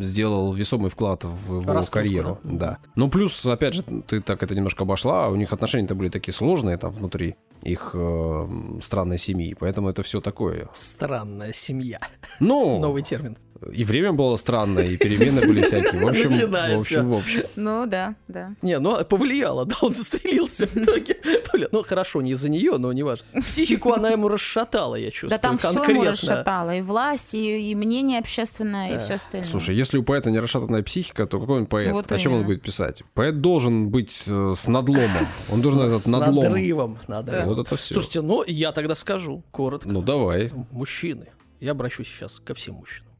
сделал 0.00 0.52
весомый 0.52 0.90
вклад 0.90 1.24
в 1.24 1.60
его 1.60 1.72
Раскрутку, 1.72 1.92
карьеру. 2.08 2.38
да? 2.42 2.52
Да. 2.52 2.78
Ну, 2.94 3.08
плюс, 3.08 3.44
опять 3.46 3.74
же, 3.74 3.82
ты 3.82 4.20
так 4.20 4.42
это 4.42 4.54
немножко 4.54 4.84
обошла, 4.84 5.28
у 5.28 5.36
них 5.36 5.52
отношения-то 5.52 5.94
были 5.94 6.08
такие 6.08 6.34
сложные 6.34 6.76
там 6.76 6.90
внутри 6.90 7.36
их 7.62 7.92
э, 7.94 8.48
странной 8.82 9.18
семьи, 9.18 9.56
поэтому 9.58 9.88
это 9.88 10.02
все 10.02 10.20
такое. 10.20 10.68
Странная 10.72 11.52
семья. 11.52 12.00
Ну, 12.40 12.78
Новый 12.78 13.02
термин. 13.02 13.36
И 13.72 13.84
время 13.84 14.12
было 14.12 14.36
странное, 14.36 14.86
и 14.86 14.96
перемены 14.96 15.46
были 15.46 15.62
всякие. 15.62 16.02
В 16.02 16.08
общем, 16.08 16.30
в 16.30 16.78
общем, 16.78 17.08
в 17.08 17.14
общем. 17.14 17.42
Ну 17.56 17.86
да, 17.86 18.14
да. 18.28 18.54
Не, 18.62 18.78
ну 18.78 19.04
повлияло, 19.04 19.64
да, 19.64 19.76
он 19.80 19.92
застрелился 19.92 20.66
в 20.66 20.76
итоге. 20.76 21.16
Бля, 21.52 21.68
Ну 21.72 21.82
хорошо, 21.82 22.20
не 22.22 22.32
из-за 22.32 22.48
нее, 22.48 22.76
но 22.78 22.92
не 22.92 23.02
важно. 23.02 23.26
Психику 23.46 23.92
она 23.92 24.10
ему 24.10 24.28
расшатала, 24.28 24.96
я 24.96 25.10
чувствую. 25.10 25.30
Да 25.30 25.38
там 25.38 25.56
все 25.58 25.68
конкретно. 25.72 25.92
ему 25.92 26.10
расшатало, 26.10 26.76
и 26.76 26.80
власть, 26.80 27.34
и, 27.34 27.70
и 27.70 27.74
мнение 27.74 28.18
общественное, 28.18 28.96
и 28.96 28.98
все 28.98 29.14
остальное. 29.14 29.48
Слушай, 29.48 29.76
если 29.76 29.98
у 29.98 30.02
поэта 30.02 30.30
не 30.30 30.38
расшатанная 30.38 30.82
психика, 30.82 31.26
то 31.26 31.40
какой 31.40 31.60
он 31.60 31.66
поэт? 31.66 31.92
Вот 31.92 32.10
О 32.10 32.18
чем 32.18 32.32
он 32.32 32.38
именно. 32.38 32.48
будет 32.48 32.62
писать? 32.62 33.02
Поэт 33.14 33.40
должен 33.40 33.88
быть 33.90 34.24
э, 34.26 34.52
с 34.56 34.66
надломом. 34.66 35.10
Он 35.52 35.60
должен 35.60 35.80
этот 35.80 36.02
С 36.02 36.06
надлом. 36.06 36.44
надрывом, 36.44 36.98
надрывом. 37.06 37.48
Вот 37.54 37.66
это 37.66 37.76
все. 37.76 37.94
Слушайте, 37.94 38.20
ну 38.22 38.42
я 38.46 38.72
тогда 38.72 38.94
скажу 38.94 39.42
коротко. 39.50 39.88
Ну 39.88 40.02
давай. 40.02 40.50
Мужчины, 40.70 41.28
я 41.60 41.72
обращусь 41.72 42.08
сейчас 42.08 42.40
ко 42.40 42.54
всем 42.54 42.74
мужчинам. 42.74 43.13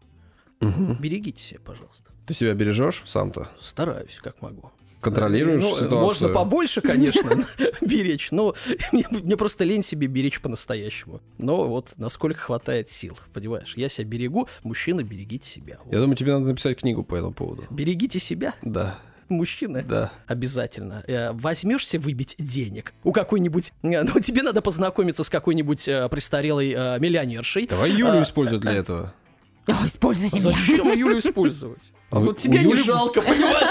Берегите 0.60 1.42
себя, 1.42 1.60
пожалуйста. 1.64 2.10
Ты 2.26 2.34
себя 2.34 2.54
бережешь 2.54 3.02
сам-то? 3.06 3.50
Стараюсь, 3.60 4.18
как 4.22 4.40
могу. 4.42 4.70
Контролируешь 5.00 5.60
Ну, 5.60 5.68
ситуацию? 5.74 6.00
Можно 6.00 6.28
побольше, 6.30 6.80
конечно, 6.80 7.44
беречь, 7.82 8.30
но 8.30 8.54
мне, 8.92 9.36
просто 9.36 9.64
лень 9.64 9.82
себе 9.82 10.06
беречь 10.06 10.40
по-настоящему. 10.40 11.20
Но 11.36 11.68
вот 11.68 11.92
насколько 11.98 12.40
хватает 12.40 12.88
сил, 12.88 13.18
понимаешь? 13.34 13.74
Я 13.76 13.90
себя 13.90 14.06
берегу, 14.08 14.48
мужчины, 14.62 15.02
берегите 15.02 15.46
себя. 15.48 15.76
Я 15.90 16.00
думаю, 16.00 16.16
тебе 16.16 16.32
надо 16.32 16.46
написать 16.46 16.78
книгу 16.78 17.02
по 17.04 17.16
этому 17.16 17.34
поводу. 17.34 17.66
Берегите 17.68 18.18
себя, 18.18 18.54
Да, 18.62 18.98
мужчины. 19.28 19.82
да. 19.82 20.10
Обязательно. 20.26 21.04
Э, 21.06 21.32
Возьмешься 21.32 21.98
выбить 21.98 22.36
денег 22.38 22.94
у 23.02 23.12
какой-нибудь... 23.12 23.72
э, 23.82 24.02
Ну, 24.04 24.20
тебе 24.20 24.40
надо 24.40 24.62
познакомиться 24.62 25.22
с 25.22 25.28
какой-нибудь 25.28 25.86
э, 25.86 26.08
престарелой 26.08 26.72
э, 26.74 26.98
миллионершей. 26.98 27.66
Давай 27.66 27.90
Юлю 27.90 28.20
А, 28.20 28.22
используй 28.22 28.58
для 28.58 28.72
этого. 28.72 29.12
Ой, 29.66 29.74
используйте 29.86 30.38
меня. 30.40 30.50
Зачем 30.52 30.92
Юлю 30.92 31.18
использовать? 31.18 31.92
А 32.10 32.20
вот 32.20 32.36
тебя 32.38 32.60
у 32.60 32.64
не 32.64 32.72
Юли- 32.74 32.84
жалко, 32.84 33.22
понимаешь? 33.22 33.68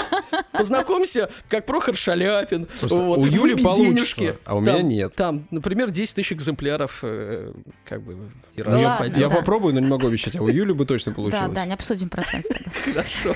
Познакомься, 0.52 1.30
как 1.48 1.66
Прохор 1.66 1.94
Шаляпин. 1.96 2.66
Просто 2.66 2.96
вот, 2.96 3.18
у 3.18 3.24
Юли 3.26 3.54
получится, 3.62 3.94
денежки. 4.20 4.38
а 4.44 4.56
у 4.56 4.60
меня 4.60 4.78
Там- 4.78 4.88
нет. 4.88 5.14
Там, 5.14 5.46
например, 5.52 5.90
10 5.90 6.16
тысяч 6.16 6.32
экземпляров, 6.32 6.98
э, 7.02 7.52
как 7.84 8.02
бы, 8.02 8.16
тираж 8.56 8.80
Да 8.82 8.88
ладно, 9.00 9.20
я 9.20 9.28
да. 9.28 9.36
попробую, 9.36 9.74
но 9.74 9.80
не 9.80 9.86
могу 9.86 10.08
обещать. 10.08 10.34
А 10.36 10.42
у 10.42 10.48
Юли 10.48 10.72
бы 10.72 10.84
точно 10.84 11.12
Да, 11.12 11.16
получилось. 11.16 11.52
да, 11.54 11.64
не 11.64 11.74
обсудим 11.74 12.08
процент. 12.08 12.46
Хорошо. 12.84 13.34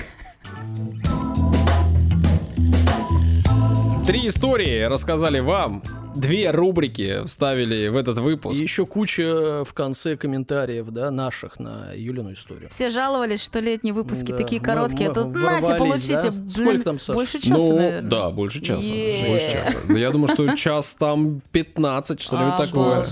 Три 4.05 4.27
истории 4.27 4.83
рассказали 4.83 5.39
вам. 5.39 5.83
Две 6.19 6.51
рубрики 6.51 7.23
вставили 7.25 7.87
в 7.87 7.95
этот 7.95 8.17
И 8.17 8.21
выпуск. 8.21 8.59
еще 8.59 8.85
куча 8.85 9.63
в 9.63 9.73
конце 9.73 10.17
комментариев, 10.17 10.87
да, 10.89 11.11
наших 11.11 11.59
на 11.59 11.93
Юлину 11.95 12.33
историю. 12.33 12.69
Все 12.69 12.89
жаловались, 12.89 13.41
что 13.41 13.59
летние 13.61 13.93
выпуски 13.93 14.31
Да, 14.31 14.37
такие 14.37 14.59
мы- 14.59 14.65
короткие. 14.65 15.09
мы 15.09 15.11
А 15.11 15.23
Тут, 15.23 15.33
нате, 15.33 15.75
получите, 15.75 16.13
да? 16.21 16.31
Сколько 16.49 16.83
там, 16.83 16.99
Саш? 16.99 17.15
больше 17.15 17.39
часа, 17.39 17.55
ну, 17.55 17.75
наверное. 17.75 18.01
да, 18.09 18.29
больше 18.31 18.59
часа. 18.61 18.81
Больше 18.81 19.51
часа. 19.51 19.77
Да 19.87 19.97
Я 19.97 20.11
думаю, 20.11 20.27
что 20.27 20.55
час 20.57 20.95
там 20.95 21.41
15, 21.53 22.19
что-нибудь 22.21 22.57
такое. 22.57 23.05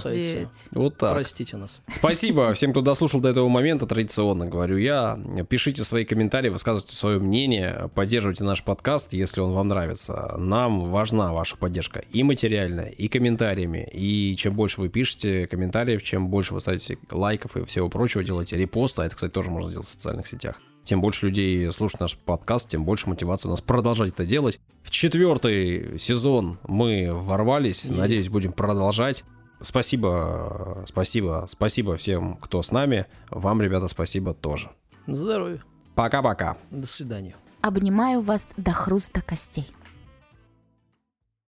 Вот 0.72 0.98
так. 0.98 1.14
Простите 1.14 1.56
нас. 1.58 1.82
Спасибо 1.92 2.54
всем, 2.54 2.72
кто 2.72 2.82
дослушал 2.82 3.22
до 3.22 3.30
этого 3.30 3.48
момента, 3.48 3.86
традиционно 3.86 4.48
говорю 4.48 4.78
я. 4.78 5.18
Пишите 5.50 5.84
свои 5.86 6.04
комментарии, 6.04 6.50
высказывайте 6.50 6.96
свое 6.96 7.20
мнение, 7.20 7.90
поддерживайте 7.96 8.44
наш 8.44 8.64
подкаст, 8.64 9.14
если 9.14 9.40
он 9.40 9.54
вам 9.54 9.70
нравится. 9.70 10.36
Нам 10.38 10.90
важна 10.90 11.32
ваша 11.32 11.56
поддержка 11.56 12.00
и 12.10 12.24
материальная, 12.24 12.88
и 12.98 13.08
комментариями. 13.08 13.88
И 13.92 14.36
чем 14.36 14.56
больше 14.56 14.82
вы 14.82 14.90
пишете 14.90 15.48
комментариев, 15.48 16.04
чем 16.04 16.30
больше 16.30 16.54
вы 16.54 16.62
ставите 16.62 16.98
лайков 17.12 17.56
и 17.58 17.64
всего 17.64 17.90
прочего, 17.90 18.24
делаете 18.24 18.58
репосты, 18.58 19.04
а 19.04 19.06
это, 19.06 19.16
кстати, 19.16 19.32
тоже 19.32 19.52
можно 19.52 19.72
делать 19.72 19.88
в 19.88 19.92
социальных 19.92 20.28
сетях. 20.28 20.60
Тем 20.84 21.02
больше 21.02 21.28
людей 21.28 21.72
слушают 21.72 22.00
наш 22.00 22.18
подкаст, 22.18 22.70
тем 22.70 22.86
больше 22.86 23.10
мотивации 23.10 23.50
у 23.50 23.52
нас 23.52 23.62
продолжать 23.62 24.10
это 24.10 24.26
делать. 24.26 24.60
В 24.84 24.90
четвертый 24.90 26.00
сезон 26.00 26.60
мы 26.64 27.10
ворвались, 27.12 27.90
надеюсь, 27.90 28.30
будем 28.30 28.54
продолжать. 28.54 29.24
Спасибо, 29.60 30.86
спасибо, 30.88 31.46
спасибо 31.50 31.98
всем, 31.98 32.38
кто 32.38 32.62
с 32.62 32.72
нами. 32.72 33.06
Вам, 33.30 33.62
ребята, 33.62 33.88
спасибо 33.88 34.34
тоже. 34.34 34.70
На 35.08 35.16
здоровье. 35.16 35.62
Пока-пока. 35.96 36.58
До 36.72 36.88
свидания. 36.88 37.36
Обнимаю 37.62 38.22
вас 38.22 38.48
до 38.56 38.72
хруста 38.72 39.22
костей. 39.22 39.68